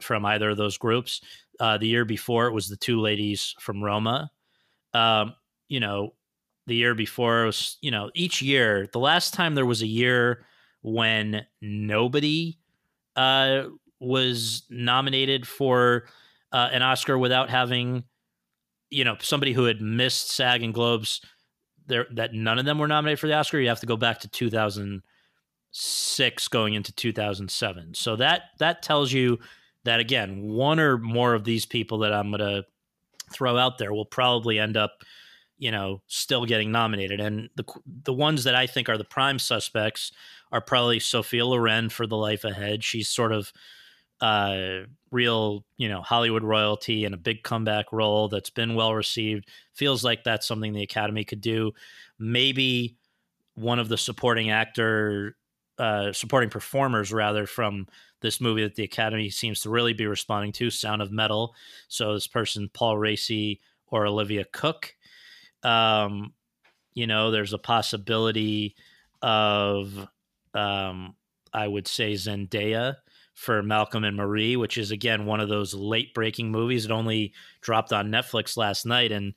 from 0.00 0.24
either 0.24 0.50
of 0.50 0.56
those 0.56 0.78
groups. 0.78 1.20
Uh, 1.58 1.76
the 1.78 1.88
year 1.88 2.04
before, 2.04 2.46
it 2.46 2.52
was 2.52 2.68
the 2.68 2.76
two 2.76 3.00
ladies 3.00 3.54
from 3.58 3.82
Roma. 3.82 4.30
um, 4.94 5.34
you 5.68 5.80
know, 5.80 6.14
the 6.66 6.74
year 6.74 6.94
before 6.94 7.44
was, 7.46 7.78
you 7.80 7.90
know, 7.90 8.10
each 8.14 8.42
year, 8.42 8.88
the 8.92 8.98
last 8.98 9.34
time 9.34 9.54
there 9.54 9.66
was 9.66 9.82
a 9.82 9.86
year 9.86 10.44
when 10.82 11.44
nobody 11.60 12.58
uh, 13.16 13.64
was 14.00 14.64
nominated 14.70 15.46
for 15.46 16.04
uh, 16.52 16.68
an 16.72 16.82
Oscar 16.82 17.18
without 17.18 17.50
having, 17.50 18.04
you 18.90 19.04
know, 19.04 19.16
somebody 19.20 19.52
who 19.52 19.64
had 19.64 19.80
missed 19.80 20.30
SAG 20.30 20.62
and 20.62 20.74
Globes 20.74 21.20
there 21.86 22.06
that 22.12 22.34
none 22.34 22.58
of 22.58 22.64
them 22.64 22.78
were 22.78 22.88
nominated 22.88 23.18
for 23.18 23.26
the 23.26 23.34
Oscar. 23.34 23.60
You 23.60 23.68
have 23.68 23.80
to 23.80 23.86
go 23.86 23.96
back 23.96 24.20
to 24.20 24.28
2006 24.28 26.48
going 26.48 26.74
into 26.74 26.92
2007. 26.92 27.94
So 27.94 28.16
that 28.16 28.42
that 28.58 28.82
tells 28.82 29.12
you 29.12 29.38
that 29.84 30.00
again, 30.00 30.42
one 30.42 30.80
or 30.80 30.98
more 30.98 31.34
of 31.34 31.44
these 31.44 31.66
people 31.66 31.98
that 31.98 32.12
I'm 32.12 32.30
going 32.30 32.40
to 32.40 32.64
throw 33.32 33.56
out 33.56 33.78
there 33.78 33.92
will 33.92 34.06
probably 34.06 34.58
end 34.58 34.76
up 34.76 35.04
you 35.58 35.70
know 35.70 36.00
still 36.06 36.46
getting 36.46 36.70
nominated 36.70 37.20
and 37.20 37.50
the 37.56 37.64
the 38.04 38.12
ones 38.12 38.44
that 38.44 38.54
I 38.54 38.66
think 38.66 38.88
are 38.88 38.96
the 38.96 39.04
prime 39.04 39.40
suspects 39.40 40.12
are 40.52 40.60
probably 40.60 41.00
Sophia 41.00 41.44
Loren 41.44 41.88
for 41.88 42.06
The 42.06 42.16
Life 42.16 42.44
Ahead. 42.44 42.84
She's 42.84 43.08
sort 43.08 43.32
of 43.32 43.52
uh, 44.20 44.84
real, 45.10 45.64
you 45.76 45.88
know, 45.88 46.02
Hollywood 46.02 46.44
royalty 46.44 47.04
and 47.04 47.14
a 47.14 47.18
big 47.18 47.42
comeback 47.42 47.92
role 47.92 48.28
that's 48.28 48.50
been 48.50 48.74
well 48.74 48.94
received. 48.94 49.48
Feels 49.74 50.04
like 50.04 50.24
that's 50.24 50.46
something 50.46 50.72
the 50.72 50.82
Academy 50.82 51.24
could 51.24 51.40
do. 51.40 51.72
Maybe 52.18 52.96
one 53.54 53.78
of 53.78 53.88
the 53.88 53.98
supporting 53.98 54.50
actor, 54.50 55.36
uh, 55.78 56.12
supporting 56.12 56.50
performers 56.50 57.12
rather 57.12 57.46
from 57.46 57.86
this 58.20 58.40
movie 58.40 58.62
that 58.62 58.74
the 58.74 58.84
Academy 58.84 59.30
seems 59.30 59.60
to 59.60 59.70
really 59.70 59.92
be 59.92 60.06
responding 60.06 60.52
to, 60.52 60.70
Sound 60.70 61.02
of 61.02 61.12
Metal. 61.12 61.54
So 61.88 62.14
this 62.14 62.26
person, 62.26 62.70
Paul 62.72 62.96
Raci 62.96 63.60
or 63.86 64.06
Olivia 64.06 64.44
Cooke. 64.52 64.94
Um, 65.62 66.34
you 66.94 67.06
know, 67.06 67.30
there's 67.30 67.52
a 67.52 67.58
possibility 67.58 68.74
of, 69.22 70.08
um, 70.54 71.14
I 71.52 71.66
would 71.66 71.88
say 71.88 72.14
Zendaya 72.14 72.96
for 73.38 73.62
Malcolm 73.62 74.02
and 74.02 74.16
Marie, 74.16 74.56
which 74.56 74.76
is 74.76 74.90
again 74.90 75.24
one 75.24 75.38
of 75.38 75.48
those 75.48 75.72
late 75.72 76.12
breaking 76.12 76.50
movies. 76.50 76.84
It 76.84 76.90
only 76.90 77.32
dropped 77.60 77.92
on 77.92 78.10
Netflix 78.10 78.56
last 78.56 78.84
night, 78.84 79.12
and 79.12 79.32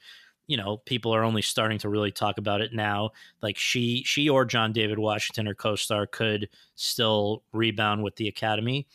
you 0.47 0.57
know 0.57 0.77
people 0.77 1.13
are 1.13 1.23
only 1.23 1.43
starting 1.43 1.77
to 1.79 1.89
really 1.89 2.11
talk 2.11 2.39
about 2.39 2.61
it 2.61 2.73
now. 2.73 3.11
Like 3.43 3.59
she, 3.59 4.01
she 4.03 4.27
or 4.27 4.43
John 4.43 4.73
David 4.73 4.97
Washington, 4.97 5.45
her 5.45 5.53
co-star, 5.53 6.07
could 6.07 6.49
still 6.73 7.43
rebound 7.53 8.01
with 8.01 8.15
the 8.15 8.27
Academy. 8.27 8.87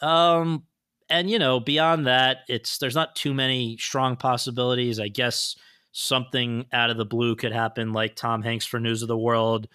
Um, 0.00 0.64
and 1.08 1.30
you 1.30 1.38
know 1.38 1.60
beyond 1.60 2.08
that, 2.08 2.38
it's 2.48 2.78
there's 2.78 2.96
not 2.96 3.14
too 3.14 3.32
many 3.32 3.76
strong 3.76 4.16
possibilities. 4.16 4.98
I 4.98 5.06
guess 5.06 5.54
something 5.92 6.66
out 6.72 6.90
of 6.90 6.96
the 6.96 7.06
blue 7.06 7.36
could 7.36 7.52
happen, 7.52 7.92
like 7.92 8.16
Tom 8.16 8.42
Hanks 8.42 8.66
for 8.66 8.80
News 8.80 9.02
of 9.02 9.08
the 9.08 9.16
World, 9.16 9.68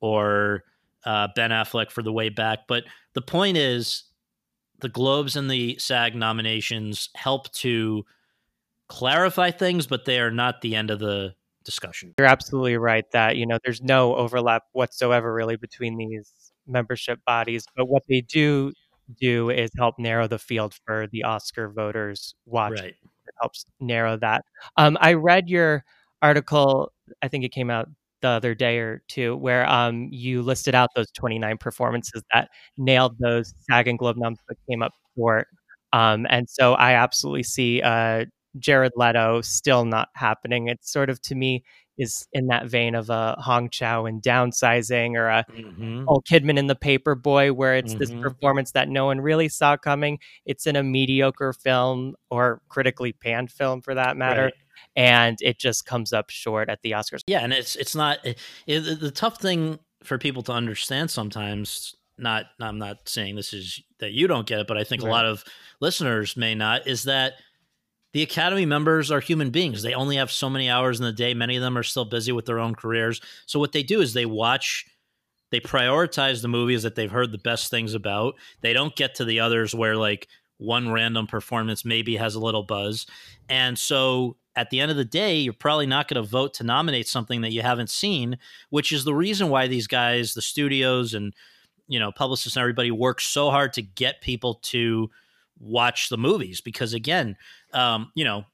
or 0.00 0.64
uh, 1.04 1.28
Ben 1.36 1.50
Affleck 1.50 1.92
for 1.92 2.02
The 2.02 2.12
Way 2.12 2.30
Back. 2.30 2.66
But 2.66 2.82
the 3.12 3.22
point 3.22 3.56
is, 3.56 4.04
the 4.80 4.88
Globes 4.88 5.36
and 5.36 5.50
the 5.50 5.76
SAG 5.78 6.14
nominations 6.14 7.10
help 7.14 7.52
to 7.54 8.04
clarify 8.88 9.50
things, 9.50 9.86
but 9.86 10.04
they 10.04 10.20
are 10.20 10.30
not 10.30 10.60
the 10.60 10.74
end 10.74 10.90
of 10.90 10.98
the 10.98 11.34
discussion. 11.64 12.14
You're 12.18 12.26
absolutely 12.26 12.76
right 12.76 13.04
that, 13.12 13.36
you 13.36 13.46
know, 13.46 13.58
there's 13.64 13.82
no 13.82 14.14
overlap 14.16 14.62
whatsoever 14.72 15.32
really 15.32 15.56
between 15.56 15.96
these 15.96 16.32
membership 16.66 17.20
bodies, 17.26 17.66
but 17.76 17.86
what 17.86 18.02
they 18.08 18.20
do 18.22 18.72
do 19.20 19.50
is 19.50 19.70
help 19.76 19.98
narrow 19.98 20.26
the 20.28 20.38
field 20.38 20.74
for 20.84 21.06
the 21.10 21.24
Oscar 21.24 21.68
voters 21.70 22.34
watching. 22.46 22.84
Right. 22.84 22.94
It 23.26 23.34
helps 23.40 23.64
narrow 23.80 24.16
that. 24.18 24.44
Um, 24.76 24.96
I 25.00 25.14
read 25.14 25.48
your 25.48 25.84
article, 26.22 26.92
I 27.22 27.28
think 27.28 27.44
it 27.44 27.52
came 27.52 27.70
out 27.70 27.88
the 28.22 28.28
other 28.28 28.54
day 28.54 28.78
or 28.78 29.02
two 29.08 29.36
where 29.36 29.68
um, 29.68 30.08
you 30.10 30.42
listed 30.42 30.74
out 30.74 30.90
those 30.96 31.10
29 31.12 31.58
performances 31.58 32.22
that 32.32 32.48
nailed 32.76 33.16
those 33.18 33.54
SAG 33.70 33.88
and 33.88 33.98
Globe 33.98 34.16
noms 34.16 34.38
but 34.48 34.56
came 34.68 34.82
up 34.82 34.92
short. 35.16 35.48
Um, 35.92 36.26
and 36.30 36.48
so 36.48 36.74
I 36.74 36.92
absolutely 36.94 37.44
see 37.44 37.80
uh, 37.82 38.26
Jared 38.58 38.92
Leto 38.96 39.40
still 39.42 39.84
not 39.84 40.08
happening. 40.14 40.68
It's 40.68 40.92
sort 40.92 41.10
of 41.10 41.20
to 41.22 41.34
me 41.34 41.64
is 41.98 42.26
in 42.32 42.46
that 42.46 42.66
vein 42.66 42.94
of 42.94 43.10
a 43.10 43.36
Hong 43.38 43.68
Chau 43.70 44.06
and 44.06 44.22
downsizing 44.22 45.16
or 45.16 45.28
a 45.28 45.44
mm-hmm. 45.50 46.00
Nicole 46.00 46.22
Kidman 46.22 46.58
in 46.58 46.66
the 46.66 46.76
Paper 46.76 47.14
Boy, 47.14 47.52
where 47.52 47.74
it's 47.74 47.94
mm-hmm. 47.94 47.98
this 47.98 48.10
performance 48.10 48.72
that 48.72 48.88
no 48.88 49.06
one 49.06 49.20
really 49.20 49.48
saw 49.48 49.76
coming. 49.76 50.18
It's 50.46 50.66
in 50.66 50.76
a 50.76 50.82
mediocre 50.82 51.52
film 51.52 52.14
or 52.30 52.62
critically 52.68 53.12
panned 53.12 53.50
film 53.50 53.82
for 53.82 53.94
that 53.94 54.16
matter. 54.16 54.44
Right 54.44 54.54
and 54.96 55.38
it 55.42 55.58
just 55.58 55.86
comes 55.86 56.12
up 56.12 56.30
short 56.30 56.68
at 56.68 56.82
the 56.82 56.92
Oscars. 56.92 57.20
Yeah, 57.26 57.40
and 57.40 57.52
it's 57.52 57.76
it's 57.76 57.94
not 57.94 58.24
it, 58.24 58.38
it, 58.66 59.00
the 59.00 59.10
tough 59.10 59.40
thing 59.40 59.78
for 60.02 60.18
people 60.18 60.42
to 60.44 60.52
understand 60.52 61.10
sometimes. 61.10 61.94
Not, 62.20 62.46
I'm 62.60 62.78
not 62.78 63.08
saying 63.08 63.36
this 63.36 63.52
is 63.52 63.80
that 64.00 64.10
you 64.10 64.26
don't 64.26 64.44
get 64.44 64.58
it, 64.58 64.66
but 64.66 64.76
I 64.76 64.82
think 64.82 65.02
right. 65.02 65.08
a 65.08 65.12
lot 65.12 65.24
of 65.24 65.44
listeners 65.80 66.36
may 66.36 66.56
not. 66.56 66.88
Is 66.88 67.04
that 67.04 67.34
the 68.12 68.22
Academy 68.22 68.66
members 68.66 69.10
are 69.10 69.20
human 69.20 69.50
beings. 69.50 69.82
They 69.82 69.94
only 69.94 70.16
have 70.16 70.30
so 70.30 70.48
many 70.48 70.70
hours 70.70 70.98
in 70.98 71.04
the 71.04 71.12
day. 71.12 71.34
Many 71.34 71.56
of 71.56 71.62
them 71.62 71.76
are 71.76 71.82
still 71.82 72.04
busy 72.04 72.32
with 72.32 72.46
their 72.46 72.58
own 72.58 72.74
careers. 72.74 73.20
So 73.46 73.58
what 73.58 73.72
they 73.72 73.82
do 73.82 74.00
is 74.00 74.12
they 74.12 74.26
watch 74.26 74.86
they 75.50 75.60
prioritize 75.60 76.42
the 76.42 76.48
movies 76.48 76.82
that 76.82 76.94
they've 76.94 77.10
heard 77.10 77.32
the 77.32 77.38
best 77.38 77.70
things 77.70 77.94
about. 77.94 78.34
They 78.60 78.72
don't 78.72 78.94
get 78.94 79.14
to 79.16 79.24
the 79.24 79.40
others 79.40 79.74
where 79.74 79.96
like 79.96 80.28
one 80.58 80.90
random 80.90 81.26
performance 81.26 81.84
maybe 81.84 82.16
has 82.16 82.34
a 82.34 82.40
little 82.40 82.64
buzz. 82.64 83.06
And 83.48 83.78
so 83.78 84.36
at 84.56 84.70
the 84.70 84.80
end 84.80 84.90
of 84.90 84.96
the 84.96 85.04
day, 85.04 85.36
you're 85.36 85.52
probably 85.52 85.86
not 85.86 86.08
going 86.08 86.22
to 86.22 86.28
vote 86.28 86.52
to 86.54 86.64
nominate 86.64 87.08
something 87.08 87.40
that 87.42 87.52
you 87.52 87.62
haven't 87.62 87.90
seen, 87.90 88.38
which 88.70 88.92
is 88.92 89.04
the 89.04 89.14
reason 89.14 89.48
why 89.48 89.68
these 89.68 89.86
guys, 89.86 90.34
the 90.34 90.42
studios 90.42 91.14
and 91.14 91.34
you 91.86 91.98
know 91.98 92.12
publicists 92.12 92.56
and 92.56 92.60
everybody 92.60 92.90
work 92.90 93.20
so 93.20 93.50
hard 93.50 93.72
to 93.72 93.82
get 93.82 94.20
people 94.20 94.54
to 94.54 95.08
watch 95.58 96.08
the 96.08 96.18
movies 96.18 96.60
because 96.60 96.92
again, 96.92 97.36
um, 97.72 98.12
you 98.14 98.24
know, 98.24 98.44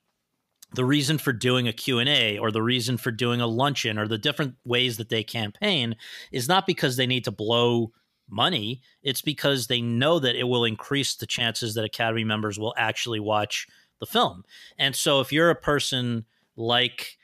the 0.74 0.84
reason 0.84 1.18
for 1.18 1.32
doing 1.32 1.68
a 1.68 1.72
Q&A 1.72 2.38
or 2.38 2.50
the 2.50 2.62
reason 2.62 2.96
for 2.96 3.10
doing 3.10 3.40
a 3.40 3.46
luncheon 3.46 3.98
or 3.98 4.08
the 4.08 4.18
different 4.18 4.54
ways 4.64 4.96
that 4.96 5.08
they 5.08 5.22
campaign 5.22 5.96
is 6.32 6.48
not 6.48 6.66
because 6.66 6.96
they 6.96 7.06
need 7.06 7.24
to 7.24 7.30
blow 7.30 7.92
money, 8.28 8.80
it's 9.02 9.22
because 9.22 9.66
they 9.66 9.80
know 9.80 10.18
that 10.18 10.34
it 10.34 10.44
will 10.44 10.64
increase 10.64 11.14
the 11.14 11.26
chances 11.26 11.74
that 11.74 11.84
academy 11.84 12.24
members 12.24 12.58
will 12.58 12.74
actually 12.76 13.20
watch 13.20 13.66
the 14.00 14.06
film. 14.06 14.44
And 14.78 14.96
so 14.96 15.20
if 15.20 15.32
you're 15.32 15.50
a 15.50 15.54
person 15.54 16.24
like 16.56 17.18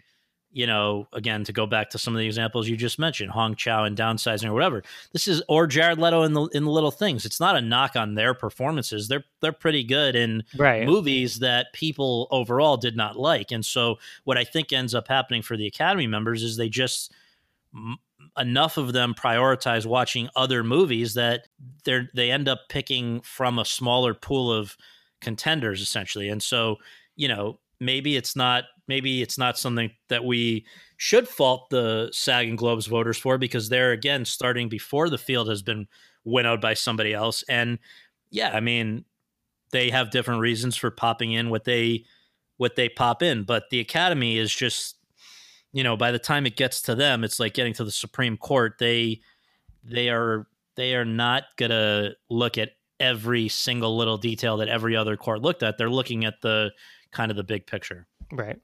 you 0.53 0.67
know, 0.67 1.07
again, 1.13 1.45
to 1.45 1.53
go 1.53 1.67
back 1.67 1.91
to 1.91 1.99
some 1.99 2.15
of 2.15 2.19
the 2.19 2.27
examples 2.27 2.69
you 2.69 2.77
just 2.77 2.99
mentioned, 2.99 3.31
Hong 3.31 3.55
Chau 3.55 3.85
and 3.85 3.97
downsizing 3.97 4.49
or 4.49 4.53
whatever. 4.53 4.83
This 5.13 5.29
is 5.29 5.43
or 5.49 5.67
Jared 5.67 5.99
Leto 5.99 6.23
in 6.23 6.33
the 6.33 6.47
in 6.47 6.65
the 6.65 6.71
little 6.71 6.91
things. 6.91 7.25
It's 7.25 7.39
not 7.39 7.57
a 7.57 7.61
knock 7.61 7.95
on 7.95 8.15
their 8.15 8.35
performances. 8.35 9.09
They're 9.09 9.25
they're 9.41 9.53
pretty 9.53 9.85
good 9.85 10.17
in 10.17 10.43
right. 10.57 10.85
movies 10.87 11.39
that 11.39 11.73
people 11.73 12.27
overall 12.31 12.77
did 12.77 12.97
not 12.97 13.17
like. 13.17 13.53
And 13.53 13.65
so 13.65 13.99
what 14.25 14.39
I 14.39 14.45
think 14.45 14.73
ends 14.73 14.95
up 14.95 15.07
happening 15.07 15.43
for 15.43 15.57
the 15.57 15.67
Academy 15.67 16.09
members 16.09 16.43
is 16.43 16.57
they 16.57 16.69
just 16.69 17.13
enough 18.37 18.77
of 18.77 18.93
them 18.93 19.15
prioritize 19.15 19.87
watching 19.87 20.29
other 20.35 20.65
movies 20.65 21.15
that 21.15 21.47
they 21.85 22.09
they 22.15 22.31
end 22.31 22.49
up 22.49 22.63
picking 22.69 23.21
from 23.21 23.59
a 23.59 23.65
smaller 23.65 24.15
pool 24.15 24.53
of 24.53 24.77
contenders 25.21 25.81
essentially. 25.81 26.29
And 26.29 26.43
so, 26.43 26.77
you 27.15 27.29
know, 27.29 27.61
maybe 27.81 28.17
it's 28.17 28.37
not 28.37 28.65
maybe 28.87 29.23
it's 29.23 29.39
not 29.39 29.59
something 29.59 29.91
that 30.09 30.25
we 30.25 30.67
should 30.97 31.27
fault 31.29 31.71
the 31.71 32.11
SAG 32.13 32.49
and 32.49 32.59
Globes 32.59 32.87
voters 32.87 33.17
for 33.17 33.39
because 33.39 33.69
they're 33.69 33.93
again 33.93 34.25
starting 34.25 34.69
before 34.69 35.09
the 35.09 35.19
field 35.19 35.49
has 35.49 35.63
been 35.63 35.87
winnowed 36.25 36.61
by 36.61 36.75
somebody 36.75 37.15
else. 37.15 37.43
And 37.49 37.79
yeah, 38.31 38.51
I 38.53 38.61
mean, 38.61 39.05
they 39.71 39.91
have 39.91 40.11
different 40.11 40.41
reasons 40.41 40.77
for 40.77 40.91
popping 40.91 41.33
in 41.33 41.51
what 41.51 41.65
they 41.65 42.05
what 42.59 42.77
they 42.77 42.89
pop 42.89 43.23
in, 43.23 43.45
but 43.45 43.71
the 43.71 43.81
Academy 43.81 44.37
is 44.37 44.55
just 44.55 44.97
you 45.73 45.85
know, 45.85 45.97
by 45.97 46.11
the 46.11 46.19
time 46.19 46.47
it 46.47 46.57
gets 46.57 46.83
to 46.83 46.95
them, 46.95 47.23
it's 47.23 47.39
like 47.39 47.55
getting 47.55 47.73
to 47.75 47.85
the 47.85 47.93
Supreme 47.93 48.37
Court. 48.37 48.75
They 48.79 49.21
they 49.85 50.11
are 50.11 50.47
they 50.77 50.95
are 50.95 51.05
not 51.05 51.45
gonna 51.57 52.11
look 52.29 52.59
at 52.59 52.71
every 52.99 53.49
single 53.49 53.97
little 53.97 54.19
detail 54.19 54.59
that 54.59 54.69
every 54.69 54.97
other 54.97 55.17
court 55.17 55.43
looked 55.43 55.63
at. 55.63 55.79
They're 55.79 55.89
looking 55.89 56.25
at 56.25 56.41
the 56.43 56.71
kind 57.13 57.31
of 57.31 57.37
the 57.37 57.45
big 57.45 57.67
picture. 57.67 58.07
Right. 58.33 58.59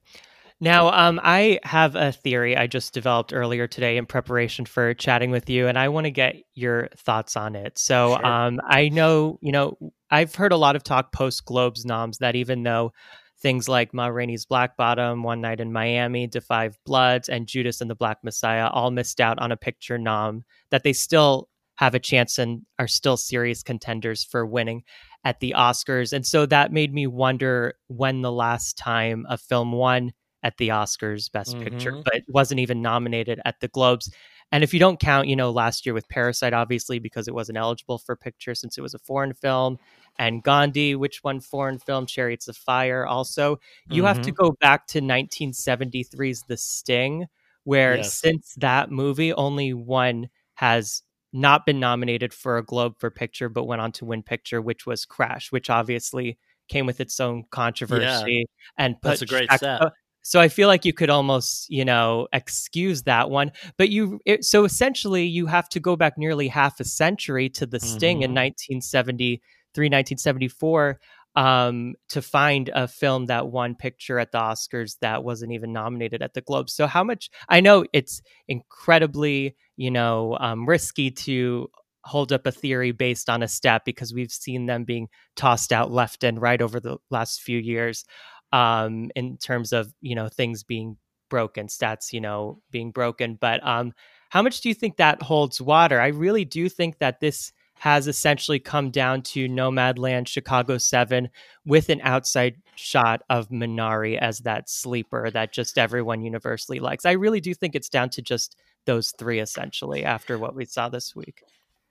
Now, 0.59 0.91
um, 0.91 1.21
I 1.23 1.61
have 1.65 1.97
a 1.97 2.13
theory 2.13 2.57
I 2.57 2.67
just 2.67 2.95
developed 2.95 3.35
earlier 3.35 3.67
today 3.67 3.99
in 3.99 4.07
preparation 4.07 4.65
for 4.65 4.95
chatting 4.95 5.31
with 5.31 5.51
you, 5.51 5.69
and 5.69 5.79
I 5.79 5.89
want 5.89 6.07
to 6.07 6.11
get 6.11 6.37
your 6.55 6.89
thoughts 6.97 7.37
on 7.37 7.55
it. 7.55 7.79
So, 7.79 8.17
sure. 8.17 8.27
um, 8.27 8.61
I 8.67 8.89
know, 8.89 9.39
you 9.43 9.53
know, 9.53 9.77
I've 10.11 10.35
heard 10.35 10.53
a 10.53 10.57
lot 10.57 10.75
of 10.75 10.83
talk 10.83 11.13
post 11.13 11.45
Globes 11.45 11.85
noms 11.85 12.19
that 12.19 12.37
even 12.37 12.63
though 12.63 12.93
things 13.39 13.69
like 13.69 13.93
Ma 13.93 14.07
Rainey's 14.07 14.47
Black 14.47 14.79
Bottom, 14.79 15.23
One 15.23 15.43
Night 15.43 15.61
in 15.61 15.73
Miami, 15.73 16.27
5 16.29 16.79
Bloods, 16.87 17.29
and 17.29 17.47
Judas 17.47 17.83
and 17.83 17.91
the 17.91 17.95
Black 17.95 18.19
Messiah 18.25 18.69
all 18.69 18.91
missed 18.91 19.21
out 19.21 19.39
on 19.39 19.53
a 19.53 19.59
picture 19.59 19.99
nom, 19.99 20.45
that 20.71 20.85
they 20.85 20.95
still 20.95 21.51
have 21.77 21.95
a 21.95 22.01
chance 22.01 22.39
and 22.39 22.63
are 22.79 22.89
still 22.89 23.19
serious 23.19 23.63
contenders 23.63 24.25
for 24.25 24.47
winning 24.47 24.85
at 25.27 25.41
the 25.41 25.55
Oscars. 25.57 26.13
And 26.13 26.25
so 26.25 26.47
that 26.47 26.73
made 26.73 26.95
me 26.95 27.09
wonder 27.09 27.75
when 27.89 28.23
the 28.23 28.31
last 28.31 28.79
time 28.79 29.27
a 29.29 29.37
film 29.37 29.73
won 29.73 30.13
at 30.45 30.57
the 30.57 30.69
Oscars 30.69 31.33
Best 31.33 31.57
mm-hmm. 31.57 31.65
Picture, 31.65 32.01
but 32.05 32.23
wasn't 32.29 32.61
even 32.61 32.81
nominated 32.81 33.41
at 33.45 33.59
the 33.59 33.67
Globes. 33.67 34.09
And 34.53 34.63
if 34.63 34.73
you 34.73 34.79
don't 34.79 35.01
count, 35.01 35.27
you 35.27 35.35
know, 35.35 35.51
last 35.51 35.85
year 35.85 35.95
with 35.95 36.09
Parasite, 36.09 36.53
obviously, 36.53 37.01
because 37.01 37.27
it 37.27 37.35
wasn't 37.35 37.59
eligible 37.59 37.99
for 37.99 38.15
picture 38.15 38.55
since 38.55 38.79
it 38.79 38.83
was 38.83 38.95
a 38.95 39.01
foreign 39.01 39.35
film, 39.35 39.81
and 40.17 40.45
Gandhi, 40.45 40.95
which 40.95 41.25
won 41.25 41.41
foreign 41.41 41.81
film, 41.81 42.07
Chariots 42.07 42.47
of 42.47 42.57
Fire, 42.57 43.05
also, 43.05 43.59
you 43.91 44.03
mm-hmm. 44.03 44.07
have 44.07 44.23
to 44.23 44.31
mm-hmm. 44.31 44.45
go 44.45 44.53
back 44.61 44.87
to 44.87 45.01
1973's 45.01 46.45
The 46.47 46.57
Sting, 46.57 47.27
where 47.65 47.97
yes. 47.97 48.15
since 48.15 48.55
that 48.59 48.93
movie, 48.93 49.33
only 49.33 49.75
one 49.75 50.29
has 50.55 51.03
not 51.33 51.67
been 51.67 51.81
nominated 51.81 52.33
for 52.33 52.59
a 52.59 52.65
Globe 52.65 52.95
for 52.99 53.11
Picture, 53.11 53.49
but 53.49 53.65
went 53.65 53.81
on 53.81 53.93
to 53.93 54.05
win 54.05 54.23
Picture, 54.23 54.63
which 54.63 54.87
was 54.87 55.05
Crash, 55.05 55.53
which 55.53 55.71
obviously 55.71 56.39
came 56.69 56.87
with 56.87 57.01
its 57.01 57.21
own 57.21 57.45
controversy 57.51 58.33
yeah. 58.33 58.43
and 58.77 58.97
that's 59.03 59.23
a 59.23 59.27
great 59.27 59.51
set. 59.53 59.93
So 60.27 60.41
I 60.41 60.49
feel 60.49 60.67
like 60.67 60.85
you 60.85 60.93
could 60.93 61.09
almost, 61.09 61.71
you 61.71 61.85
know, 61.85 62.27
excuse 62.33 63.05
that 63.05 63.31
one. 63.31 63.53
But 63.79 63.91
you, 63.91 64.19
it, 64.27 64.45
so 64.45 64.65
essentially, 64.65 65.25
you 65.25 65.47
have 65.47 65.69
to 65.69 65.79
go 65.79 65.95
back 65.95 66.19
nearly 66.19 66.49
half 66.49 66.81
a 66.81 66.85
century 66.85 67.49
to 67.51 67.65
the 67.65 67.79
Sting 67.79 68.17
mm-hmm. 68.17 68.25
in 68.25 68.31
1973, 68.33 69.41
1974, 69.85 70.99
um, 71.37 71.95
to 72.09 72.23
find 72.23 72.71
a 72.75 72.89
film 72.89 73.27
that 73.27 73.49
won 73.49 73.75
picture 73.75 74.19
at 74.19 74.33
the 74.33 74.39
Oscars 74.39 74.97
that 75.01 75.23
wasn't 75.23 75.53
even 75.53 75.73
nominated 75.73 76.23
at 76.23 76.35
the 76.35 76.41
Globes. 76.41 76.73
So 76.73 76.87
how 76.87 77.05
much? 77.05 77.31
I 77.49 77.61
know 77.61 77.85
it's 77.93 78.23
incredibly, 78.49 79.55
you 79.77 79.91
know, 79.91 80.37
um, 80.41 80.67
risky 80.67 81.11
to 81.11 81.69
hold 82.05 82.33
up 82.33 82.47
a 82.47 82.53
theory 82.53 82.93
based 82.93 83.29
on 83.29 83.43
a 83.43 83.49
stat 83.49 83.83
because 83.85 84.15
we've 84.15 84.31
seen 84.31 84.67
them 84.67 84.85
being 84.85 85.09
tossed 85.35 85.73
out 85.73 85.91
left 85.91 86.25
and 86.25 86.41
right 86.41 86.63
over 86.63 86.81
the 86.81 86.97
last 87.11 87.43
few 87.43 87.59
years 87.59 88.05
um, 88.53 89.11
in 89.15 89.37
terms 89.37 89.73
of 89.73 89.93
you 90.01 90.15
know 90.15 90.29
things 90.29 90.63
being 90.63 90.97
broken, 91.29 91.67
stats 91.67 92.13
you 92.13 92.21
know 92.21 92.61
being 92.71 92.93
broken. 92.93 93.37
But 93.39 93.67
um, 93.67 93.93
how 94.31 94.43
much 94.43 94.61
do 94.61 94.69
you 94.69 94.75
think 94.75 94.97
that 94.97 95.23
holds 95.23 95.61
water? 95.61 96.01
I 96.01 96.09
really 96.09 96.45
do 96.45 96.69
think 96.69 96.99
that 96.99 97.21
this 97.21 97.53
has 97.79 98.09
essentially 98.09 98.59
come 98.59 98.91
down 98.91 99.23
to 99.23 99.49
Nomadland, 99.49 100.29
Chicago 100.29 100.79
Seven, 100.79 101.29
with 101.65 101.89
an 101.89 102.01
outside 102.03 102.57
shot 102.75 103.23
of 103.29 103.49
Minari 103.51 104.19
as 104.19 104.41
that 104.41 104.69
sleeper 104.71 105.31
that 105.31 105.53
just 105.53 105.79
everyone 105.79 106.23
universally 106.23 106.81
likes. 106.81 107.05
I 107.05 107.13
really 107.13 107.41
do 107.41 107.55
think 107.55 107.75
it's 107.75 107.89
down 107.89 108.11
to 108.11 108.23
just 108.23 108.57
those 108.87 109.13
three 109.19 109.41
essentially 109.41 110.05
after 110.05 110.39
what 110.39 110.55
we 110.55 110.65
saw 110.65 110.89
this 110.89 111.15
week. 111.15 111.43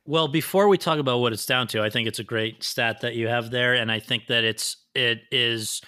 Well, 0.07 0.27
before 0.27 0.67
we 0.67 0.77
talk 0.77 0.99
about 0.99 1.19
what 1.19 1.33
it's 1.33 1.45
down 1.45 1.67
to, 1.67 1.81
I 1.81 1.89
think 1.89 2.07
it's 2.07 2.19
a 2.19 2.23
great 2.23 2.63
stat 2.63 3.01
that 3.01 3.15
you 3.15 3.27
have 3.27 3.49
there, 3.49 3.73
and 3.73 3.91
I 3.91 3.99
think 3.99 4.27
that 4.27 4.43
it's 4.43 4.77
it 4.93 5.21
is 5.31 5.81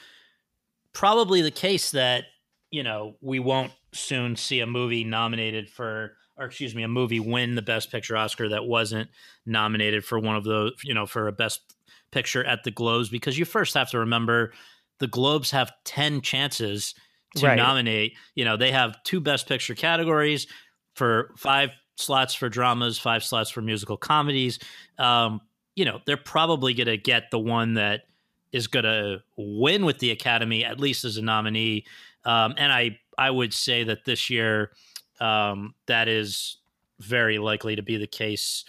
probably 0.93 1.43
the 1.43 1.51
case 1.51 1.91
that 1.91 2.25
you 2.71 2.81
know 2.81 3.15
we 3.21 3.39
won't 3.39 3.71
soon 3.93 4.35
see 4.35 4.59
a 4.59 4.67
movie 4.67 5.03
nominated 5.03 5.69
for 5.69 6.16
or 6.37 6.45
excuse 6.45 6.75
me 6.75 6.83
a 6.83 6.87
movie 6.87 7.19
win 7.19 7.55
the 7.55 7.61
best 7.61 7.91
picture 7.91 8.15
oscar 8.15 8.49
that 8.49 8.65
wasn't 8.65 9.09
nominated 9.45 10.03
for 10.03 10.19
one 10.19 10.35
of 10.35 10.43
those 10.43 10.73
you 10.83 10.93
know 10.93 11.05
for 11.05 11.27
a 11.27 11.31
best 11.31 11.75
picture 12.11 12.43
at 12.43 12.63
the 12.63 12.71
globes 12.71 13.09
because 13.09 13.37
you 13.37 13.45
first 13.45 13.73
have 13.73 13.89
to 13.89 13.99
remember 13.99 14.51
the 14.99 15.07
globes 15.07 15.51
have 15.51 15.71
10 15.85 16.21
chances 16.21 16.95
to 17.35 17.45
right. 17.45 17.57
nominate 17.57 18.13
you 18.35 18.45
know 18.45 18.57
they 18.57 18.71
have 18.71 19.01
two 19.03 19.19
best 19.19 19.47
picture 19.47 19.75
categories 19.75 20.47
for 20.95 21.31
five 21.37 21.69
slots 21.95 22.33
for 22.33 22.49
dramas 22.49 22.97
five 22.97 23.23
slots 23.23 23.49
for 23.49 23.61
musical 23.61 23.97
comedies 23.97 24.59
um, 24.99 25.41
you 25.75 25.85
know 25.85 25.99
they're 26.05 26.17
probably 26.17 26.73
going 26.73 26.87
to 26.87 26.97
get 26.97 27.29
the 27.31 27.39
one 27.39 27.73
that 27.75 28.03
is 28.51 28.67
going 28.67 28.85
to 28.85 29.21
win 29.35 29.85
with 29.85 29.99
the 29.99 30.11
Academy, 30.11 30.63
at 30.63 30.79
least 30.79 31.05
as 31.05 31.17
a 31.17 31.21
nominee. 31.21 31.85
Um, 32.25 32.53
and 32.57 32.71
I, 32.71 32.99
I 33.17 33.29
would 33.31 33.53
say 33.53 33.83
that 33.83 34.05
this 34.05 34.29
year, 34.29 34.71
um, 35.19 35.73
that 35.87 36.07
is 36.07 36.57
very 36.99 37.37
likely 37.37 37.75
to 37.75 37.83
be 37.83 37.97
the 37.97 38.07
case 38.07 38.65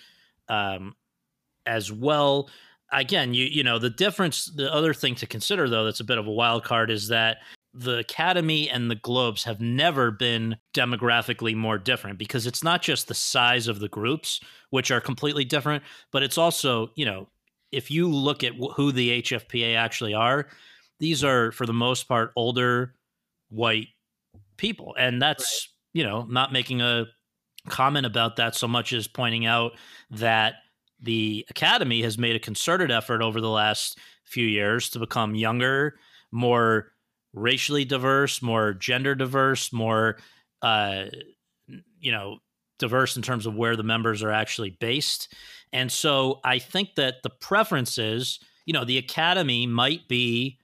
um, 0.48 0.94
as 1.66 1.92
well. 1.92 2.50
Again, 2.92 3.34
you 3.34 3.44
you 3.44 3.62
know 3.62 3.78
the 3.78 3.90
difference. 3.90 4.46
The 4.46 4.72
other 4.72 4.94
thing 4.94 5.14
to 5.16 5.26
consider, 5.26 5.68
though, 5.68 5.84
that's 5.84 6.00
a 6.00 6.04
bit 6.04 6.18
of 6.18 6.26
a 6.26 6.32
wild 6.32 6.64
card, 6.64 6.90
is 6.90 7.08
that 7.08 7.38
the 7.74 7.98
Academy 7.98 8.68
and 8.70 8.90
the 8.90 8.96
Globes 8.96 9.44
have 9.44 9.60
never 9.60 10.10
been 10.10 10.56
demographically 10.74 11.54
more 11.54 11.78
different 11.78 12.18
because 12.18 12.46
it's 12.46 12.64
not 12.64 12.80
just 12.80 13.06
the 13.06 13.14
size 13.14 13.68
of 13.68 13.78
the 13.78 13.88
groups, 13.88 14.40
which 14.70 14.90
are 14.90 15.00
completely 15.00 15.44
different, 15.44 15.84
but 16.12 16.22
it's 16.22 16.38
also 16.38 16.90
you 16.94 17.04
know 17.04 17.28
if 17.70 17.90
you 17.90 18.08
look 18.08 18.42
at 18.42 18.54
who 18.76 18.90
the 18.90 19.22
HFPA 19.22 19.76
actually 19.76 20.14
are, 20.14 20.48
these 20.98 21.22
are 21.22 21.52
for 21.52 21.66
the 21.66 21.74
most 21.74 22.04
part 22.04 22.32
older 22.36 22.94
white 23.50 23.88
people, 24.56 24.94
and 24.98 25.20
that's. 25.20 25.68
You 25.92 26.04
know 26.04 26.24
not 26.24 26.52
making 26.52 26.80
a 26.80 27.06
comment 27.68 28.06
about 28.06 28.36
that 28.36 28.54
so 28.54 28.66
much 28.66 28.92
as 28.92 29.06
pointing 29.06 29.46
out 29.46 29.72
that 30.10 30.54
the 31.00 31.46
academy 31.50 32.02
has 32.02 32.18
made 32.18 32.34
a 32.34 32.40
concerted 32.40 32.90
effort 32.90 33.22
over 33.22 33.40
the 33.40 33.50
last 33.50 33.98
few 34.24 34.46
years 34.46 34.90
to 34.90 34.98
become 34.98 35.34
younger, 35.34 35.96
more 36.32 36.92
racially 37.32 37.84
diverse, 37.84 38.42
more 38.42 38.74
gender 38.74 39.14
diverse, 39.14 39.72
more 39.72 40.18
uh, 40.62 41.04
you 42.00 42.12
know 42.12 42.38
diverse 42.78 43.16
in 43.16 43.22
terms 43.22 43.46
of 43.46 43.56
where 43.56 43.76
the 43.76 43.82
members 43.82 44.22
are 44.22 44.30
actually 44.30 44.70
based. 44.70 45.32
And 45.72 45.90
so 45.90 46.40
I 46.44 46.58
think 46.58 46.94
that 46.94 47.22
the 47.22 47.30
preferences, 47.30 48.38
you 48.66 48.72
know, 48.72 48.84
the 48.84 48.98
Academy 48.98 49.66
might 49.66 50.08
be 50.08 50.58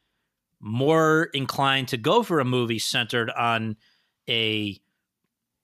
more 0.61 1.25
inclined 1.35 1.89
to 1.89 1.97
go 1.97 2.23
for 2.23 2.41
a 2.41 2.45
movie 2.45 2.79
centered 2.79 3.31
on 3.31 3.77
a, 4.29 4.81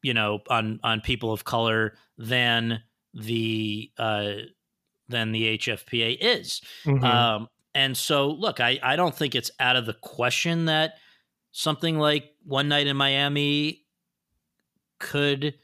you 0.02 0.14
know, 0.14 0.40
on 0.48 0.80
on 0.82 1.00
people 1.00 1.32
of 1.32 1.44
color 1.44 1.94
than 2.18 2.82
the 3.14 3.90
uh, 3.98 4.32
than 5.08 5.32
the 5.32 5.58
HFPA 5.58 6.16
is. 6.20 6.60
Mm-hmm. 6.84 7.04
Um, 7.04 7.48
and 7.74 7.96
so, 7.96 8.30
look, 8.30 8.60
I 8.60 8.78
I 8.82 8.96
don't 8.96 9.14
think 9.14 9.34
it's 9.34 9.50
out 9.60 9.76
of 9.76 9.86
the 9.86 9.94
question 9.94 10.66
that 10.66 10.94
something 11.52 11.98
like 11.98 12.32
One 12.44 12.68
Night 12.68 12.86
in 12.86 12.96
Miami 12.96 13.84
could 14.98 15.54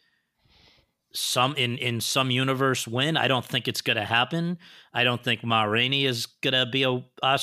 some 1.12 1.54
in 1.56 1.78
in 1.78 2.00
some 2.00 2.30
universe 2.30 2.86
win. 2.86 3.16
I 3.16 3.28
don't 3.28 3.44
think 3.44 3.68
it's 3.68 3.80
going 3.80 3.96
to 3.96 4.04
happen. 4.04 4.58
I 4.92 5.04
don't 5.04 5.22
think 5.22 5.42
Ma 5.42 5.64
Rainey 5.64 6.04
is 6.04 6.26
going 6.26 6.54
to 6.54 6.66
be 6.66 6.82
a 6.82 7.00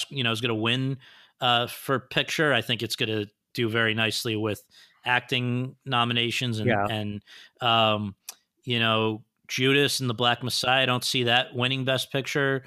you 0.09 0.23
know 0.23 0.31
is 0.31 0.41
going 0.41 0.49
to 0.49 0.55
win 0.55 0.97
uh, 1.41 1.67
for 1.67 1.99
picture. 1.99 2.53
I 2.53 2.61
think 2.61 2.83
it's 2.83 2.95
going 2.95 3.09
to 3.09 3.29
do 3.53 3.69
very 3.69 3.93
nicely 3.93 4.35
with 4.35 4.63
acting 5.05 5.75
nominations 5.85 6.59
and 6.59 6.67
yeah. 6.67 6.85
and 6.89 7.21
um, 7.61 8.15
you 8.63 8.79
know 8.79 9.23
Judas 9.47 9.99
and 9.99 10.09
the 10.09 10.13
Black 10.13 10.43
Messiah. 10.43 10.83
I 10.83 10.85
don't 10.85 11.03
see 11.03 11.23
that 11.23 11.55
winning 11.55 11.85
Best 11.85 12.11
Picture 12.11 12.63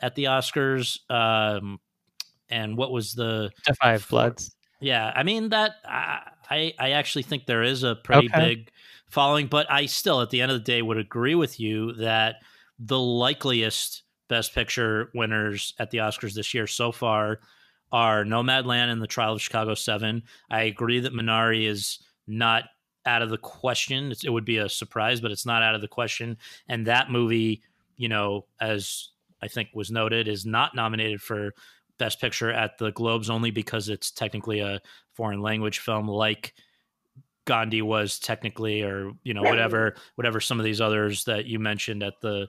at 0.00 0.14
the 0.14 0.24
Oscars. 0.24 0.98
Um, 1.10 1.80
and 2.48 2.76
what 2.76 2.92
was 2.92 3.12
the 3.14 3.50
Da 3.64 3.72
5 3.80 4.08
Bloods? 4.08 4.54
Yeah, 4.80 5.12
I 5.14 5.22
mean 5.22 5.50
that 5.50 5.72
I 5.84 6.74
I 6.78 6.90
actually 6.90 7.22
think 7.22 7.46
there 7.46 7.62
is 7.62 7.82
a 7.82 7.94
pretty 7.94 8.28
okay. 8.28 8.48
big 8.48 8.70
following. 9.08 9.46
But 9.46 9.70
I 9.70 9.86
still, 9.86 10.20
at 10.20 10.30
the 10.30 10.42
end 10.42 10.52
of 10.52 10.58
the 10.58 10.64
day, 10.64 10.82
would 10.82 10.98
agree 10.98 11.34
with 11.34 11.58
you 11.58 11.92
that 11.94 12.36
the 12.78 12.98
likeliest 12.98 14.02
Best 14.28 14.54
Picture 14.54 15.10
winners 15.14 15.74
at 15.78 15.90
the 15.90 15.98
Oscars 15.98 16.34
this 16.34 16.52
year 16.54 16.66
so 16.66 16.92
far 16.92 17.40
are 17.94 18.24
Nomadland 18.24 18.90
and 18.90 19.00
The 19.00 19.06
Trial 19.06 19.34
of 19.34 19.40
Chicago 19.40 19.74
7. 19.74 20.20
I 20.50 20.62
agree 20.62 20.98
that 20.98 21.14
Minari 21.14 21.68
is 21.68 22.00
not 22.26 22.64
out 23.06 23.22
of 23.22 23.30
the 23.30 23.38
question. 23.38 24.10
It's, 24.10 24.24
it 24.24 24.30
would 24.30 24.44
be 24.44 24.56
a 24.56 24.68
surprise, 24.68 25.20
but 25.20 25.30
it's 25.30 25.46
not 25.46 25.62
out 25.62 25.76
of 25.76 25.80
the 25.80 25.86
question. 25.86 26.36
And 26.68 26.88
that 26.88 27.12
movie, 27.12 27.62
you 27.96 28.08
know, 28.08 28.46
as 28.60 29.10
I 29.40 29.46
think 29.46 29.68
was 29.74 29.92
noted, 29.92 30.26
is 30.26 30.44
not 30.44 30.74
nominated 30.74 31.22
for 31.22 31.54
Best 31.98 32.20
Picture 32.20 32.50
at 32.50 32.78
the 32.78 32.90
Globes 32.90 33.30
only 33.30 33.52
because 33.52 33.88
it's 33.88 34.10
technically 34.10 34.58
a 34.58 34.80
foreign 35.12 35.40
language 35.40 35.78
film 35.78 36.08
like 36.08 36.52
Gandhi 37.44 37.80
was 37.80 38.18
technically, 38.18 38.82
or 38.82 39.12
you 39.22 39.34
know, 39.34 39.42
whatever, 39.42 39.94
whatever 40.16 40.40
some 40.40 40.58
of 40.58 40.64
these 40.64 40.80
others 40.80 41.22
that 41.24 41.44
you 41.44 41.60
mentioned 41.60 42.02
at 42.02 42.14
the 42.20 42.48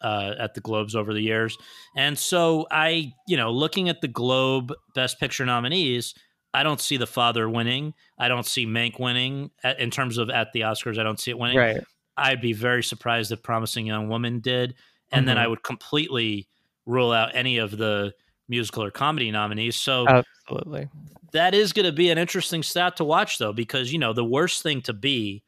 uh, 0.00 0.34
at 0.38 0.54
the 0.54 0.60
Globes 0.60 0.94
over 0.94 1.14
the 1.14 1.20
years. 1.20 1.56
And 1.96 2.18
so 2.18 2.66
I, 2.70 3.12
you 3.26 3.36
know, 3.36 3.50
looking 3.50 3.88
at 3.88 4.00
the 4.00 4.08
Globe 4.08 4.72
Best 4.94 5.18
Picture 5.18 5.46
nominees, 5.46 6.14
I 6.54 6.62
don't 6.62 6.80
see 6.80 6.96
The 6.96 7.06
Father 7.06 7.48
winning. 7.48 7.94
I 8.18 8.28
don't 8.28 8.46
see 8.46 8.66
Mank 8.66 8.98
winning 8.98 9.50
at, 9.62 9.78
in 9.78 9.90
terms 9.90 10.18
of 10.18 10.30
at 10.30 10.52
the 10.52 10.60
Oscars. 10.62 10.98
I 10.98 11.02
don't 11.02 11.20
see 11.20 11.30
it 11.30 11.38
winning. 11.38 11.58
Right. 11.58 11.82
I'd 12.16 12.40
be 12.40 12.52
very 12.54 12.82
surprised 12.82 13.30
if 13.30 13.42
Promising 13.42 13.86
Young 13.86 14.08
Woman 14.08 14.40
did, 14.40 14.74
and 15.12 15.20
mm-hmm. 15.20 15.26
then 15.26 15.38
I 15.38 15.46
would 15.46 15.62
completely 15.62 16.48
rule 16.86 17.12
out 17.12 17.34
any 17.34 17.58
of 17.58 17.76
the 17.76 18.14
musical 18.48 18.82
or 18.82 18.90
comedy 18.90 19.30
nominees. 19.30 19.76
So 19.76 20.06
absolutely, 20.08 20.88
that 21.32 21.54
is 21.54 21.74
going 21.74 21.84
to 21.84 21.92
be 21.92 22.10
an 22.10 22.16
interesting 22.16 22.62
stat 22.62 22.96
to 22.96 23.04
watch, 23.04 23.38
though, 23.38 23.52
because 23.52 23.92
you 23.92 23.98
know 23.98 24.14
the 24.14 24.24
worst 24.24 24.62
thing 24.62 24.80
to 24.82 24.94
be 24.94 25.42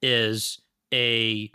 is 0.00 0.60
a 0.92 1.50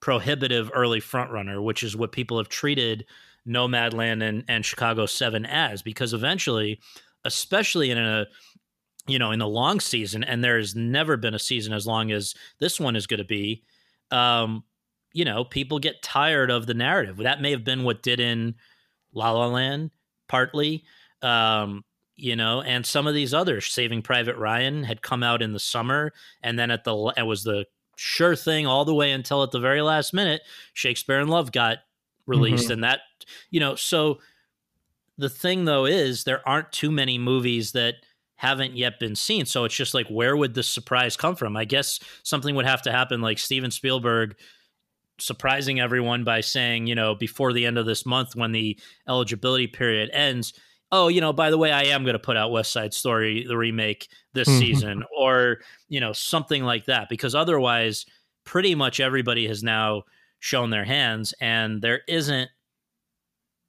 prohibitive 0.00 0.70
early 0.74 1.00
frontrunner, 1.00 1.62
which 1.62 1.82
is 1.82 1.96
what 1.96 2.12
people 2.12 2.38
have 2.38 2.48
treated 2.48 3.06
Nomadland 3.46 4.22
and, 4.22 4.44
and 4.48 4.64
Chicago 4.64 5.06
Seven 5.06 5.46
as, 5.46 5.82
because 5.82 6.12
eventually, 6.12 6.80
especially 7.24 7.90
in 7.90 7.98
a 7.98 8.26
you 9.08 9.18
know, 9.18 9.30
in 9.30 9.38
the 9.38 9.46
long 9.46 9.80
season, 9.80 10.24
and 10.24 10.42
there's 10.42 10.74
never 10.74 11.16
been 11.16 11.34
a 11.34 11.38
season 11.38 11.72
as 11.72 11.86
long 11.86 12.10
as 12.10 12.34
this 12.58 12.80
one 12.80 12.96
is 12.96 13.06
going 13.06 13.18
to 13.18 13.24
be, 13.24 13.62
um, 14.10 14.64
you 15.12 15.24
know, 15.24 15.44
people 15.44 15.78
get 15.78 16.02
tired 16.02 16.50
of 16.50 16.66
the 16.66 16.74
narrative. 16.74 17.16
That 17.18 17.40
may 17.40 17.52
have 17.52 17.64
been 17.64 17.84
what 17.84 18.02
did 18.02 18.20
in 18.20 18.56
La 19.14 19.30
La 19.30 19.46
Land, 19.46 19.90
partly. 20.28 20.84
Um, 21.22 21.84
you 22.16 22.34
know, 22.34 22.62
and 22.62 22.84
some 22.84 23.06
of 23.06 23.14
these 23.14 23.34
others, 23.34 23.66
Saving 23.66 24.02
Private 24.02 24.36
Ryan, 24.36 24.82
had 24.82 25.02
come 25.02 25.22
out 25.22 25.42
in 25.42 25.52
the 25.52 25.60
summer, 25.60 26.12
and 26.42 26.58
then 26.58 26.70
at 26.70 26.84
the 26.84 27.12
it 27.16 27.22
was 27.22 27.44
the 27.44 27.66
sure 27.96 28.36
thing 28.36 28.66
all 28.66 28.84
the 28.84 28.94
way 28.94 29.10
until 29.10 29.42
at 29.42 29.50
the 29.50 29.60
very 29.60 29.82
last 29.82 30.14
minute, 30.14 30.42
Shakespeare 30.72 31.20
in 31.20 31.28
Love 31.28 31.50
got 31.50 31.78
released, 32.26 32.64
mm-hmm. 32.64 32.74
and 32.74 32.84
that 32.84 33.00
you 33.50 33.60
know, 33.60 33.74
so 33.74 34.18
the 35.18 35.30
thing 35.30 35.64
though 35.64 35.86
is 35.86 36.24
there 36.24 36.46
aren't 36.48 36.72
too 36.72 36.90
many 36.90 37.18
movies 37.18 37.72
that 37.72 37.94
haven't 38.36 38.76
yet 38.76 39.00
been 39.00 39.16
seen. 39.16 39.46
So 39.46 39.64
it's 39.64 39.74
just 39.74 39.94
like, 39.94 40.06
where 40.08 40.36
would 40.36 40.54
the 40.54 40.62
surprise 40.62 41.16
come 41.16 41.36
from? 41.36 41.56
I 41.56 41.64
guess 41.64 41.98
something 42.22 42.54
would 42.54 42.66
have 42.66 42.82
to 42.82 42.92
happen 42.92 43.22
like 43.22 43.38
Steven 43.38 43.70
Spielberg 43.70 44.36
surprising 45.18 45.80
everyone 45.80 46.24
by 46.24 46.42
saying, 46.42 46.86
you 46.86 46.94
know, 46.94 47.14
before 47.14 47.54
the 47.54 47.64
end 47.64 47.78
of 47.78 47.86
this 47.86 48.04
month 48.04 48.36
when 48.36 48.52
the 48.52 48.78
eligibility 49.08 49.66
period 49.66 50.10
ends, 50.12 50.52
oh, 50.92 51.08
you 51.08 51.20
know, 51.20 51.32
by 51.32 51.50
the 51.50 51.58
way, 51.58 51.72
I 51.72 51.84
am 51.84 52.04
going 52.04 52.14
to 52.14 52.18
put 52.18 52.36
out 52.36 52.52
West 52.52 52.72
Side 52.72 52.94
Story, 52.94 53.44
the 53.46 53.56
remake 53.56 54.08
this 54.34 54.48
mm-hmm. 54.48 54.58
season, 54.58 55.04
or, 55.16 55.58
you 55.88 56.00
know, 56.00 56.12
something 56.12 56.62
like 56.62 56.86
that. 56.86 57.08
Because 57.08 57.34
otherwise, 57.34 58.06
pretty 58.44 58.74
much 58.74 59.00
everybody 59.00 59.46
has 59.48 59.62
now 59.62 60.04
shown 60.38 60.70
their 60.70 60.84
hands 60.84 61.34
and 61.40 61.82
there 61.82 62.02
isn't 62.06 62.50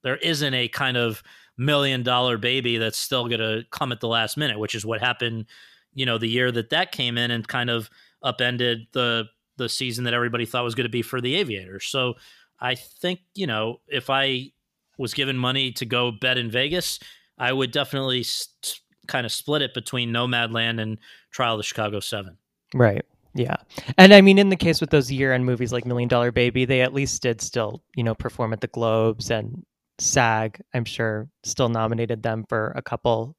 there 0.03 0.17
isn't 0.17 0.53
a 0.53 0.67
kind 0.67 0.95
of 0.95 1.23
million 1.57 2.03
dollar 2.03 2.37
baby 2.37 2.77
that's 2.77 2.97
still 2.97 3.27
going 3.27 3.39
to 3.39 3.63
come 3.71 3.91
at 3.91 3.99
the 3.99 4.07
last 4.07 4.37
minute, 4.37 4.59
which 4.59 4.75
is 4.75 4.85
what 4.85 5.01
happened, 5.01 5.45
you 5.93 6.05
know, 6.05 6.17
the 6.17 6.29
year 6.29 6.51
that 6.51 6.69
that 6.69 6.91
came 6.91 7.17
in 7.17 7.31
and 7.31 7.47
kind 7.47 7.69
of 7.69 7.89
upended 8.21 8.87
the 8.93 9.25
the 9.57 9.67
season 9.67 10.03
that 10.03 10.13
everybody 10.13 10.45
thought 10.45 10.63
was 10.63 10.75
going 10.75 10.85
to 10.85 10.89
be 10.89 11.01
for 11.01 11.19
the 11.19 11.35
Aviators. 11.35 11.85
So 11.85 12.13
I 12.59 12.75
think, 12.75 13.21
you 13.33 13.47
know, 13.47 13.81
if 13.87 14.09
I 14.09 14.51
was 14.97 15.13
given 15.13 15.37
money 15.37 15.71
to 15.73 15.85
go 15.85 16.11
bet 16.11 16.37
in 16.37 16.49
Vegas, 16.49 16.99
I 17.37 17.53
would 17.53 17.71
definitely 17.71 18.23
st- 18.23 18.79
kind 19.07 19.25
of 19.25 19.31
split 19.31 19.61
it 19.61 19.73
between 19.73 20.11
Nomadland 20.11 20.81
and 20.81 20.97
Trial 21.31 21.53
of 21.53 21.59
the 21.59 21.63
Chicago 21.63 21.99
7. 21.99 22.37
Right. 22.73 23.05
Yeah. 23.33 23.57
And 23.97 24.13
I 24.13 24.21
mean, 24.21 24.37
in 24.39 24.49
the 24.49 24.55
case 24.55 24.81
with 24.81 24.89
those 24.89 25.11
year 25.11 25.33
end 25.33 25.45
movies 25.45 25.71
like 25.71 25.85
Million 25.85 26.09
Dollar 26.09 26.31
Baby, 26.31 26.65
they 26.65 26.81
at 26.81 26.93
least 26.93 27.21
did 27.21 27.41
still, 27.41 27.83
you 27.95 28.03
know, 28.03 28.15
perform 28.15 28.51
at 28.53 28.61
the 28.61 28.67
Globes 28.67 29.29
and 29.29 29.63
SAG, 29.99 30.61
I'm 30.73 30.85
sure, 30.85 31.29
still 31.43 31.69
nominated 31.69 32.23
them 32.23 32.45
for 32.49 32.73
a 32.75 32.81
couple 32.81 33.35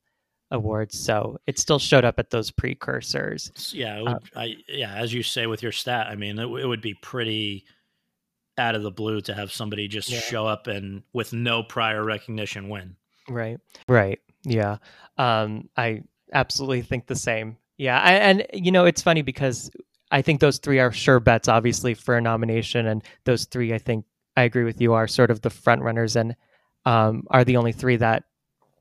awards. 0.51 0.99
So 0.99 1.39
it 1.47 1.59
still 1.59 1.79
showed 1.79 2.05
up 2.05 2.19
at 2.19 2.31
those 2.31 2.51
precursors. 2.51 3.73
Yeah, 3.75 4.01
would, 4.01 4.09
um, 4.09 4.21
I, 4.35 4.57
yeah. 4.69 4.95
As 4.95 5.13
you 5.13 5.23
say 5.23 5.47
with 5.47 5.63
your 5.63 5.73
stat, 5.73 6.07
I 6.09 6.15
mean, 6.15 6.39
it, 6.39 6.47
it, 6.47 6.67
would 6.67 6.81
be 6.81 6.95
pretty 6.95 7.65
out 8.59 8.75
of 8.75 8.83
the 8.83 8.91
blue 8.91 9.21
to 9.23 9.35
have 9.35 9.53
somebody 9.53 9.89
just 9.89 10.09
yeah. 10.09 10.21
show 10.21 10.47
up 10.47 10.67
and 10.67 11.03
with 11.13 11.33
no 11.33 11.63
prior 11.63 12.05
recognition 12.05 12.69
win. 12.69 12.97
Right. 13.29 13.59
Right. 13.89 14.21
Yeah. 14.45 14.79
Um, 15.17 15.69
I 15.77 16.03
absolutely 16.33 16.83
think 16.83 17.07
the 17.07 17.17
same. 17.17 17.57
Yeah. 17.77 18.01
I, 18.01 18.13
and 18.15 18.47
you 18.53 18.73
know, 18.73 18.85
it's 18.85 19.03
funny 19.03 19.23
because 19.23 19.71
I 20.11 20.23
think 20.23 20.41
those 20.41 20.59
three 20.59 20.79
are 20.79 20.93
sure 20.93 21.21
bets, 21.21 21.49
obviously, 21.49 21.95
for 21.95 22.17
a 22.17 22.21
nomination, 22.21 22.87
and 22.87 23.03
those 23.25 23.45
three, 23.45 23.75
I 23.75 23.79
think, 23.79 24.05
I 24.37 24.43
agree 24.43 24.65
with 24.65 24.81
you, 24.81 24.95
are 24.95 25.07
sort 25.07 25.31
of 25.31 25.43
the 25.43 25.51
front 25.51 25.83
runners 25.83 26.17
and 26.17 26.35
um, 26.87 27.25
are 27.31 27.45
the 27.45 27.57
only 27.57 27.73
three 27.73 27.97
that 27.97 28.25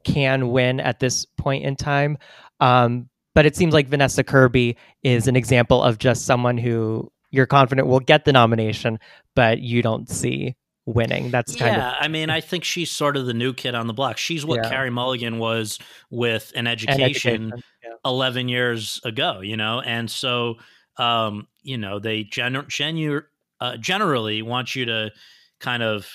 can 0.04 0.52
win 0.52 0.80
at 0.80 1.00
this 1.00 1.26
point 1.26 1.66
in 1.66 1.76
time. 1.76 2.18
Um, 2.60 3.10
but 3.36 3.46
it 3.46 3.56
seems 3.56 3.74
like 3.74 3.88
Vanessa 3.88 4.24
Kirby 4.24 4.78
is 5.04 5.28
an 5.28 5.36
example 5.36 5.84
of 5.84 6.00
just 6.00 6.26
someone 6.26 6.58
who 6.58 7.12
you're 7.32 7.46
confident 7.46 7.88
will 7.88 8.00
get 8.00 8.26
the 8.26 8.34
nomination, 8.34 9.00
but 9.36 9.60
you 9.60 9.82
don't 9.82 10.10
see 10.10 10.56
winning. 10.86 11.30
That's 11.30 11.56
kind 11.56 11.76
yeah, 11.76 11.92
of. 11.92 11.96
I 12.00 12.08
mean, 12.08 12.30
I 12.30 12.42
think 12.42 12.64
she's 12.64 12.90
sort 12.90 13.18
of 13.18 13.26
the 13.26 13.34
new 13.34 13.54
kid 13.54 13.76
on 13.76 13.88
the 13.88 13.94
block. 13.94 14.18
She's 14.18 14.46
what 14.46 14.64
yeah. 14.64 14.70
Carey 14.70 14.90
Mulligan 14.90 15.38
was 15.38 15.78
with 16.10 16.52
an 16.56 16.66
education, 16.66 17.02
an 17.02 17.10
education. 17.10 17.54
Yeah. 17.84 17.92
11 18.06 18.50
years 18.50 19.02
ago, 19.04 19.42
you 19.42 19.58
know? 19.58 19.82
And 19.82 20.10
so, 20.10 20.56
um, 20.98 21.48
you 21.62 21.78
know, 21.78 22.00
they 22.00 22.24
gen- 22.24 22.66
genu- 22.70 23.22
uh, 23.60 23.78
generally 23.78 24.42
want 24.42 24.76
you 24.76 24.86
to 24.86 25.12
kind 25.60 25.84
of 25.84 26.08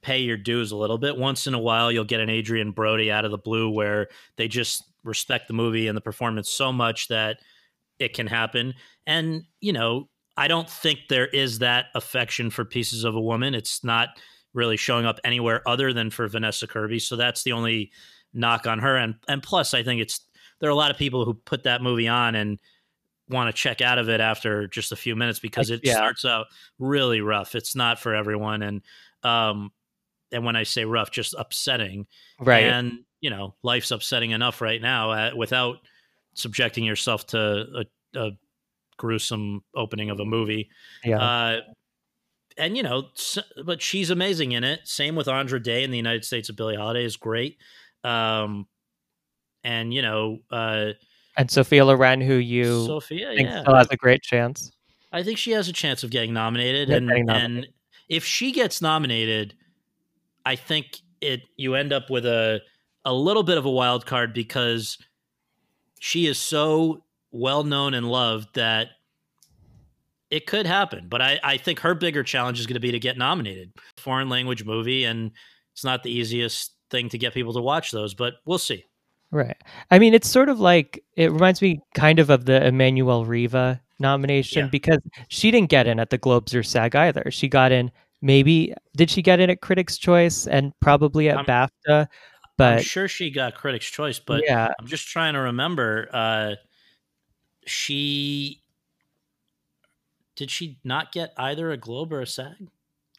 pay 0.00 0.20
your 0.20 0.38
dues 0.38 0.72
a 0.72 0.76
little 0.76 0.98
bit. 0.98 1.16
Once 1.16 1.46
in 1.46 1.54
a 1.54 1.58
while, 1.58 1.92
you'll 1.92 2.04
get 2.04 2.20
an 2.20 2.30
Adrien 2.30 2.72
Brody 2.72 3.10
out 3.10 3.26
of 3.26 3.30
the 3.30 3.38
blue 3.38 3.68
where 3.70 4.08
they 4.36 4.48
just 4.48 4.84
respect 5.04 5.48
the 5.48 5.54
movie 5.54 5.86
and 5.86 5.96
the 5.96 6.00
performance 6.00 6.50
so 6.50 6.72
much 6.72 7.08
that 7.08 7.38
it 7.98 8.14
can 8.14 8.26
happen. 8.26 8.74
And, 9.10 9.42
you 9.60 9.72
know, 9.72 10.08
I 10.36 10.46
don't 10.46 10.70
think 10.70 11.00
there 11.08 11.26
is 11.26 11.58
that 11.58 11.86
affection 11.96 12.48
for 12.48 12.64
Pieces 12.64 13.02
of 13.02 13.16
a 13.16 13.20
Woman. 13.20 13.56
It's 13.56 13.82
not 13.82 14.10
really 14.54 14.76
showing 14.76 15.04
up 15.04 15.18
anywhere 15.24 15.68
other 15.68 15.92
than 15.92 16.10
for 16.10 16.28
Vanessa 16.28 16.68
Kirby. 16.68 17.00
So 17.00 17.16
that's 17.16 17.42
the 17.42 17.50
only 17.50 17.90
knock 18.32 18.68
on 18.68 18.78
her. 18.78 18.96
And 18.96 19.16
and 19.26 19.42
plus, 19.42 19.74
I 19.74 19.82
think 19.82 20.00
it's 20.00 20.20
there 20.60 20.68
are 20.68 20.72
a 20.72 20.76
lot 20.76 20.92
of 20.92 20.96
people 20.96 21.24
who 21.24 21.34
put 21.34 21.64
that 21.64 21.82
movie 21.82 22.06
on 22.06 22.36
and 22.36 22.60
want 23.28 23.48
to 23.48 23.52
check 23.52 23.80
out 23.80 23.98
of 23.98 24.08
it 24.08 24.20
after 24.20 24.68
just 24.68 24.92
a 24.92 24.96
few 24.96 25.16
minutes 25.16 25.40
because 25.40 25.70
it 25.70 25.80
yeah. 25.82 25.94
starts 25.94 26.24
out 26.24 26.46
really 26.78 27.20
rough. 27.20 27.56
It's 27.56 27.74
not 27.74 27.98
for 27.98 28.14
everyone. 28.14 28.62
And 28.62 28.82
um, 29.24 29.72
and 30.30 30.44
when 30.44 30.54
I 30.54 30.62
say 30.62 30.84
rough, 30.84 31.10
just 31.10 31.34
upsetting. 31.36 32.06
Right. 32.38 32.62
And 32.62 33.00
you 33.20 33.30
know, 33.30 33.56
life's 33.64 33.90
upsetting 33.90 34.30
enough 34.30 34.60
right 34.60 34.80
now 34.80 35.10
uh, 35.10 35.30
without 35.36 35.78
subjecting 36.34 36.84
yourself 36.84 37.26
to 37.26 37.84
a, 38.14 38.18
a, 38.18 38.30
gruesome 39.00 39.64
opening 39.74 40.10
of 40.10 40.20
a 40.20 40.26
movie. 40.26 40.68
Yeah. 41.02 41.18
Uh, 41.18 41.60
and 42.58 42.76
you 42.76 42.82
know, 42.82 43.04
but 43.64 43.80
she's 43.80 44.10
amazing 44.10 44.52
in 44.52 44.62
it. 44.62 44.80
Same 44.84 45.16
with 45.16 45.26
Andra 45.26 45.60
Day 45.60 45.82
in 45.82 45.90
the 45.90 45.96
United 45.96 46.24
States 46.26 46.50
of 46.50 46.56
Billie 46.56 46.76
Holiday 46.76 47.04
is 47.04 47.16
great. 47.16 47.56
Um, 48.04 48.66
and 49.64 49.94
you 49.94 50.02
know, 50.02 50.38
uh, 50.50 50.90
and 51.36 51.50
Sophia 51.50 51.84
Loren, 51.84 52.20
who 52.20 52.34
you 52.34 52.86
Sophia, 52.86 53.32
think 53.34 53.48
yeah. 53.48 53.62
still 53.62 53.74
has 53.74 53.88
a 53.90 53.96
great 53.96 54.22
chance. 54.22 54.70
I 55.12 55.22
think 55.22 55.38
she 55.38 55.52
has 55.52 55.68
a 55.68 55.72
chance 55.72 56.04
of 56.04 56.10
getting 56.10 56.34
nominated, 56.34 56.90
yeah, 56.90 56.96
and 56.96 57.08
getting 57.08 57.26
nominated. 57.26 57.64
and 57.64 57.66
if 58.10 58.24
she 58.24 58.52
gets 58.52 58.82
nominated, 58.82 59.54
I 60.44 60.56
think 60.56 60.98
it 61.22 61.40
you 61.56 61.74
end 61.74 61.94
up 61.94 62.10
with 62.10 62.26
a 62.26 62.60
a 63.06 63.14
little 63.14 63.42
bit 63.42 63.56
of 63.56 63.64
a 63.64 63.70
wild 63.70 64.04
card 64.04 64.34
because 64.34 64.98
she 66.00 66.26
is 66.26 66.38
so 66.38 67.02
well 67.32 67.64
known 67.64 67.94
and 67.94 68.08
loved 68.08 68.54
that 68.54 68.88
it 70.30 70.46
could 70.46 70.66
happen. 70.66 71.06
But 71.08 71.22
I, 71.22 71.40
I 71.42 71.56
think 71.56 71.80
her 71.80 71.94
bigger 71.94 72.22
challenge 72.22 72.60
is 72.60 72.66
going 72.66 72.74
to 72.74 72.80
be 72.80 72.92
to 72.92 72.98
get 72.98 73.18
nominated. 73.18 73.72
Foreign 73.96 74.28
language 74.28 74.64
movie, 74.64 75.04
and 75.04 75.32
it's 75.72 75.84
not 75.84 76.02
the 76.02 76.10
easiest 76.10 76.72
thing 76.90 77.08
to 77.10 77.18
get 77.18 77.34
people 77.34 77.52
to 77.54 77.60
watch 77.60 77.90
those, 77.90 78.14
but 78.14 78.34
we'll 78.44 78.58
see. 78.58 78.84
Right. 79.32 79.56
I 79.90 79.98
mean, 79.98 80.14
it's 80.14 80.28
sort 80.28 80.48
of 80.48 80.58
like 80.58 81.04
it 81.16 81.30
reminds 81.30 81.62
me 81.62 81.80
kind 81.94 82.18
of 82.18 82.30
of 82.30 82.46
the 82.46 82.60
Emmanuelle 82.60 83.26
Riva 83.26 83.80
nomination 83.98 84.64
yeah. 84.64 84.70
because 84.70 84.98
she 85.28 85.50
didn't 85.50 85.70
get 85.70 85.86
in 85.86 86.00
at 86.00 86.10
the 86.10 86.18
Globes 86.18 86.54
or 86.54 86.62
SAG 86.62 86.96
either. 86.96 87.30
She 87.30 87.48
got 87.48 87.70
in 87.70 87.92
maybe 88.22 88.74
did 88.96 89.10
she 89.10 89.22
get 89.22 89.40
in 89.40 89.50
at 89.50 89.60
Critics' 89.60 89.98
Choice 89.98 90.46
and 90.46 90.72
probably 90.80 91.28
at 91.28 91.38
I'm, 91.38 91.44
BAFTA? 91.44 92.08
But 92.56 92.78
I'm 92.78 92.82
sure 92.82 93.08
she 93.08 93.30
got 93.30 93.54
Critics' 93.54 93.86
Choice, 93.86 94.18
but 94.18 94.42
yeah. 94.44 94.72
I'm 94.78 94.86
just 94.86 95.06
trying 95.06 95.34
to 95.34 95.40
remember. 95.40 96.08
Uh, 96.12 96.54
she 97.70 98.62
did 100.36 100.50
she 100.50 100.78
not 100.84 101.12
get 101.12 101.32
either 101.36 101.70
a 101.70 101.76
Globe 101.76 102.12
or 102.12 102.22
a 102.22 102.26
SAG? 102.26 102.68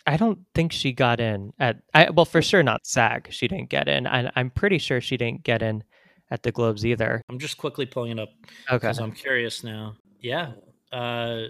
I 0.07 0.17
don't 0.17 0.39
think 0.55 0.71
she 0.71 0.91
got 0.91 1.19
in 1.19 1.53
at 1.59 1.77
I, 1.93 2.09
well 2.09 2.25
for 2.25 2.41
sure 2.41 2.63
not 2.63 2.85
SAG. 2.85 3.27
She 3.31 3.47
didn't 3.47 3.69
get 3.69 3.87
in. 3.87 4.07
I, 4.07 4.31
I'm 4.35 4.49
pretty 4.49 4.77
sure 4.77 4.99
she 4.99 5.17
didn't 5.17 5.43
get 5.43 5.61
in 5.61 5.83
at 6.31 6.43
the 6.43 6.51
Globes 6.51 6.85
either. 6.85 7.21
I'm 7.29 7.39
just 7.39 7.57
quickly 7.57 7.85
pulling 7.85 8.11
it 8.11 8.19
up 8.19 8.29
okay. 8.69 8.77
because 8.77 8.99
I'm 8.99 9.11
curious 9.11 9.63
now. 9.63 9.95
Yeah, 10.19 10.53
uh, 10.91 11.43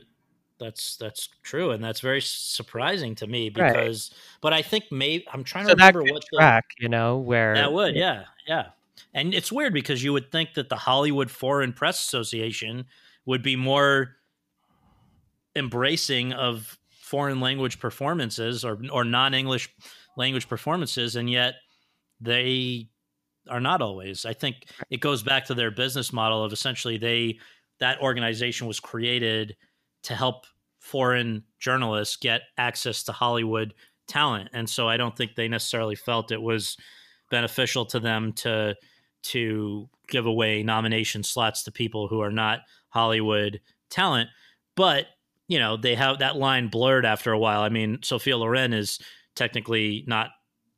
that's 0.60 0.98
that's 0.98 1.30
true, 1.44 1.72
and 1.72 1.84
that's 1.84 2.02
very 2.02 2.22
surprising 2.22 3.16
to 3.16 3.28
me 3.28 3.50
because. 3.50 4.12
Right. 4.12 4.20
But 4.42 4.54
I 4.54 4.62
think 4.62 4.86
maybe 4.92 5.26
I'm 5.32 5.44
trying 5.44 5.66
so 5.66 5.74
to 5.74 5.76
remember 5.76 6.04
what 6.04 6.24
track 6.34 6.66
the, 6.78 6.84
you 6.84 6.90
know 6.90 7.18
where 7.18 7.56
that 7.56 7.72
would 7.72 7.96
yeah 7.96 8.24
yeah, 8.48 8.70
and 9.14 9.34
it's 9.34 9.52
weird 9.52 9.74
because 9.74 10.04
you 10.04 10.14
would 10.14 10.32
think 10.32 10.54
that 10.56 10.70
the 10.70 10.76
Hollywood 10.76 11.32
Foreign 11.32 11.74
Press 11.74 12.00
Association 12.00 12.86
would 13.26 13.42
be 13.42 13.56
more 13.56 14.16
embracing 15.56 16.34
of 16.34 16.78
foreign 16.90 17.42
language 17.42 17.80
performances 17.80 18.64
or 18.64 18.80
or 18.92 19.04
non 19.04 19.34
English 19.34 19.70
language 20.18 20.48
performances, 20.48 21.16
and 21.16 21.30
yet 21.30 21.56
they 22.20 22.90
are 23.50 23.60
not 23.60 23.82
always. 23.82 24.26
I 24.26 24.34
think 24.34 24.68
it 24.90 25.02
goes 25.02 25.24
back 25.24 25.46
to 25.46 25.54
their 25.54 25.72
business 25.72 26.14
model 26.14 26.44
of 26.44 26.54
essentially 26.54 26.98
they 26.98 27.40
that 27.80 28.02
organization 28.02 28.68
was 28.68 28.80
created 28.80 29.56
to 30.04 30.16
help 30.16 30.46
foreign 30.80 31.44
journalists 31.60 32.16
get 32.16 32.42
access 32.58 33.04
to 33.04 33.12
Hollywood 33.12 33.74
talent. 34.08 34.50
And 34.54 34.70
so 34.70 34.88
I 34.88 34.98
don't 34.98 35.16
think 35.16 35.36
they 35.36 35.48
necessarily 35.48 35.96
felt 35.96 36.32
it 36.32 36.42
was 36.42 36.78
beneficial 37.32 37.86
to 37.88 38.00
them 38.00 38.34
to 38.34 38.76
to 39.24 39.90
give 40.08 40.26
away 40.26 40.62
nomination 40.62 41.24
slots 41.24 41.64
to 41.64 41.72
people 41.72 42.08
who 42.08 42.22
are 42.22 42.32
not 42.32 42.60
Hollywood 42.90 43.62
talent. 43.90 44.30
But, 44.76 45.08
you 45.48 45.60
know, 45.60 45.78
they 45.78 45.96
have 45.96 46.20
that 46.20 46.38
line 46.38 46.68
blurred 46.68 47.06
after 47.06 47.32
a 47.32 47.40
while. 47.40 47.62
I 47.62 47.70
mean, 47.70 48.00
Sophia 48.04 48.38
Loren 48.38 48.74
is 48.74 49.00
technically 49.36 50.04
not 50.08 50.30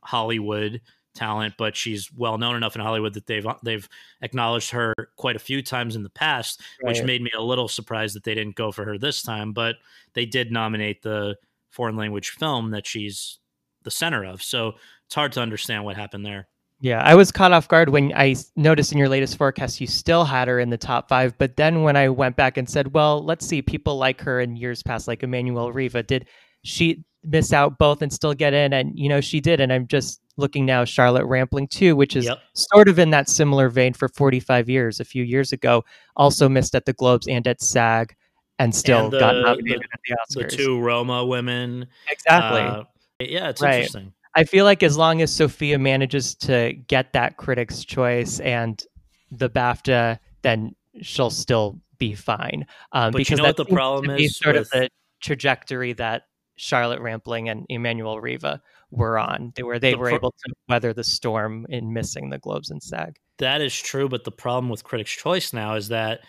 Hollywood 0.02 0.82
talent, 1.16 1.56
but 1.58 1.76
she's 1.76 2.12
well 2.12 2.38
known 2.38 2.56
enough 2.56 2.76
in 2.76 2.82
Hollywood 2.82 3.14
that 3.14 3.28
they've 3.28 3.46
they've 3.64 3.88
acknowledged 4.22 4.72
her 4.72 4.94
quite 5.16 5.36
a 5.36 5.40
few 5.40 5.62
times 5.62 5.96
in 5.96 6.04
the 6.04 6.10
past, 6.10 6.62
right. 6.84 6.90
which 6.90 7.04
made 7.04 7.22
me 7.22 7.32
a 7.38 7.42
little 7.42 7.68
surprised 7.68 8.16
that 8.16 8.24
they 8.24 8.36
didn't 8.36 8.56
go 8.56 8.72
for 8.72 8.84
her 8.84 8.98
this 8.98 9.22
time. 9.22 9.54
But 9.54 9.76
they 10.14 10.26
did 10.26 10.52
nominate 10.52 11.02
the 11.02 11.36
foreign 11.70 11.96
language 11.96 12.30
film 12.32 12.72
that 12.72 12.86
she's 12.86 13.40
the 13.84 13.92
center 13.92 14.24
of, 14.24 14.42
so 14.42 14.74
it's 15.06 15.16
hard 15.16 15.32
to 15.34 15.42
understand 15.42 15.86
what 15.86 15.96
happened 15.96 16.26
there. 16.26 16.48
Yeah, 16.84 17.02
I 17.02 17.16
was 17.16 17.32
caught 17.32 17.54
off 17.54 17.70
guard 17.70 17.90
when 17.90 18.12
I 18.14 18.36
noticed 18.58 18.92
in 18.92 18.98
your 18.98 19.08
latest 19.08 19.38
forecast 19.38 19.80
you 19.80 19.88
still 19.88 20.26
had 20.26 20.50
her 20.50 20.60
in 20.60 20.70
the 20.70 20.78
top 20.78 21.08
five. 21.08 21.38
But 21.38 21.56
then 21.56 21.84
when 21.84 21.96
I 21.96 22.10
went 22.10 22.36
back 22.36 22.58
and 22.58 22.70
said, 22.70 22.94
well, 22.94 23.24
let's 23.24 23.46
see, 23.46 23.62
people 23.62 23.98
like 23.98 24.20
her 24.20 24.42
in 24.42 24.58
years 24.58 24.84
past, 24.84 25.08
like 25.08 25.22
Emmanuelle 25.22 25.74
Riva, 25.74 26.04
did 26.04 26.28
she 26.64 27.06
miss 27.24 27.54
out 27.54 27.78
both 27.78 28.02
and 28.02 28.12
still 28.12 28.34
get 28.34 28.54
in? 28.54 28.74
And, 28.74 29.00
you 29.00 29.08
know, 29.08 29.22
she 29.22 29.40
did. 29.40 29.62
And 29.62 29.72
I'm 29.72 29.88
just 29.88 30.20
looking 30.36 30.66
now, 30.66 30.84
Charlotte 30.84 31.26
Rampling 31.26 31.70
too, 31.70 31.96
which 31.96 32.18
is 32.18 32.26
yep. 32.26 32.40
sort 32.54 32.90
of 32.90 33.00
in 33.00 33.12
that 33.12 33.30
similar 33.30 33.70
vein 33.70 33.94
for 33.94 34.10
45 34.10 34.68
years. 34.68 35.00
A 35.00 35.06
few 35.06 35.24
years 35.24 35.54
ago, 35.54 35.86
also 36.18 36.50
missed 36.50 36.76
at 36.76 36.86
the 36.86 36.92
Globes 36.92 37.30
and 37.30 37.48
at 37.48 37.62
SAG 37.62 38.14
and 38.60 38.76
still 38.76 39.06
and 39.06 39.14
the, 39.14 39.20
got 39.20 39.36
nominated 39.36 39.82
the, 39.82 40.12
at 40.12 40.28
the 40.36 40.42
Oscars. 40.42 40.52
The 40.52 40.58
two 40.58 40.80
Roma 40.80 41.26
women. 41.26 41.88
Exactly. 42.10 42.62
Uh, 42.62 42.84
yeah, 43.20 43.50
it's 43.50 43.62
right. 43.62 43.76
interesting. 43.76 44.14
I 44.36 44.44
feel 44.44 44.66
like 44.66 44.82
as 44.82 44.98
long 44.98 45.22
as 45.22 45.34
Sophia 45.34 45.78
manages 45.78 46.34
to 46.36 46.74
get 46.88 47.14
that 47.14 47.38
Critics' 47.38 47.86
Choice 47.86 48.40
and 48.40 48.84
the 49.32 49.50
BAFTA, 49.50 50.18
then 50.42 50.76
she'll 51.02 51.30
still 51.30 51.80
be 52.00 52.16
fine. 52.16 52.66
Um, 52.92 53.12
but 53.12 53.20
because 53.20 53.32
you 53.32 53.38
know 53.38 53.44
what 53.44 53.58
the 53.58 53.66
problem 53.66 54.10
is? 54.12 54.38
Sort 54.38 54.56
with... 54.56 54.64
of 54.64 54.70
the 54.72 54.90
trajectory 55.22 55.94
that 55.94 56.24
Charlotte 56.56 57.02
Rampling 57.02 57.50
and 57.50 57.66
Emmanuelle 57.70 58.22
Riva 58.22 58.62
were 58.92 59.18
on. 59.18 59.54
They 59.56 59.64
were 59.64 59.80
they 59.80 59.92
the 59.92 59.98
were 59.98 60.08
pro- 60.08 60.16
able 60.16 60.32
to 60.32 60.54
weather 60.70 60.94
the 60.94 61.04
storm 61.04 61.66
in 61.70 61.94
missing 61.94 62.30
the 62.30 62.38
Globes 62.38 62.70
and 62.70 62.82
SAG. 62.82 63.18
That 63.40 63.62
is 63.62 63.80
true, 63.80 64.08
but 64.08 64.24
the 64.24 64.32
problem 64.32 64.70
with 64.70 64.84
Critics' 64.84 65.12
Choice 65.12 65.54
now 65.54 65.76
is 65.76 65.90
that, 65.90 66.22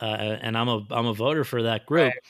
uh, 0.00 0.04
and 0.04 0.56
I'm 0.56 0.68
a 0.68 0.86
I'm 0.90 1.06
a 1.06 1.14
voter 1.14 1.44
for 1.44 1.62
that 1.64 1.86
group. 1.86 2.12
Right. 2.12 2.22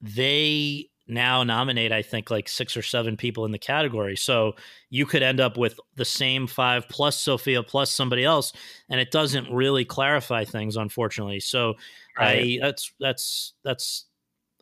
They 0.00 0.90
now 1.06 1.42
nominate, 1.42 1.92
I 1.92 2.02
think, 2.02 2.30
like 2.30 2.48
six 2.48 2.76
or 2.76 2.82
seven 2.82 3.16
people 3.16 3.44
in 3.44 3.52
the 3.52 3.58
category. 3.58 4.16
So 4.16 4.54
you 4.90 5.06
could 5.06 5.22
end 5.22 5.40
up 5.40 5.56
with 5.56 5.78
the 5.96 6.04
same 6.04 6.46
five 6.46 6.88
plus 6.88 7.18
Sophia 7.18 7.62
plus 7.62 7.90
somebody 7.90 8.24
else, 8.24 8.52
and 8.88 9.00
it 9.00 9.10
doesn't 9.10 9.52
really 9.52 9.84
clarify 9.84 10.44
things, 10.44 10.76
unfortunately. 10.76 11.40
So 11.40 11.74
right. 12.18 12.38
I 12.38 12.58
that's 12.60 12.92
that's 13.00 13.54
that's 13.64 14.06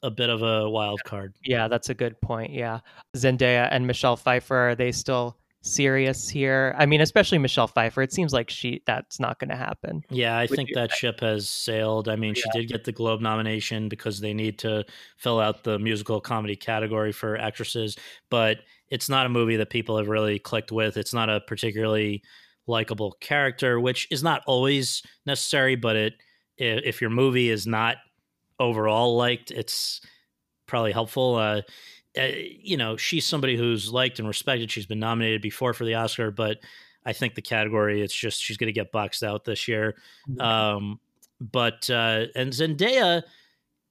a 0.03 0.11
bit 0.11 0.31
of 0.31 0.43
a 0.43 0.69
wild 0.69 1.03
card. 1.05 1.35
Yeah, 1.45 1.69
that's 1.69 1.89
a 1.89 1.95
good 1.95 2.21
point. 2.21 2.53
Yeah, 2.53 2.81
Zendaya 3.17 3.69
and 3.71 3.87
Michelle 3.87 4.17
Pfeiffer 4.17 4.71
are 4.71 4.75
they 4.75 4.93
still 4.93 5.37
serious 5.63 6.29
here. 6.29 6.75
I 6.77 6.87
mean, 6.87 7.01
especially 7.01 7.39
Michelle 7.39 7.69
Pfeiffer. 7.69 8.03
It 8.03 8.13
seems 8.13 8.33
like 8.33 8.51
she 8.51 8.83
that's 8.87 9.19
not 9.19 9.39
going 9.39 9.51
to 9.51 9.57
happen. 9.57 10.05
Yeah, 10.11 10.37
I 10.37 10.47
think 10.47 10.71
that 10.75 10.93
ship 10.93 11.21
has 11.21 11.49
sailed. 11.49 12.09
I 12.09 12.17
mean, 12.17 12.35
yeah. 12.35 12.43
she 12.43 12.61
did 12.61 12.69
get 12.69 12.85
the 12.85 12.93
Globe 12.93 13.21
nomination 13.21 13.89
because 13.89 14.21
they 14.21 14.35
need 14.35 14.59
to 14.61 14.85
fill 15.17 15.41
out 15.41 15.65
the 15.65 15.79
musical 15.79 16.21
comedy 16.21 16.57
category 16.57 17.13
for 17.13 17.39
actresses, 17.39 17.97
but 18.29 18.59
it's 18.91 19.09
not 19.09 19.25
a 19.25 19.31
movie 19.31 19.57
that 19.57 19.71
people 19.71 19.97
have 19.97 20.09
really 20.09 20.39
clicked 20.39 20.71
with. 20.71 20.97
It's 20.97 21.15
not 21.15 21.31
a 21.31 21.41
particularly 21.41 22.23
likable 22.67 23.17
character, 23.21 23.81
which 23.81 24.07
is 24.11 24.23
not 24.23 24.43
always 24.47 25.03
necessary, 25.25 25.77
but 25.77 25.97
it 25.97 26.15
if 26.59 27.01
your 27.01 27.11
movie 27.11 27.49
is 27.49 27.67
not 27.67 27.97
overall 28.61 29.17
liked, 29.17 29.51
it's 29.51 30.01
probably 30.67 30.93
helpful. 30.93 31.37
Uh, 31.37 31.63
uh, 32.19 32.29
you 32.35 32.77
know, 32.77 32.97
she's 32.97 33.27
somebody 33.27 33.57
who's 33.57 33.91
liked 33.91 34.19
and 34.19 34.29
respected. 34.29 34.71
She's 34.71 34.87
been 34.87 35.01
nominated 35.01 35.41
before 35.41 35.73
for 35.73 35.85
the 35.85 35.95
Oscar, 35.95 36.31
but 36.31 36.59
I 37.05 37.13
think 37.13 37.35
the 37.35 37.43
category 37.43 38.03
it's 38.03 38.15
just 38.15 38.43
she's 38.43 38.57
going 38.57 38.69
to 38.69 38.73
get 38.73 38.93
boxed 38.93 39.23
out 39.23 39.45
this 39.45 39.67
year. 39.67 39.97
Mm-hmm. 40.29 40.41
Um, 40.41 41.01
but 41.41 41.89
uh, 41.91 42.27
and 42.37 42.53
Zendaya, 42.53 43.23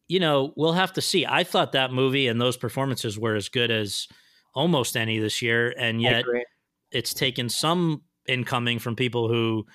you 0.08 0.20
know, 0.20 0.54
we'll 0.56 0.74
have 0.74 0.94
to 0.94 1.02
see. 1.02 1.26
I 1.26 1.44
thought 1.44 1.72
that 1.72 1.92
movie 1.92 2.28
and 2.28 2.40
those 2.40 2.58
performances 2.58 3.18
were 3.18 3.36
as 3.36 3.50
good 3.50 3.72
as 3.72 4.08
almost 4.54 4.96
any 4.96 5.20
this 5.20 5.42
year, 5.42 5.74
and 5.78 6.02
yet 6.02 6.26
it's 6.92 7.14
taken 7.14 7.50
some 7.50 8.04
incoming 8.28 8.80
from 8.80 8.96
people 8.96 9.28
who 9.28 9.66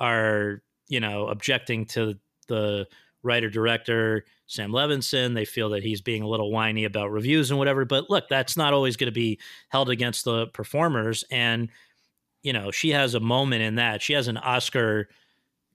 are 0.00 0.62
you 0.88 1.00
know 1.00 1.28
objecting 1.28 1.86
to 1.86 2.18
the 2.48 2.86
writer 3.22 3.48
director 3.48 4.24
Sam 4.46 4.70
Levinson. 4.70 5.34
They 5.34 5.44
feel 5.44 5.70
that 5.70 5.82
he's 5.82 6.00
being 6.00 6.22
a 6.22 6.28
little 6.28 6.50
whiny 6.50 6.84
about 6.84 7.10
reviews 7.10 7.50
and 7.50 7.58
whatever. 7.58 7.84
But 7.84 8.10
look, 8.10 8.28
that's 8.28 8.56
not 8.56 8.72
always 8.72 8.96
going 8.96 9.06
to 9.06 9.12
be 9.12 9.38
held 9.68 9.90
against 9.90 10.24
the 10.24 10.46
performers. 10.48 11.24
And 11.30 11.68
you 12.42 12.52
know, 12.52 12.70
she 12.70 12.90
has 12.90 13.14
a 13.14 13.20
moment 13.20 13.62
in 13.62 13.76
that. 13.76 14.02
She 14.02 14.12
has 14.14 14.28
an 14.28 14.36
Oscar 14.36 15.08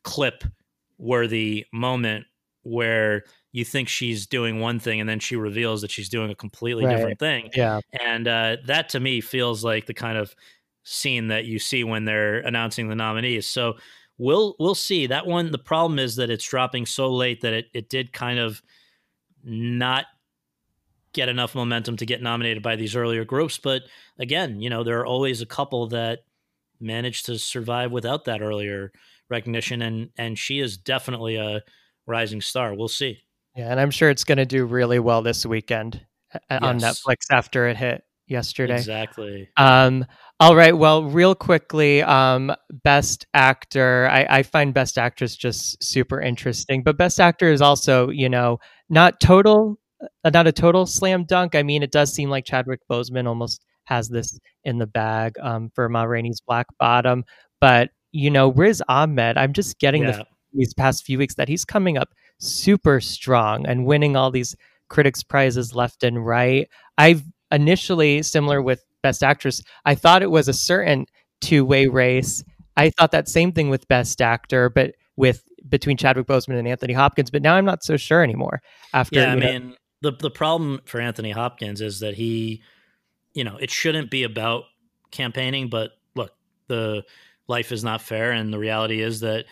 clip 0.03 0.43
worthy 0.97 1.65
moment 1.71 2.25
where 2.63 3.23
you 3.53 3.63
think 3.63 3.87
she's 3.87 4.27
doing 4.27 4.59
one 4.59 4.79
thing 4.79 4.99
and 4.99 5.09
then 5.09 5.19
she 5.19 5.35
reveals 5.35 5.81
that 5.81 5.91
she's 5.91 6.09
doing 6.09 6.29
a 6.29 6.35
completely 6.35 6.85
right. 6.85 6.95
different 6.95 7.19
thing. 7.19 7.49
Yeah. 7.55 7.79
And 8.03 8.27
uh, 8.27 8.57
that 8.65 8.89
to 8.89 8.99
me 8.99 9.21
feels 9.21 9.63
like 9.63 9.85
the 9.85 9.93
kind 9.93 10.17
of 10.17 10.35
scene 10.83 11.29
that 11.29 11.45
you 11.45 11.59
see 11.59 11.83
when 11.83 12.05
they're 12.05 12.39
announcing 12.39 12.89
the 12.89 12.95
nominees. 12.95 13.47
So 13.47 13.77
we'll 14.18 14.55
we'll 14.59 14.76
see. 14.76 15.07
That 15.07 15.26
one 15.26 15.51
the 15.51 15.57
problem 15.57 15.99
is 15.99 16.15
that 16.15 16.30
it's 16.30 16.47
dropping 16.47 16.86
so 16.86 17.11
late 17.11 17.41
that 17.41 17.53
it 17.53 17.65
it 17.74 17.89
did 17.89 18.13
kind 18.13 18.39
of 18.39 18.61
not 19.43 20.05
get 21.13 21.30
enough 21.30 21.55
momentum 21.55 21.97
to 21.97 22.05
get 22.05 22.22
nominated 22.22 22.61
by 22.61 22.76
these 22.76 22.95
earlier 22.95 23.26
groups, 23.26 23.57
but 23.57 23.84
again, 24.20 24.61
you 24.61 24.70
know, 24.70 24.84
there 24.84 24.99
are 24.99 25.05
always 25.05 25.41
a 25.41 25.45
couple 25.45 25.88
that 25.88 26.20
manage 26.80 27.24
to 27.24 27.39
survive 27.39 27.91
without 27.91 28.26
that 28.26 28.41
earlier 28.41 28.91
recognition 29.30 29.82
and 29.82 30.09
and 30.18 30.38
she 30.38 30.59
is 30.59 30.78
definitely 30.78 31.36
a 31.36 31.61
rising 32.05 32.41
star. 32.41 32.74
We'll 32.74 32.88
see. 32.88 33.20
Yeah, 33.55 33.72
and 33.72 33.80
I'm 33.80 33.91
sure 33.91 34.09
it's 34.09 34.24
going 34.24 34.38
to 34.38 34.45
do 34.45 34.65
really 34.65 34.99
well 34.99 35.22
this 35.24 35.45
weekend 35.45 36.05
uh, 36.34 36.39
yes. 36.51 36.61
on 36.61 36.80
Netflix 36.80 37.15
after 37.32 37.68
it 37.68 37.78
hit 37.78 38.03
yesterday. 38.28 38.75
Exactly. 38.75 39.49
Um, 39.57 40.05
all 40.39 40.55
right. 40.55 40.78
Well, 40.78 41.03
real 41.05 41.34
quickly, 41.34 42.03
um, 42.03 42.53
best 42.84 43.25
actor. 43.34 44.07
I, 44.11 44.28
I 44.30 44.43
find 44.43 44.73
best 44.73 44.97
actress 44.97 45.36
just 45.36 45.84
super 45.84 46.21
interesting, 46.21 46.84
but 46.84 46.97
best 46.97 47.19
actor 47.19 47.51
is 47.51 47.61
also, 47.61 48.09
you 48.09 48.30
know, 48.30 48.59
not 48.89 49.19
total, 49.19 49.80
uh, 50.23 50.30
not 50.30 50.47
a 50.47 50.51
total 50.51 50.86
slam 50.86 51.23
dunk. 51.23 51.55
I 51.55 51.63
mean, 51.63 51.82
it 51.82 51.91
does 51.91 52.13
seem 52.13 52.30
like 52.30 52.45
Chadwick 52.45 52.82
Boseman 52.89 53.28
almost 53.28 53.65
has 53.86 54.09
this 54.09 54.38
in 54.63 54.78
the 54.78 54.88
bag 54.88 55.36
um, 55.41 55.71
for 55.73 55.89
Ma 55.89 56.03
Rainey's 56.03 56.41
Black 56.41 56.67
Bottom, 56.78 57.23
but 57.59 57.89
you 58.11 58.30
know, 58.30 58.51
Riz 58.51 58.82
Ahmed. 58.88 59.38
I'm 59.38 59.53
just 59.53 59.80
getting 59.80 60.03
yeah. 60.03 60.11
the 60.11 60.25
these 60.53 60.73
past 60.73 61.05
few 61.05 61.17
weeks 61.17 61.36
that 61.36 61.47
he's 61.47 61.65
coming 61.65 61.97
up 61.97 62.09
super 62.39 62.99
strong 62.99 63.65
and 63.65 63.86
winning 63.86 64.15
all 64.15 64.32
these 64.32 64.55
critics 64.89 65.23
prizes 65.23 65.75
left 65.75 66.03
and 66.03 66.25
right. 66.25 66.69
I've 66.97 67.23
initially 67.51 68.21
similar 68.23 68.61
with 68.61 68.83
Best 69.01 69.23
Actress, 69.23 69.61
I 69.85 69.95
thought 69.95 70.21
it 70.21 70.31
was 70.31 70.47
a 70.47 70.53
certain 70.53 71.05
two 71.41 71.65
way 71.65 71.87
race. 71.87 72.43
I 72.75 72.91
thought 72.91 73.11
that 73.11 73.27
same 73.27 73.51
thing 73.51 73.69
with 73.69 73.87
Best 73.87 74.21
Actor, 74.21 74.69
but 74.69 74.95
with 75.15 75.43
between 75.67 75.97
Chadwick 75.97 76.27
Boseman 76.27 76.59
and 76.59 76.67
Anthony 76.67 76.93
Hopkins. 76.93 77.29
But 77.29 77.41
now 77.41 77.55
I'm 77.55 77.65
not 77.65 77.83
so 77.83 77.97
sure 77.97 78.23
anymore. 78.23 78.61
After 78.93 79.19
yeah, 79.19 79.31
I 79.31 79.35
mean 79.35 79.75
the 80.01 80.11
the 80.11 80.31
problem 80.31 80.81
for 80.85 80.99
Anthony 80.99 81.31
Hopkins 81.31 81.81
is 81.81 81.99
that 81.99 82.15
he, 82.15 82.61
you 83.33 83.43
know, 83.43 83.57
it 83.57 83.71
shouldn't 83.71 84.11
be 84.11 84.23
about 84.23 84.65
campaigning. 85.11 85.69
But 85.69 85.91
look, 86.15 86.31
the 86.67 87.03
life 87.47 87.71
is 87.71 87.83
not 87.83 88.01
fair, 88.01 88.31
and 88.31 88.53
the 88.53 88.59
reality 88.59 89.01
is 89.01 89.21
that 89.21 89.45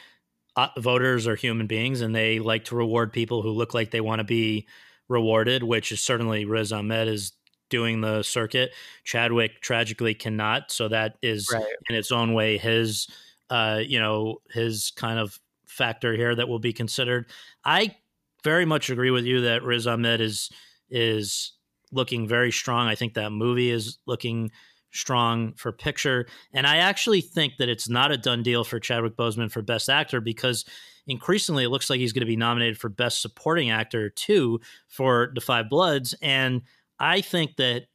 uh, 0.55 0.67
voters 0.77 1.27
are 1.27 1.35
human 1.35 1.67
beings, 1.67 2.01
and 2.01 2.15
they 2.15 2.39
like 2.39 2.65
to 2.65 2.75
reward 2.75 3.11
people 3.11 3.41
who 3.41 3.51
look 3.51 3.73
like 3.73 3.91
they 3.91 4.01
want 4.01 4.19
to 4.19 4.25
be 4.25 4.67
rewarded, 5.07 5.63
which 5.63 5.91
is 5.91 6.01
certainly 6.01 6.45
Riz 6.45 6.71
Ahmed 6.71 7.07
is 7.07 7.33
doing 7.69 8.01
the 8.01 8.23
circuit. 8.23 8.71
Chadwick 9.03 9.61
tragically 9.61 10.13
cannot, 10.13 10.71
so 10.71 10.87
that 10.87 11.17
is 11.21 11.49
right. 11.53 11.63
in 11.89 11.95
its 11.95 12.11
own 12.11 12.33
way 12.33 12.57
his 12.57 13.07
uh, 13.49 13.81
you 13.85 13.99
know, 13.99 14.41
his 14.51 14.91
kind 14.95 15.19
of 15.19 15.39
factor 15.67 16.13
here 16.13 16.33
that 16.35 16.47
will 16.47 16.59
be 16.59 16.73
considered. 16.73 17.29
I 17.63 17.95
very 18.43 18.65
much 18.65 18.89
agree 18.89 19.11
with 19.11 19.25
you 19.25 19.41
that 19.41 19.63
Riz 19.63 19.87
Ahmed 19.87 20.21
is 20.21 20.49
is 20.89 21.53
looking 21.91 22.27
very 22.27 22.51
strong. 22.51 22.87
I 22.87 22.95
think 22.95 23.13
that 23.13 23.31
movie 23.31 23.71
is 23.71 23.97
looking 24.05 24.51
strong 24.91 25.53
for 25.53 25.71
picture. 25.71 26.25
And 26.53 26.65
I 26.65 26.77
actually 26.77 27.21
think 27.21 27.57
that 27.57 27.69
it's 27.69 27.89
not 27.89 28.11
a 28.11 28.17
done 28.17 28.43
deal 28.43 28.63
for 28.63 28.79
Chadwick 28.79 29.17
Boseman 29.17 29.51
for 29.51 29.61
Best 29.61 29.89
Actor 29.89 30.21
because 30.21 30.63
increasingly 31.07 31.65
it 31.65 31.69
looks 31.69 31.89
like 31.89 31.99
he's 31.99 32.13
going 32.13 32.21
to 32.21 32.25
be 32.25 32.37
nominated 32.37 32.77
for 32.77 32.89
Best 32.89 33.21
Supporting 33.21 33.69
Actor 33.69 34.11
too 34.11 34.61
for 34.87 35.31
The 35.35 35.41
5 35.41 35.69
Bloods. 35.69 36.15
And 36.21 36.61
I 36.99 37.21
think 37.21 37.55
that 37.57 37.87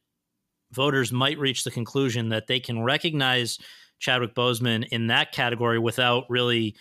voters 0.71 1.11
might 1.11 1.39
reach 1.39 1.63
the 1.63 1.71
conclusion 1.71 2.29
that 2.29 2.47
they 2.47 2.59
can 2.59 2.83
recognize 2.83 3.59
Chadwick 3.99 4.33
Boseman 4.33 4.87
in 4.89 5.07
that 5.07 5.31
category 5.31 5.79
without 5.79 6.25
really 6.29 6.75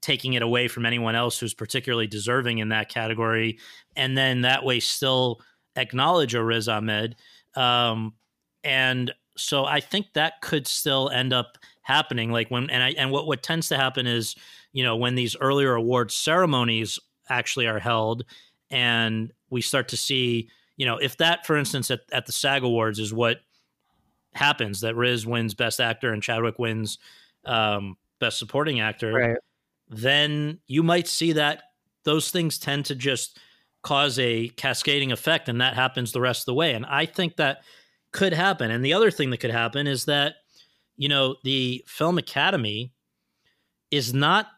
taking 0.00 0.34
it 0.34 0.42
away 0.42 0.68
from 0.68 0.84
anyone 0.84 1.14
else 1.14 1.38
who's 1.38 1.54
particularly 1.54 2.06
deserving 2.06 2.58
in 2.58 2.68
that 2.68 2.88
category, 2.88 3.58
and 3.96 4.18
then 4.18 4.42
that 4.42 4.64
way 4.64 4.80
still 4.80 5.40
acknowledge 5.76 6.34
a 6.34 6.44
Riz 6.44 6.68
Ahmed. 6.68 7.16
Um, 7.56 8.14
and 8.62 9.12
so 9.36 9.64
I 9.64 9.80
think 9.80 10.06
that 10.12 10.40
could 10.42 10.66
still 10.66 11.08
end 11.08 11.32
up 11.32 11.56
happening. 11.82 12.30
Like 12.30 12.50
when 12.50 12.68
and 12.70 12.82
I 12.82 12.90
and 12.90 13.10
what 13.10 13.26
what 13.26 13.42
tends 13.42 13.68
to 13.68 13.76
happen 13.76 14.06
is 14.06 14.34
you 14.72 14.84
know 14.84 14.96
when 14.96 15.14
these 15.14 15.36
earlier 15.40 15.74
awards 15.74 16.14
ceremonies 16.14 16.98
actually 17.30 17.66
are 17.66 17.78
held, 17.78 18.24
and 18.70 19.32
we 19.50 19.60
start 19.60 19.88
to 19.88 19.96
see 19.96 20.50
you 20.76 20.86
know 20.86 20.96
if 20.98 21.16
that 21.18 21.46
for 21.46 21.56
instance 21.56 21.90
at, 21.90 22.00
at 22.12 22.26
the 22.26 22.32
SAG 22.32 22.62
Awards 22.62 22.98
is 22.98 23.12
what 23.12 23.38
happens 24.34 24.80
that 24.80 24.96
Riz 24.96 25.26
wins 25.26 25.54
Best 25.54 25.80
Actor 25.80 26.12
and 26.12 26.22
Chadwick 26.22 26.58
wins 26.58 26.98
um, 27.44 27.96
Best 28.18 28.38
Supporting 28.38 28.80
Actor, 28.80 29.12
Right. 29.12 29.36
then 29.88 30.58
you 30.66 30.82
might 30.82 31.06
see 31.06 31.32
that 31.32 31.62
those 32.04 32.30
things 32.30 32.58
tend 32.58 32.84
to 32.86 32.94
just 32.94 33.38
cause 33.82 34.18
a 34.18 34.48
cascading 34.56 35.12
effect, 35.12 35.48
and 35.48 35.60
that 35.60 35.74
happens 35.74 36.10
the 36.12 36.20
rest 36.20 36.42
of 36.42 36.46
the 36.46 36.54
way. 36.54 36.72
And 36.74 36.84
I 36.86 37.06
think 37.06 37.36
that 37.36 37.62
could 38.12 38.32
happen. 38.32 38.70
And 38.70 38.84
the 38.84 38.94
other 38.94 39.10
thing 39.10 39.30
that 39.30 39.38
could 39.38 39.50
happen 39.50 39.86
is 39.86 40.06
that 40.06 40.36
you 40.96 41.08
know 41.08 41.36
the 41.44 41.84
Film 41.86 42.18
Academy 42.18 42.92
is 43.90 44.12
not. 44.14 44.48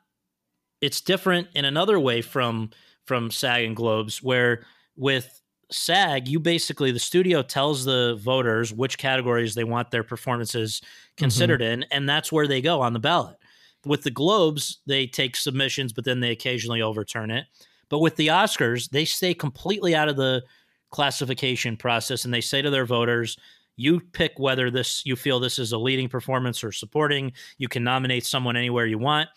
It's 0.80 1.00
different 1.00 1.48
in 1.54 1.64
another 1.64 1.98
way 1.98 2.22
from 2.22 2.70
from 3.04 3.30
SAG 3.30 3.64
and 3.64 3.76
Globes, 3.76 4.22
where 4.22 4.64
with 4.96 5.42
SAG, 5.70 6.28
you 6.28 6.38
basically 6.38 6.92
the 6.92 6.98
studio 6.98 7.42
tells 7.42 7.84
the 7.84 8.18
voters 8.22 8.72
which 8.72 8.98
categories 8.98 9.54
they 9.54 9.64
want 9.64 9.90
their 9.90 10.04
performances 10.04 10.80
mm-hmm. 10.80 11.24
considered 11.24 11.62
in, 11.62 11.84
and 11.90 12.08
that's 12.08 12.30
where 12.30 12.46
they 12.46 12.60
go 12.60 12.80
on 12.80 12.92
the 12.92 12.98
ballot. 12.98 13.36
With 13.84 14.02
the 14.02 14.10
Globes, 14.10 14.78
they 14.86 15.06
take 15.06 15.36
submissions, 15.36 15.92
but 15.92 16.04
then 16.04 16.20
they 16.20 16.30
occasionally 16.30 16.82
overturn 16.82 17.30
it. 17.30 17.46
But 17.88 18.00
with 18.00 18.16
the 18.16 18.28
Oscars, 18.28 18.90
they 18.90 19.04
stay 19.04 19.32
completely 19.32 19.94
out 19.94 20.08
of 20.08 20.16
the 20.16 20.42
classification 20.90 21.76
process, 21.76 22.24
and 22.24 22.34
they 22.34 22.40
say 22.40 22.62
to 22.62 22.70
their 22.70 22.86
voters, 22.86 23.36
"You 23.76 24.00
pick 24.00 24.32
whether 24.38 24.70
this 24.70 25.02
you 25.04 25.14
feel 25.16 25.38
this 25.38 25.58
is 25.58 25.72
a 25.72 25.78
leading 25.78 26.08
performance 26.08 26.64
or 26.64 26.72
supporting. 26.72 27.32
You 27.58 27.68
can 27.68 27.84
nominate 27.84 28.26
someone 28.26 28.56
anywhere 28.56 28.86
you 28.86 28.98
want." 28.98 29.28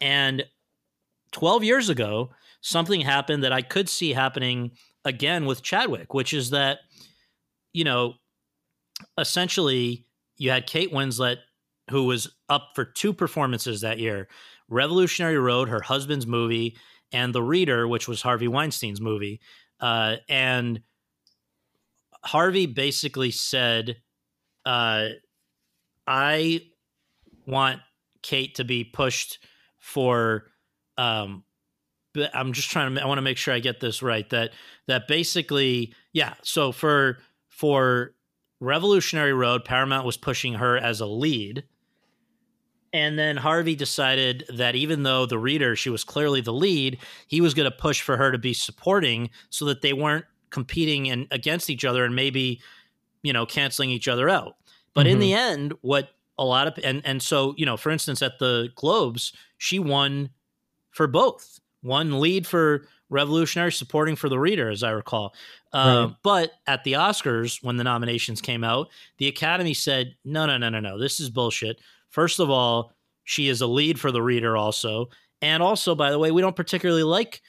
And 0.00 0.44
12 1.32 1.64
years 1.64 1.88
ago, 1.88 2.30
something 2.60 3.00
happened 3.00 3.44
that 3.44 3.52
I 3.52 3.62
could 3.62 3.88
see 3.88 4.12
happening 4.12 4.72
again 5.04 5.46
with 5.46 5.62
Chadwick, 5.62 6.14
which 6.14 6.32
is 6.32 6.50
that, 6.50 6.78
you 7.72 7.84
know, 7.84 8.14
essentially 9.16 10.06
you 10.36 10.50
had 10.50 10.66
Kate 10.66 10.92
Winslet, 10.92 11.38
who 11.90 12.04
was 12.04 12.30
up 12.48 12.70
for 12.74 12.84
two 12.84 13.12
performances 13.12 13.80
that 13.80 13.98
year 13.98 14.28
Revolutionary 14.68 15.38
Road, 15.38 15.68
her 15.68 15.80
husband's 15.80 16.26
movie, 16.26 16.76
and 17.12 17.34
The 17.34 17.42
Reader, 17.42 17.88
which 17.88 18.06
was 18.06 18.20
Harvey 18.20 18.48
Weinstein's 18.48 19.00
movie. 19.00 19.40
Uh, 19.80 20.16
and 20.28 20.82
Harvey 22.22 22.66
basically 22.66 23.30
said, 23.30 23.96
uh, 24.66 25.08
I 26.06 26.60
want 27.46 27.80
Kate 28.22 28.56
to 28.56 28.64
be 28.64 28.84
pushed 28.84 29.38
for 29.78 30.50
um, 30.98 31.44
I'm 32.34 32.52
just 32.52 32.70
trying 32.70 32.94
to 32.94 33.02
I 33.02 33.06
want 33.06 33.18
to 33.18 33.22
make 33.22 33.36
sure 33.36 33.54
I 33.54 33.58
get 33.58 33.80
this 33.80 34.02
right 34.02 34.28
that 34.30 34.52
that 34.86 35.08
basically 35.08 35.94
yeah 36.12 36.34
so 36.42 36.72
for 36.72 37.18
for 37.48 38.14
Revolutionary 38.60 39.32
Road 39.32 39.64
Paramount 39.64 40.06
was 40.06 40.16
pushing 40.16 40.54
her 40.54 40.76
as 40.76 41.00
a 41.00 41.06
lead. 41.06 41.64
And 42.92 43.18
then 43.18 43.36
Harvey 43.36 43.76
decided 43.76 44.44
that 44.48 44.74
even 44.74 45.02
though 45.02 45.26
the 45.26 45.38
reader 45.38 45.76
she 45.76 45.90
was 45.90 46.04
clearly 46.04 46.40
the 46.40 46.52
lead 46.52 46.98
he 47.26 47.40
was 47.40 47.52
going 47.52 47.70
to 47.70 47.76
push 47.76 48.00
for 48.00 48.16
her 48.16 48.32
to 48.32 48.38
be 48.38 48.54
supporting 48.54 49.30
so 49.50 49.66
that 49.66 49.82
they 49.82 49.92
weren't 49.92 50.24
competing 50.50 51.10
and 51.10 51.26
against 51.30 51.68
each 51.68 51.84
other 51.84 52.04
and 52.04 52.16
maybe 52.16 52.60
you 53.22 53.32
know 53.32 53.44
canceling 53.44 53.90
each 53.90 54.08
other 54.08 54.28
out. 54.28 54.56
But 54.94 55.06
mm-hmm. 55.06 55.12
in 55.12 55.18
the 55.18 55.34
end 55.34 55.74
what 55.82 56.10
a 56.38 56.44
lot 56.44 56.66
of 56.66 56.78
and 56.82 57.02
and 57.04 57.22
so 57.22 57.54
you 57.58 57.66
know 57.66 57.76
for 57.76 57.90
instance 57.90 58.22
at 58.22 58.38
the 58.38 58.70
Globes 58.74 59.32
she 59.58 59.78
won 59.78 60.30
for 60.90 61.06
both 61.06 61.60
one 61.82 62.20
lead 62.20 62.46
for 62.46 62.86
Revolutionary, 63.10 63.72
supporting 63.72 64.16
for 64.16 64.28
the 64.28 64.38
reader, 64.38 64.68
as 64.68 64.82
I 64.82 64.90
recall. 64.90 65.34
Uh, 65.72 66.08
right. 66.08 66.16
But 66.22 66.52
at 66.66 66.84
the 66.84 66.92
Oscars, 66.92 67.62
when 67.62 67.78
the 67.78 67.84
nominations 67.84 68.42
came 68.42 68.62
out, 68.62 68.88
the 69.16 69.28
Academy 69.28 69.72
said, 69.72 70.14
no, 70.24 70.44
no, 70.44 70.58
no, 70.58 70.68
no, 70.68 70.80
no, 70.80 70.98
this 70.98 71.18
is 71.18 71.30
bullshit. 71.30 71.80
First 72.10 72.38
of 72.38 72.50
all, 72.50 72.92
she 73.24 73.48
is 73.48 73.62
a 73.62 73.66
lead 73.66 73.98
for 73.98 74.12
the 74.12 74.22
reader, 74.22 74.56
also. 74.56 75.08
And 75.40 75.62
also, 75.62 75.94
by 75.94 76.10
the 76.10 76.18
way, 76.18 76.30
we 76.30 76.42
don't 76.42 76.56
particularly 76.56 77.02
like 77.02 77.40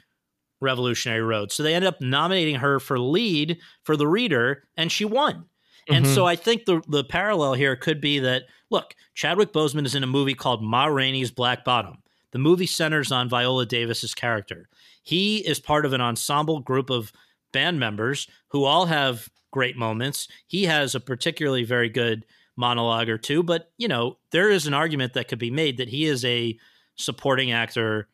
Revolutionary 0.61 1.21
Road. 1.21 1.51
So 1.51 1.63
they 1.63 1.73
ended 1.73 1.87
up 1.87 2.01
nominating 2.01 2.55
her 2.55 2.79
for 2.79 2.99
lead 2.99 3.57
for 3.83 3.97
the 3.97 4.07
reader, 4.07 4.63
and 4.77 4.91
she 4.91 5.05
won. 5.05 5.35
Mm-hmm. 5.35 5.93
And 5.93 6.07
so 6.07 6.25
I 6.25 6.35
think 6.35 6.65
the 6.65 6.81
the 6.87 7.03
parallel 7.03 7.53
here 7.53 7.75
could 7.75 8.01
be 8.01 8.19
that 8.19 8.43
look, 8.69 8.95
Chadwick 9.13 9.53
Boseman 9.53 9.85
is 9.85 9.95
in 9.95 10.03
a 10.03 10.07
movie 10.07 10.35
called 10.35 10.63
Ma 10.63 10.85
Rainey's 10.85 11.31
Black 11.31 11.65
Bottom. 11.65 11.97
The 12.31 12.39
movie 12.39 12.65
centers 12.65 13.11
on 13.11 13.29
Viola 13.29 13.65
Davis's 13.65 14.13
character. 14.13 14.69
He 15.03 15.37
is 15.37 15.59
part 15.59 15.85
of 15.85 15.93
an 15.93 16.01
ensemble 16.01 16.59
group 16.59 16.89
of 16.89 17.11
band 17.51 17.79
members 17.79 18.27
who 18.49 18.63
all 18.63 18.85
have 18.85 19.29
great 19.51 19.77
moments. 19.77 20.27
He 20.47 20.65
has 20.65 20.93
a 20.93 20.99
particularly 20.99 21.63
very 21.63 21.89
good 21.89 22.25
monologue 22.55 23.09
or 23.09 23.17
two, 23.17 23.41
but 23.41 23.71
you 23.77 23.87
know, 23.87 24.17
there 24.31 24.49
is 24.49 24.67
an 24.67 24.73
argument 24.73 25.13
that 25.13 25.27
could 25.27 25.39
be 25.39 25.49
made 25.49 25.77
that 25.77 25.89
he 25.89 26.05
is 26.05 26.23
a 26.25 26.57
supporting 26.95 27.51
actor 27.51 28.09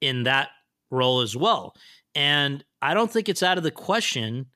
in 0.00 0.24
that 0.24 0.48
role 0.90 1.20
as 1.20 1.36
well. 1.36 1.74
And 2.14 2.64
I 2.82 2.94
don't 2.94 3.10
think 3.10 3.28
it's 3.28 3.42
out 3.42 3.58
of 3.58 3.64
the 3.64 3.70
question 3.70 4.46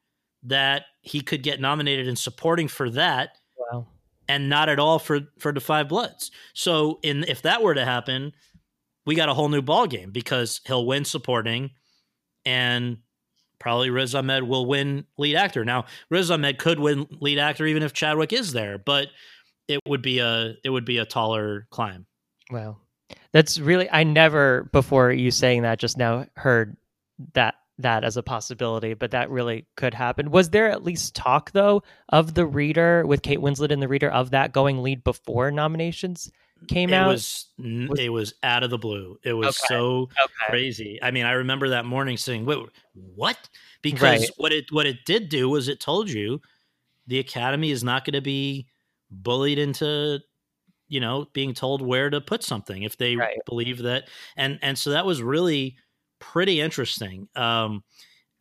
that 0.42 0.84
he 1.02 1.20
could 1.20 1.42
get 1.42 1.60
nominated 1.60 2.08
in 2.08 2.16
supporting 2.16 2.68
for 2.68 2.90
that. 2.90 3.36
Wow. 3.72 3.86
And 4.28 4.48
not 4.48 4.68
at 4.68 4.78
all 4.78 4.98
for 4.98 5.20
for 5.38 5.52
the 5.52 5.60
Five 5.60 5.88
Bloods. 5.88 6.30
So 6.54 7.00
in 7.02 7.24
if 7.24 7.42
that 7.42 7.62
were 7.62 7.74
to 7.74 7.84
happen, 7.84 8.32
we 9.10 9.16
got 9.16 9.28
a 9.28 9.34
whole 9.34 9.48
new 9.48 9.60
ball 9.60 9.88
game 9.88 10.12
because 10.12 10.60
he'll 10.66 10.86
win 10.86 11.04
supporting 11.04 11.70
and 12.46 12.98
probably 13.58 13.90
Riz 13.90 14.14
Ahmed 14.14 14.44
will 14.44 14.66
win 14.66 15.04
lead 15.18 15.34
actor. 15.34 15.64
Now, 15.64 15.86
Riz 16.10 16.30
Ahmed 16.30 16.58
could 16.58 16.78
win 16.78 17.08
lead 17.20 17.40
actor 17.40 17.66
even 17.66 17.82
if 17.82 17.92
Chadwick 17.92 18.32
is 18.32 18.52
there, 18.52 18.78
but 18.78 19.08
it 19.66 19.80
would 19.84 20.00
be 20.00 20.20
a 20.20 20.54
it 20.62 20.70
would 20.70 20.84
be 20.84 20.98
a 20.98 21.04
taller 21.04 21.66
climb. 21.72 22.06
Wow. 22.52 22.76
That's 23.32 23.58
really 23.58 23.90
I 23.90 24.04
never 24.04 24.68
before 24.70 25.10
you 25.10 25.32
saying 25.32 25.62
that 25.62 25.80
just 25.80 25.98
now 25.98 26.26
heard 26.36 26.76
that 27.34 27.56
that 27.78 28.04
as 28.04 28.16
a 28.16 28.22
possibility, 28.22 28.94
but 28.94 29.10
that 29.10 29.28
really 29.28 29.66
could 29.76 29.92
happen. 29.92 30.30
Was 30.30 30.50
there 30.50 30.70
at 30.70 30.84
least 30.84 31.16
talk 31.16 31.50
though 31.50 31.82
of 32.10 32.34
the 32.34 32.46
reader 32.46 33.04
with 33.04 33.22
Kate 33.22 33.40
Winslet 33.40 33.72
in 33.72 33.80
the 33.80 33.88
reader 33.88 34.08
of 34.08 34.30
that 34.30 34.52
going 34.52 34.84
lead 34.84 35.02
before 35.02 35.50
nominations? 35.50 36.30
Came 36.68 36.90
it 36.90 36.94
out? 36.94 37.08
Was, 37.08 37.46
was, 37.58 37.98
it 37.98 38.08
was 38.08 38.34
out 38.42 38.62
of 38.62 38.70
the 38.70 38.78
blue. 38.78 39.18
It 39.22 39.32
was 39.32 39.48
okay. 39.48 39.74
so 39.74 40.02
okay. 40.02 40.32
crazy. 40.48 40.98
I 41.02 41.10
mean, 41.10 41.26
I 41.26 41.32
remember 41.32 41.70
that 41.70 41.84
morning 41.84 42.16
saying, 42.16 42.44
"Wait, 42.46 42.58
what?" 43.14 43.48
Because 43.82 44.02
right. 44.20 44.30
what 44.36 44.52
it 44.52 44.70
what 44.72 44.86
it 44.86 45.04
did 45.04 45.28
do 45.28 45.48
was 45.48 45.68
it 45.68 45.80
told 45.80 46.10
you 46.10 46.40
the 47.06 47.18
academy 47.18 47.70
is 47.70 47.82
not 47.82 48.04
going 48.04 48.14
to 48.14 48.20
be 48.20 48.66
bullied 49.10 49.58
into 49.58 50.20
you 50.88 51.00
know 51.00 51.26
being 51.32 51.54
told 51.54 51.80
where 51.80 52.10
to 52.10 52.20
put 52.20 52.42
something 52.42 52.82
if 52.82 52.96
they 52.96 53.16
right. 53.16 53.38
believe 53.46 53.78
that 53.78 54.08
and 54.36 54.58
and 54.62 54.78
so 54.78 54.90
that 54.90 55.06
was 55.06 55.22
really 55.22 55.76
pretty 56.18 56.60
interesting 56.60 57.28
um 57.36 57.82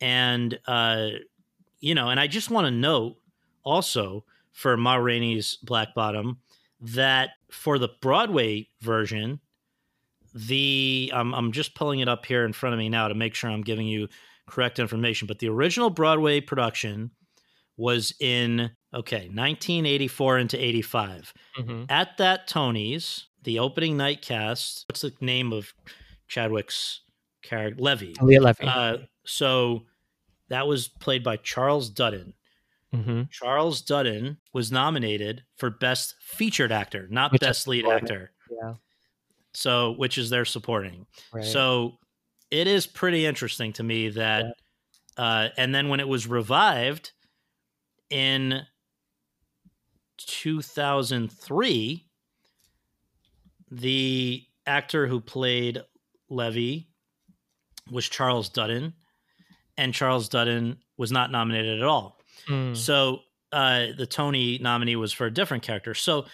and 0.00 0.58
uh 0.66 1.08
you 1.80 1.94
know 1.94 2.10
and 2.10 2.20
i 2.20 2.26
just 2.26 2.50
want 2.50 2.66
to 2.66 2.70
note 2.70 3.16
also 3.64 4.24
for 4.52 4.76
ma 4.76 4.94
rainey's 4.94 5.56
black 5.62 5.94
bottom 5.94 6.38
that 6.80 7.30
for 7.50 7.78
the 7.78 7.90
Broadway 8.00 8.68
version, 8.80 9.40
the 10.34 11.10
um, 11.14 11.34
I'm 11.34 11.52
just 11.52 11.74
pulling 11.74 12.00
it 12.00 12.08
up 12.08 12.26
here 12.26 12.44
in 12.44 12.52
front 12.52 12.74
of 12.74 12.78
me 12.78 12.88
now 12.88 13.08
to 13.08 13.14
make 13.14 13.34
sure 13.34 13.50
I'm 13.50 13.62
giving 13.62 13.86
you 13.86 14.08
correct 14.46 14.78
information. 14.78 15.26
But 15.26 15.38
the 15.38 15.48
original 15.48 15.90
Broadway 15.90 16.40
production 16.40 17.10
was 17.76 18.14
in 18.20 18.70
okay 18.94 19.28
1984 19.28 20.38
into 20.38 20.62
85. 20.62 21.32
Mm-hmm. 21.58 21.84
At 21.88 22.16
that 22.18 22.46
Tony's, 22.46 23.26
the 23.42 23.58
opening 23.58 23.96
night 23.96 24.22
cast. 24.22 24.84
What's 24.88 25.00
the 25.00 25.12
name 25.20 25.52
of 25.52 25.72
Chadwick's 26.28 27.00
character? 27.42 27.82
Levee. 27.82 28.14
Leah 28.20 28.40
Levee. 28.40 28.66
Uh, 28.66 28.96
so 29.24 29.82
that 30.48 30.66
was 30.66 30.88
played 30.88 31.24
by 31.24 31.36
Charles 31.36 31.90
Dutton. 31.90 32.34
Mm-hmm. 32.94 33.22
Charles 33.30 33.82
Dutton 33.82 34.38
was 34.52 34.72
nominated 34.72 35.44
for 35.56 35.70
Best 35.70 36.16
Featured 36.20 36.72
Actor, 36.72 37.08
not 37.10 37.32
which 37.32 37.40
Best 37.40 37.68
Lead 37.68 37.86
Actor. 37.86 38.32
Yeah. 38.50 38.74
So, 39.52 39.92
which 39.92 40.18
is 40.18 40.30
their 40.30 40.44
supporting. 40.44 41.06
Right. 41.32 41.44
So, 41.44 41.98
it 42.50 42.66
is 42.66 42.86
pretty 42.86 43.26
interesting 43.26 43.72
to 43.74 43.82
me 43.82 44.08
that, 44.10 44.56
yeah. 45.16 45.24
uh, 45.24 45.48
and 45.56 45.74
then 45.74 45.88
when 45.88 46.00
it 46.00 46.08
was 46.08 46.26
revived 46.26 47.12
in 48.10 48.62
2003, 50.18 52.06
the 53.70 54.44
actor 54.66 55.06
who 55.06 55.20
played 55.20 55.80
Levee 56.28 56.88
was 57.90 58.08
Charles 58.08 58.48
Dutton, 58.48 58.94
and 59.76 59.94
Charles 59.94 60.28
Dutton 60.28 60.78
was 60.96 61.12
not 61.12 61.30
nominated 61.30 61.80
at 61.80 61.86
all. 61.86 62.19
Mm. 62.48 62.76
So 62.76 63.20
uh, 63.52 63.86
the 63.96 64.06
Tony 64.06 64.58
nominee 64.58 64.96
was 64.96 65.12
for 65.12 65.26
a 65.26 65.30
different 65.32 65.62
character. 65.62 65.94
So 65.94 66.26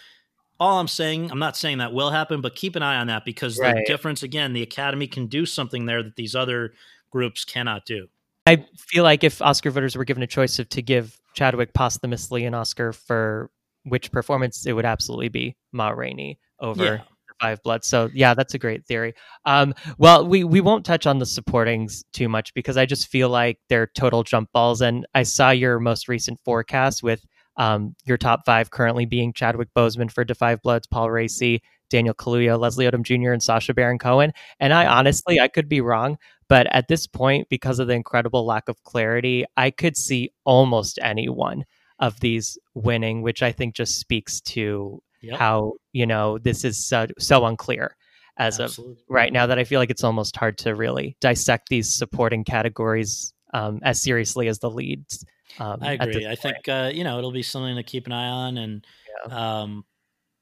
all 0.59 0.79
I'm 0.79 0.87
saying, 0.87 1.31
I'm 1.31 1.39
not 1.39 1.55
saying 1.55 1.79
that 1.79 1.93
will 1.93 2.11
happen, 2.11 2.41
but 2.41 2.55
keep 2.55 2.75
an 2.75 2.83
eye 2.83 2.97
on 2.97 3.07
that 3.07 3.25
because 3.25 3.59
right. 3.59 3.75
the 3.75 3.83
difference 3.85 4.23
again, 4.23 4.53
the 4.53 4.63
Academy 4.63 5.07
can 5.07 5.27
do 5.27 5.45
something 5.45 5.85
there 5.85 6.01
that 6.03 6.15
these 6.15 6.35
other 6.35 6.73
groups 7.11 7.45
cannot 7.45 7.85
do. 7.85 8.07
I 8.45 8.65
feel 8.77 9.03
like 9.03 9.23
if 9.23 9.41
Oscar 9.41 9.71
voters 9.71 9.95
were 9.95 10.05
given 10.05 10.23
a 10.23 10.27
choice 10.27 10.57
of 10.57 10.69
to 10.69 10.81
give 10.81 11.19
Chadwick 11.33 11.73
posthumously 11.73 12.45
an 12.45 12.53
Oscar 12.53 12.93
for 12.93 13.51
which 13.83 14.11
performance, 14.11 14.65
it 14.65 14.73
would 14.73 14.85
absolutely 14.85 15.29
be 15.29 15.55
Ma 15.71 15.89
Rainey 15.89 16.39
over 16.59 16.83
yeah. 16.83 17.01
Five 17.39 17.61
Blood. 17.63 17.83
So 17.83 18.09
yeah, 18.13 18.33
that's 18.33 18.53
a 18.53 18.59
great 18.59 18.85
theory. 18.85 19.13
Um, 19.45 19.73
well, 19.97 20.27
we 20.27 20.43
we 20.43 20.61
won't 20.61 20.85
touch 20.85 21.05
on 21.05 21.19
the 21.19 21.25
supportings 21.25 22.03
too 22.13 22.29
much 22.29 22.53
because 22.53 22.77
I 22.77 22.85
just 22.85 23.07
feel 23.07 23.29
like 23.29 23.59
they're 23.69 23.87
total 23.87 24.23
jump 24.23 24.51
balls. 24.53 24.81
And 24.81 25.05
I 25.13 25.23
saw 25.23 25.51
your 25.51 25.79
most 25.79 26.07
recent 26.07 26.39
forecast 26.43 27.03
with 27.03 27.25
um, 27.57 27.95
your 28.05 28.17
top 28.17 28.45
five 28.45 28.69
currently 28.69 29.05
being 29.05 29.33
Chadwick 29.33 29.69
Boseman 29.75 30.11
for 30.11 30.23
5 30.25 30.61
Bloods, 30.61 30.87
Paul 30.87 31.07
Raci, 31.07 31.59
Daniel 31.89 32.13
Kaluuya, 32.13 32.59
Leslie 32.59 32.85
Odom 32.85 33.03
Jr., 33.03 33.31
and 33.31 33.41
Sacha 33.41 33.73
Baron 33.73 33.97
Cohen. 33.97 34.31
And 34.59 34.73
I 34.73 34.85
honestly, 34.85 35.39
I 35.39 35.47
could 35.47 35.67
be 35.67 35.81
wrong, 35.81 36.17
but 36.49 36.67
at 36.71 36.87
this 36.87 37.07
point, 37.07 37.49
because 37.49 37.79
of 37.79 37.87
the 37.87 37.93
incredible 37.93 38.45
lack 38.45 38.69
of 38.69 38.83
clarity, 38.83 39.45
I 39.55 39.71
could 39.71 39.97
see 39.97 40.31
almost 40.45 40.99
anyone 41.01 41.65
of 41.99 42.19
these 42.19 42.57
winning, 42.75 43.21
which 43.21 43.41
I 43.41 43.51
think 43.51 43.75
just 43.75 43.99
speaks 43.99 44.39
to 44.41 45.01
yep. 45.21 45.37
how 45.37 45.73
you 45.93 46.05
know 46.05 46.37
this 46.37 46.63
is 46.63 46.83
so, 46.83 47.07
so 47.17 47.45
unclear 47.45 47.95
as 48.37 48.59
Absolutely. 48.59 48.93
of 48.93 48.99
right 49.09 49.33
now 49.33 49.47
that 49.47 49.57
I 49.57 49.63
feel 49.63 49.79
like 49.79 49.89
it's 49.89 50.03
almost 50.03 50.35
hard 50.35 50.57
to 50.59 50.75
really 50.75 51.17
dissect 51.21 51.69
these 51.69 51.93
supporting 51.93 52.43
categories 52.43 53.33
um, 53.53 53.79
as 53.83 54.01
seriously 54.01 54.47
as 54.47 54.59
the 54.59 54.69
leads. 54.69 55.25
Um, 55.59 55.79
I 55.81 55.93
agree. 55.93 56.27
I 56.27 56.35
think 56.35 56.67
uh, 56.67 56.91
you 56.93 57.03
know 57.03 57.17
it'll 57.17 57.31
be 57.31 57.43
something 57.43 57.75
to 57.75 57.83
keep 57.83 58.05
an 58.05 58.11
eye 58.11 58.27
on, 58.27 58.57
and 58.57 58.85
yeah. 59.27 59.61
um, 59.61 59.85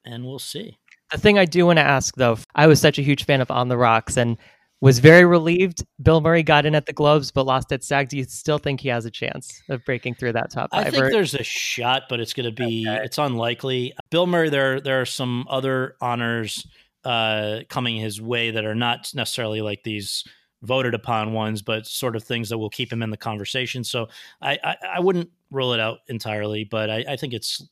and 0.05 0.25
we'll 0.25 0.39
see. 0.39 0.77
The 1.11 1.17
thing 1.19 1.37
I 1.37 1.45
do 1.45 1.65
want 1.65 1.77
to 1.77 1.83
ask 1.83 2.15
though, 2.15 2.37
I 2.55 2.67
was 2.67 2.81
such 2.81 2.97
a 2.97 3.03
huge 3.03 3.25
fan 3.25 3.41
of 3.41 3.51
On 3.51 3.69
the 3.69 3.77
Rocks 3.77 4.17
and 4.17 4.37
was 4.81 4.99
very 4.99 5.25
relieved 5.25 5.85
Bill 6.01 6.21
Murray 6.21 6.43
got 6.43 6.65
in 6.65 6.75
at 6.75 6.85
the 6.85 6.93
Globes 6.93 7.31
but 7.31 7.45
lost 7.45 7.71
at 7.71 7.83
SAG. 7.83 8.09
Do 8.09 8.17
you 8.17 8.23
still 8.25 8.57
think 8.57 8.81
he 8.81 8.89
has 8.89 9.05
a 9.05 9.11
chance 9.11 9.61
of 9.69 9.83
breaking 9.85 10.15
through 10.15 10.33
that 10.33 10.51
top 10.51 10.71
five? 10.71 10.87
I 10.87 10.89
think 10.91 11.11
there's 11.11 11.33
a 11.33 11.43
shot, 11.43 12.03
but 12.09 12.19
it's 12.19 12.33
going 12.33 12.45
to 12.45 12.51
be 12.51 12.85
okay. 12.87 13.03
it's 13.03 13.17
unlikely. 13.17 13.93
Bill 14.09 14.27
Murray, 14.27 14.49
there 14.49 14.79
there 14.79 15.01
are 15.01 15.05
some 15.05 15.45
other 15.49 15.95
honors 16.01 16.67
uh, 17.03 17.61
coming 17.69 17.97
his 17.97 18.21
way 18.21 18.51
that 18.51 18.65
are 18.65 18.75
not 18.75 19.11
necessarily 19.13 19.61
like 19.61 19.83
these 19.83 20.23
voted 20.61 20.93
upon 20.93 21.33
ones, 21.33 21.61
but 21.61 21.85
sort 21.85 22.15
of 22.15 22.23
things 22.23 22.49
that 22.49 22.57
will 22.57 22.69
keep 22.69 22.91
him 22.91 23.03
in 23.03 23.11
the 23.11 23.17
conversation. 23.17 23.83
So 23.83 24.09
I 24.41 24.59
I, 24.63 24.75
I 24.95 24.99
wouldn't 24.99 25.29
rule 25.51 25.73
it 25.73 25.79
out 25.79 25.99
entirely, 26.07 26.63
but 26.63 26.89
I, 26.89 27.05
I 27.09 27.15
think 27.15 27.33
it's 27.33 27.65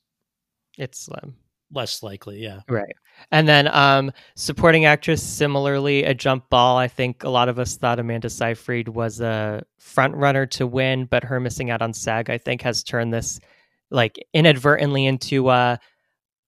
it's 0.77 0.99
slim 1.01 1.35
less 1.73 2.03
likely 2.03 2.39
yeah 2.39 2.59
right 2.69 2.95
and 3.31 3.47
then 3.47 3.67
um 3.69 4.11
supporting 4.35 4.85
actress 4.85 5.21
similarly 5.21 6.03
a 6.03 6.13
jump 6.13 6.49
ball 6.49 6.77
i 6.77 6.87
think 6.87 7.23
a 7.23 7.29
lot 7.29 7.49
of 7.49 7.59
us 7.59 7.75
thought 7.75 7.99
amanda 7.99 8.29
seyfried 8.29 8.87
was 8.87 9.19
a 9.19 9.63
front 9.79 10.15
runner 10.15 10.45
to 10.45 10.65
win 10.65 11.05
but 11.05 11.23
her 11.23 11.39
missing 11.39 11.69
out 11.69 11.81
on 11.81 11.93
sag 11.93 12.29
i 12.29 12.37
think 12.37 12.61
has 12.61 12.83
turned 12.83 13.13
this 13.13 13.39
like 13.89 14.23
inadvertently 14.33 15.05
into 15.05 15.47
uh 15.47 15.77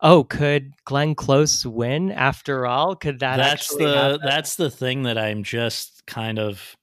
oh 0.02 0.24
could 0.24 0.74
glenn 0.86 1.16
close 1.16 1.66
win 1.66 2.12
after 2.12 2.66
all 2.66 2.96
could 2.96 3.20
that 3.20 3.38
that's 3.38 3.76
the 3.76 3.96
happen? 3.96 4.20
that's 4.24 4.56
the 4.56 4.70
thing 4.70 5.04
that 5.04 5.18
i'm 5.18 5.44
just 5.44 6.06
kind 6.06 6.40
of 6.40 6.76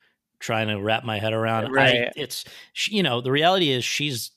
trying 0.42 0.68
to 0.68 0.80
wrap 0.80 1.04
my 1.04 1.18
head 1.18 1.32
around. 1.32 1.72
Right. 1.72 2.08
I, 2.08 2.12
it's 2.16 2.44
she, 2.74 2.96
you 2.96 3.02
know 3.02 3.22
the 3.22 3.30
reality 3.30 3.70
is 3.70 3.84
she's 3.84 4.32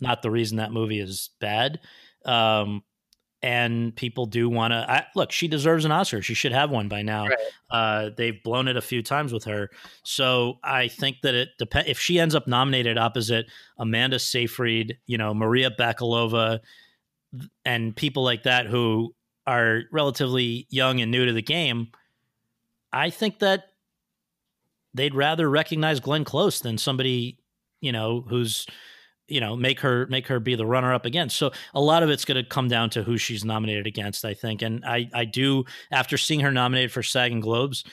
not 0.00 0.22
the 0.22 0.30
reason 0.30 0.56
that 0.56 0.72
movie 0.72 0.98
is 0.98 1.30
bad. 1.40 1.78
Um, 2.24 2.82
and 3.42 3.94
people 3.94 4.26
do 4.26 4.48
want 4.48 4.72
to 4.72 5.06
look. 5.14 5.30
She 5.30 5.48
deserves 5.48 5.84
an 5.84 5.92
Oscar. 5.92 6.22
She 6.22 6.34
should 6.34 6.52
have 6.52 6.70
one 6.70 6.88
by 6.88 7.02
now. 7.02 7.26
Right. 7.26 7.38
Uh, 7.70 8.10
they've 8.16 8.42
blown 8.42 8.68
it 8.68 8.76
a 8.76 8.80
few 8.80 9.02
times 9.02 9.32
with 9.32 9.44
her, 9.44 9.70
so 10.04 10.58
I 10.62 10.88
think 10.88 11.18
that 11.22 11.34
it 11.34 11.50
depends. 11.58 11.88
If 11.88 11.98
she 11.98 12.18
ends 12.18 12.34
up 12.34 12.46
nominated 12.46 12.98
opposite 12.98 13.46
Amanda 13.78 14.18
Seyfried, 14.18 14.98
you 15.06 15.18
know 15.18 15.34
Maria 15.34 15.70
Bakalova, 15.70 16.60
and 17.64 17.94
people 17.94 18.24
like 18.24 18.44
that 18.44 18.66
who 18.66 19.14
are 19.46 19.82
relatively 19.92 20.66
young 20.70 21.00
and 21.00 21.10
new 21.10 21.24
to 21.26 21.32
the 21.32 21.42
game, 21.42 21.88
I 22.92 23.10
think 23.10 23.40
that 23.40 23.64
they'd 24.94 25.14
rather 25.14 25.48
recognize 25.48 26.00
Glenn 26.00 26.24
Close 26.24 26.60
than 26.60 26.78
somebody, 26.78 27.38
you 27.80 27.92
know, 27.92 28.24
who's 28.28 28.66
you 29.28 29.40
know 29.40 29.56
make 29.56 29.80
her 29.80 30.06
make 30.06 30.26
her 30.28 30.40
be 30.40 30.54
the 30.54 30.66
runner 30.66 30.92
up 30.92 31.04
again. 31.04 31.28
So 31.28 31.52
a 31.74 31.80
lot 31.80 32.02
of 32.02 32.10
it's 32.10 32.24
going 32.24 32.42
to 32.42 32.48
come 32.48 32.68
down 32.68 32.90
to 32.90 33.02
who 33.02 33.18
she's 33.18 33.44
nominated 33.44 33.86
against 33.86 34.24
i 34.24 34.34
think. 34.34 34.62
And 34.62 34.84
i 34.84 35.08
i 35.12 35.24
do 35.24 35.64
after 35.90 36.16
seeing 36.16 36.40
her 36.40 36.52
nominated 36.52 36.92
for 36.92 37.02
sag 37.02 37.32
and 37.32 37.42
globes 37.42 37.84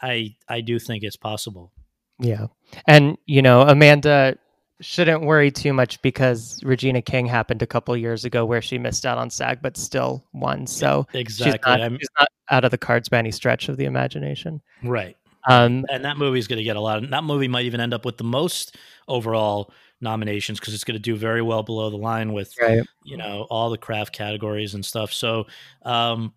i 0.00 0.34
i 0.48 0.60
do 0.60 0.78
think 0.78 1.02
it's 1.02 1.16
possible. 1.16 1.72
Yeah. 2.18 2.46
And 2.86 3.16
you 3.26 3.42
know 3.42 3.62
amanda 3.62 4.36
shouldn't 4.80 5.22
worry 5.22 5.50
too 5.50 5.72
much 5.72 6.02
because 6.02 6.60
regina 6.64 7.00
king 7.00 7.24
happened 7.24 7.62
a 7.62 7.66
couple 7.66 7.96
years 7.96 8.24
ago 8.24 8.44
where 8.44 8.60
she 8.60 8.78
missed 8.78 9.06
out 9.06 9.16
on 9.16 9.30
sag 9.30 9.60
but 9.62 9.76
still 9.76 10.24
won. 10.32 10.66
So 10.66 11.06
exactly. 11.14 11.52
she's 11.52 11.80
not, 11.80 12.00
she's 12.00 12.08
not 12.18 12.28
out 12.50 12.64
of 12.64 12.70
the 12.70 12.78
cards 12.78 13.08
by 13.08 13.18
any 13.18 13.30
stretch 13.30 13.68
of 13.68 13.76
the 13.76 13.84
imagination. 13.84 14.60
Right. 14.82 15.16
Um, 15.48 15.84
and 15.90 16.04
that 16.04 16.18
movie's 16.18 16.46
going 16.46 16.58
to 16.58 16.64
get 16.64 16.76
a 16.76 16.80
lot 16.80 17.02
of 17.02 17.10
that 17.10 17.24
movie 17.24 17.48
might 17.48 17.64
even 17.64 17.80
end 17.80 17.94
up 17.94 18.04
with 18.04 18.16
the 18.16 18.24
most 18.24 18.76
overall 19.08 19.72
nominations 20.02 20.60
because 20.60 20.74
it's 20.74 20.84
going 20.84 20.96
to 20.96 21.00
do 21.00 21.16
very 21.16 21.42
well 21.42 21.62
below 21.62 21.90
the 21.90 21.96
line 21.96 22.32
with 22.32 22.54
right. 22.60 22.82
you 23.04 23.16
know 23.16 23.46
all 23.50 23.70
the 23.70 23.78
craft 23.78 24.12
categories 24.12 24.74
and 24.74 24.84
stuff. 24.84 25.12
So 25.12 25.46
um, 25.82 26.32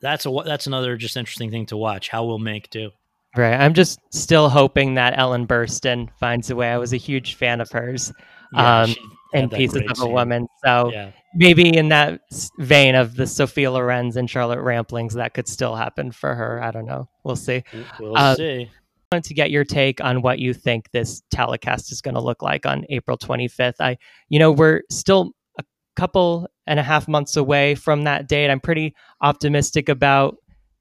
that's 0.00 0.26
a 0.26 0.42
that's 0.44 0.66
another 0.66 0.96
just 0.96 1.16
interesting 1.16 1.50
thing 1.50 1.66
to 1.66 1.76
watch. 1.76 2.08
How 2.08 2.24
will 2.24 2.38
Mank 2.38 2.70
do? 2.70 2.90
Right. 3.34 3.54
I'm 3.54 3.72
just 3.72 3.98
still 4.10 4.50
hoping 4.50 4.94
that 4.94 5.18
Ellen 5.18 5.46
Burstyn 5.46 6.10
finds 6.18 6.50
a 6.50 6.56
way. 6.56 6.70
I 6.70 6.76
was 6.76 6.92
a 6.92 6.98
huge 6.98 7.34
fan 7.34 7.62
of 7.62 7.70
hers. 7.70 8.12
Yeah, 8.52 8.82
um, 8.82 8.94
in 9.32 9.48
Pieces 9.48 9.82
of 9.88 9.96
scene. 9.96 10.08
a 10.08 10.12
Woman. 10.12 10.46
So 10.64 10.90
yeah. 10.92 11.12
maybe 11.34 11.74
in 11.74 11.88
that 11.88 12.20
vein 12.58 12.94
of 12.94 13.16
the 13.16 13.26
Sophia 13.26 13.70
Loren's 13.70 14.16
and 14.16 14.28
Charlotte 14.28 14.58
Ramplings, 14.58 15.14
that 15.14 15.34
could 15.34 15.48
still 15.48 15.74
happen 15.74 16.12
for 16.12 16.34
her. 16.34 16.62
I 16.62 16.70
don't 16.70 16.84
know. 16.84 17.08
We'll 17.24 17.36
see. 17.36 17.64
We'll 17.98 18.16
uh, 18.16 18.34
see. 18.34 18.70
Wanted 19.12 19.24
to 19.24 19.34
get 19.34 19.50
your 19.50 19.64
take 19.64 20.02
on 20.02 20.22
what 20.22 20.38
you 20.38 20.54
think 20.54 20.90
this 20.92 21.22
telecast 21.30 21.92
is 21.92 22.00
going 22.00 22.14
to 22.14 22.20
look 22.22 22.40
like 22.40 22.64
on 22.64 22.86
April 22.88 23.18
25th. 23.18 23.74
I, 23.78 23.98
you 24.30 24.38
know, 24.38 24.50
we're 24.50 24.80
still 24.90 25.32
a 25.58 25.64
couple 25.96 26.48
and 26.66 26.80
a 26.80 26.82
half 26.82 27.06
months 27.08 27.36
away 27.36 27.74
from 27.74 28.04
that 28.04 28.26
date. 28.26 28.48
I'm 28.48 28.58
pretty 28.58 28.94
optimistic 29.20 29.90
about 29.90 30.36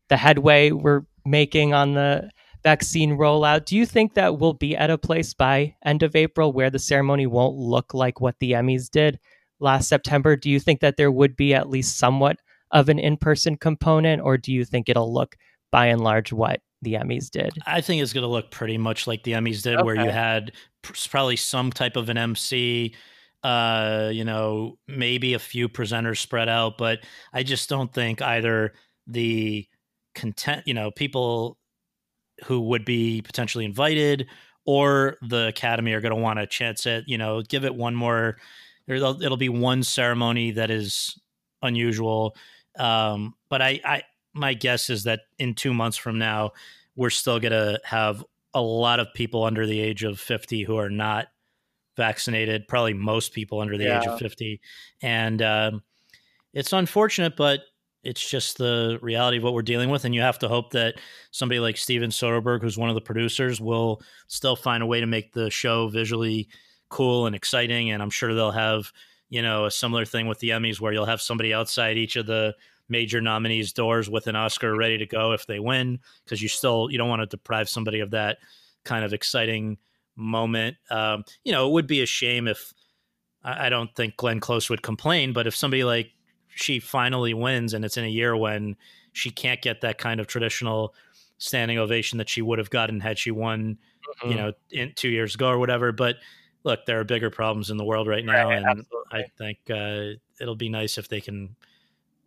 the 0.08 0.16
headway 0.16 0.72
we're 0.72 1.02
making 1.26 1.74
on 1.74 1.94
the 1.94 2.30
vaccine 2.64 3.18
rollout. 3.18 3.66
Do 3.66 3.76
you 3.76 3.86
think 3.86 4.14
that 4.14 4.40
we'll 4.40 4.54
be 4.54 4.78
at 4.78 4.90
a 4.90 4.98
place 4.98 5.34
by 5.34 5.76
end 5.84 6.02
of 6.02 6.16
April 6.16 6.54
where 6.54 6.70
the 6.70 6.80
ceremony 6.80 7.28
won't 7.28 7.58
look 7.58 7.94
like 7.94 8.22
what 8.22 8.40
the 8.40 8.54
Emmys 8.54 8.90
did 8.90 9.20
last 9.60 9.90
September? 9.90 10.38
Do 10.38 10.50
you 10.50 10.62
think 10.62 10.80
that 10.80 10.96
there 10.96 11.12
would 11.12 11.36
be 11.36 11.54
at 11.54 11.70
least 11.70 11.98
somewhat 11.98 12.38
of 12.72 12.88
an 12.88 12.98
in-person 12.98 13.58
component 13.58 14.22
or 14.22 14.38
do 14.38 14.54
you 14.54 14.64
think 14.64 14.88
it'll 14.88 15.14
look 15.14 15.36
by 15.70 15.88
and 15.88 16.00
large 16.00 16.32
what 16.32 16.62
the 16.82 16.94
Emmys 16.94 17.30
did? 17.30 17.52
I 17.66 17.82
think 17.82 18.02
it's 18.02 18.14
going 18.14 18.24
to 18.24 18.28
look 18.28 18.52
pretty 18.52 18.78
much 18.78 19.08
like 19.08 19.24
the 19.24 19.34
Emmys 19.34 19.62
did 19.62 19.76
okay. 19.76 19.84
where 19.84 19.96
you 19.96 20.10
had 20.10 20.52
probably 21.10 21.36
some 21.36 21.72
type 21.72 21.96
of 21.96 22.10
an 22.10 22.18
MC 22.18 22.96
uh, 23.44 24.12
you 24.14 24.24
know, 24.24 24.78
maybe 24.88 25.34
a 25.34 25.40
few 25.40 25.68
presenters 25.68 26.20
spread 26.20 26.48
out, 26.48 26.78
but 26.78 27.00
I 27.34 27.42
just 27.42 27.70
don't 27.70 27.92
think 27.92 28.22
either 28.22 28.74
the 29.08 29.68
content, 30.14 30.68
you 30.68 30.76
know, 30.76 30.92
people 30.92 31.58
who 32.46 32.62
would 32.62 32.86
be 32.86 33.22
potentially 33.24 33.66
invited 33.66 34.28
or 34.66 35.18
the 35.22 35.48
academy 35.48 35.94
are 35.94 36.02
going 36.02 36.16
to 36.16 36.22
want 36.22 36.40
to 36.40 36.46
chance 36.46 36.86
it 36.86 37.04
you 37.08 37.18
know 37.18 37.42
give 37.42 37.66
it 37.66 37.74
one 37.74 37.96
more 37.96 38.38
it'll, 38.88 39.22
it'll 39.22 39.38
be 39.38 39.50
one 39.50 39.84
ceremony 39.84 40.52
that 40.52 40.70
is 40.70 41.20
unusual 41.62 42.36
um, 42.80 43.34
but 43.50 43.62
I, 43.62 43.82
I 43.84 44.04
my 44.34 44.54
guess 44.54 44.90
is 44.90 45.04
that 45.04 45.22
in 45.38 45.54
two 45.54 45.74
months 45.74 45.98
from 45.98 46.18
now 46.18 46.52
we're 46.96 47.10
still 47.10 47.40
going 47.40 47.52
to 47.52 47.80
have 47.84 48.24
a 48.54 48.62
lot 48.62 49.00
of 49.00 49.08
people 49.14 49.44
under 49.44 49.66
the 49.66 49.80
age 49.80 50.04
of 50.04 50.20
50 50.20 50.64
who 50.64 50.78
are 50.78 50.90
not 50.90 51.28
vaccinated 51.98 52.68
probably 52.68 52.94
most 52.94 53.34
people 53.34 53.60
under 53.60 53.78
the 53.78 53.86
yeah. 53.86 54.02
age 54.02 54.08
of 54.08 54.20
50 54.20 54.62
and 55.02 55.42
um, 55.42 55.84
it's 56.54 56.74
unfortunate 56.74 57.36
but 57.36 57.62
it's 58.04 58.28
just 58.28 58.58
the 58.58 58.98
reality 59.02 59.38
of 59.38 59.44
what 59.44 59.54
we're 59.54 59.62
dealing 59.62 59.90
with 59.90 60.06
and 60.06 60.16
you 60.16 60.22
have 60.22 60.40
to 60.40 60.48
hope 60.48 60.72
that 60.72 60.96
somebody 61.32 61.60
like 61.60 61.78
steven 61.78 62.10
soderbergh 62.10 62.62
who's 62.62 62.78
one 62.78 62.90
of 62.90 62.96
the 62.96 63.02
producers 63.02 63.60
will 63.60 64.02
still 64.28 64.56
find 64.56 64.82
a 64.82 64.88
way 64.88 65.00
to 65.00 65.06
make 65.06 65.34
the 65.34 65.50
show 65.50 65.88
visually 65.90 66.48
cool 66.90 67.26
and 67.26 67.36
exciting 67.36 67.92
and 67.92 68.02
i'm 68.02 68.10
sure 68.10 68.34
they'll 68.34 68.52
have 68.52 68.92
you 69.30 69.42
know 69.42 69.66
a 69.66 69.72
similar 69.72 70.06
thing 70.06 70.28
with 70.28 70.40
the 70.40 70.50
emmys 70.50 70.80
where 70.80 70.94
you'll 70.94 71.06
have 71.06 71.22
somebody 71.22 71.54
outside 71.54 71.98
each 71.98 72.16
of 72.16 72.26
the 72.26 72.56
major 72.92 73.22
nominees 73.22 73.72
doors 73.72 74.10
with 74.10 74.28
an 74.28 74.36
Oscar 74.36 74.76
ready 74.76 74.98
to 74.98 75.06
go 75.08 75.32
if 75.32 75.48
they 75.48 75.60
win, 75.60 76.00
because 76.26 76.42
you 76.42 76.50
still 76.50 76.90
you 76.92 76.98
don't 76.98 77.10
want 77.10 77.22
to 77.22 77.26
deprive 77.26 77.70
somebody 77.70 78.02
of 78.02 78.12
that 78.12 78.38
kind 78.84 79.06
of 79.06 79.14
exciting 79.14 79.78
moment. 80.16 80.76
Um, 80.92 81.24
you 81.44 81.54
know, 81.54 81.68
it 81.68 81.72
would 81.72 81.88
be 81.88 82.02
a 82.02 82.06
shame 82.06 82.48
if 82.48 82.74
I, 83.44 83.68
I 83.68 83.70
don't 83.70 83.96
think 83.96 84.18
Glenn 84.18 84.42
Close 84.42 84.70
would 84.70 84.84
complain, 84.84 85.32
but 85.32 85.48
if 85.48 85.56
somebody 85.56 85.86
like 85.86 86.12
she 86.50 86.80
finally 86.80 87.34
wins 87.34 87.74
and 87.74 87.86
it's 87.86 87.96
in 87.96 88.04
a 88.04 88.10
year 88.10 88.36
when 88.36 88.76
she 89.14 89.30
can't 89.32 89.62
get 89.62 89.82
that 89.82 89.98
kind 89.98 90.20
of 90.20 90.28
traditional 90.28 90.94
standing 91.38 91.78
ovation 91.78 92.18
that 92.18 92.30
she 92.30 92.42
would 92.42 92.60
have 92.60 92.70
gotten 92.70 93.00
had 93.00 93.18
she 93.18 93.32
won, 93.32 93.78
mm-hmm. 94.22 94.30
you 94.30 94.36
know, 94.38 94.52
in 94.70 94.92
two 94.96 95.10
years 95.10 95.34
ago 95.34 95.48
or 95.48 95.60
whatever. 95.60 95.94
But 95.94 96.18
look, 96.66 96.86
there 96.86 97.00
are 97.00 97.06
bigger 97.06 97.30
problems 97.30 97.70
in 97.70 97.78
the 97.78 97.86
world 97.86 98.08
right 98.08 98.26
now, 98.26 98.50
right, 98.50 98.58
and 98.58 98.66
absolutely. 98.66 98.98
I 99.14 99.24
think 99.38 99.58
uh, 99.70 100.20
it'll 100.42 100.56
be 100.56 100.70
nice 100.70 100.98
if 100.98 101.08
they 101.08 101.22
can 101.22 101.56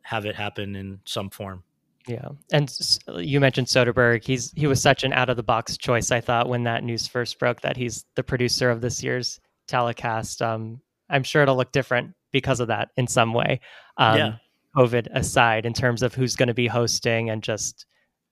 have 0.05 0.27
it 0.27 0.37
happen 0.37 0.77
in 0.77 1.01
some 1.05 1.31
form. 1.31 1.63
Yeah, 2.07 2.29
and 2.53 2.71
you 3.17 3.41
mentioned 3.41 3.67
Soderbergh. 3.67 4.23
He's 4.23 4.53
he 4.55 4.67
was 4.67 4.81
such 4.81 5.05
an 5.05 5.13
out 5.13 5.31
of 5.31 5.37
the 5.37 5.43
box 5.43 5.77
choice. 5.79 6.11
I 6.11 6.21
thought 6.21 6.49
when 6.49 6.63
that 6.65 6.85
news 6.85 7.07
first 7.07 7.39
broke 7.39 7.63
that 7.63 7.77
he's 7.77 8.05
the 8.15 8.23
producer 8.23 8.71
of 8.71 8.83
this 8.83 9.03
year's 9.03 9.41
telecast. 9.69 10.43
Um, 10.43 10.81
I'm 11.09 11.23
sure 11.23 11.43
it'll 11.43 11.57
look 11.57 11.73
different 11.73 12.15
because 12.31 12.61
of 12.61 12.69
that 12.69 12.91
in 12.97 13.07
some 13.07 13.33
way. 13.33 13.61
Um, 13.97 14.19
yeah. 14.19 14.35
COVID 14.77 15.09
aside, 15.13 15.65
in 15.65 15.73
terms 15.73 16.03
of 16.03 16.15
who's 16.15 16.37
going 16.37 16.49
to 16.49 16.55
be 16.55 16.67
hosting 16.67 17.31
and 17.31 17.43
just 17.43 17.87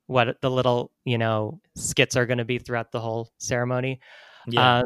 what 0.06 0.36
the 0.42 0.50
little 0.50 0.90
you 1.04 1.16
know 1.16 1.58
skits 1.74 2.14
are 2.14 2.26
going 2.26 2.38
to 2.38 2.44
be 2.44 2.58
throughout 2.58 2.92
the 2.92 3.00
whole 3.00 3.30
ceremony. 3.38 4.00
Yeah. 4.48 4.80
Uh, 4.80 4.82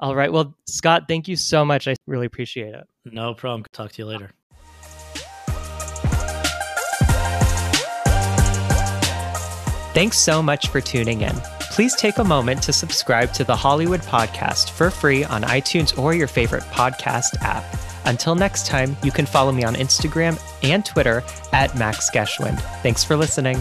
all 0.00 0.16
right. 0.16 0.32
Well, 0.32 0.56
Scott, 0.66 1.04
thank 1.06 1.28
you 1.28 1.36
so 1.36 1.64
much. 1.64 1.86
I 1.86 1.94
really 2.06 2.26
appreciate 2.26 2.74
it. 2.74 2.86
No 3.04 3.34
problem. 3.34 3.64
Talk 3.72 3.92
to 3.92 4.02
you 4.02 4.06
later. 4.06 4.32
Thanks 9.98 10.20
so 10.20 10.40
much 10.40 10.68
for 10.68 10.80
tuning 10.80 11.22
in. 11.22 11.34
Please 11.72 11.96
take 11.96 12.18
a 12.18 12.24
moment 12.24 12.62
to 12.62 12.72
subscribe 12.72 13.32
to 13.32 13.42
the 13.42 13.56
Hollywood 13.56 14.00
Podcast 14.02 14.70
for 14.70 14.92
free 14.92 15.24
on 15.24 15.42
iTunes 15.42 15.98
or 15.98 16.14
your 16.14 16.28
favorite 16.28 16.62
podcast 16.66 17.36
app. 17.42 17.64
Until 18.04 18.36
next 18.36 18.68
time, 18.68 18.96
you 19.02 19.10
can 19.10 19.26
follow 19.26 19.50
me 19.50 19.64
on 19.64 19.74
Instagram 19.74 20.40
and 20.62 20.86
Twitter 20.86 21.24
at 21.52 21.76
Max 21.76 22.10
Geschwind. 22.12 22.60
Thanks 22.80 23.02
for 23.02 23.16
listening. 23.16 23.58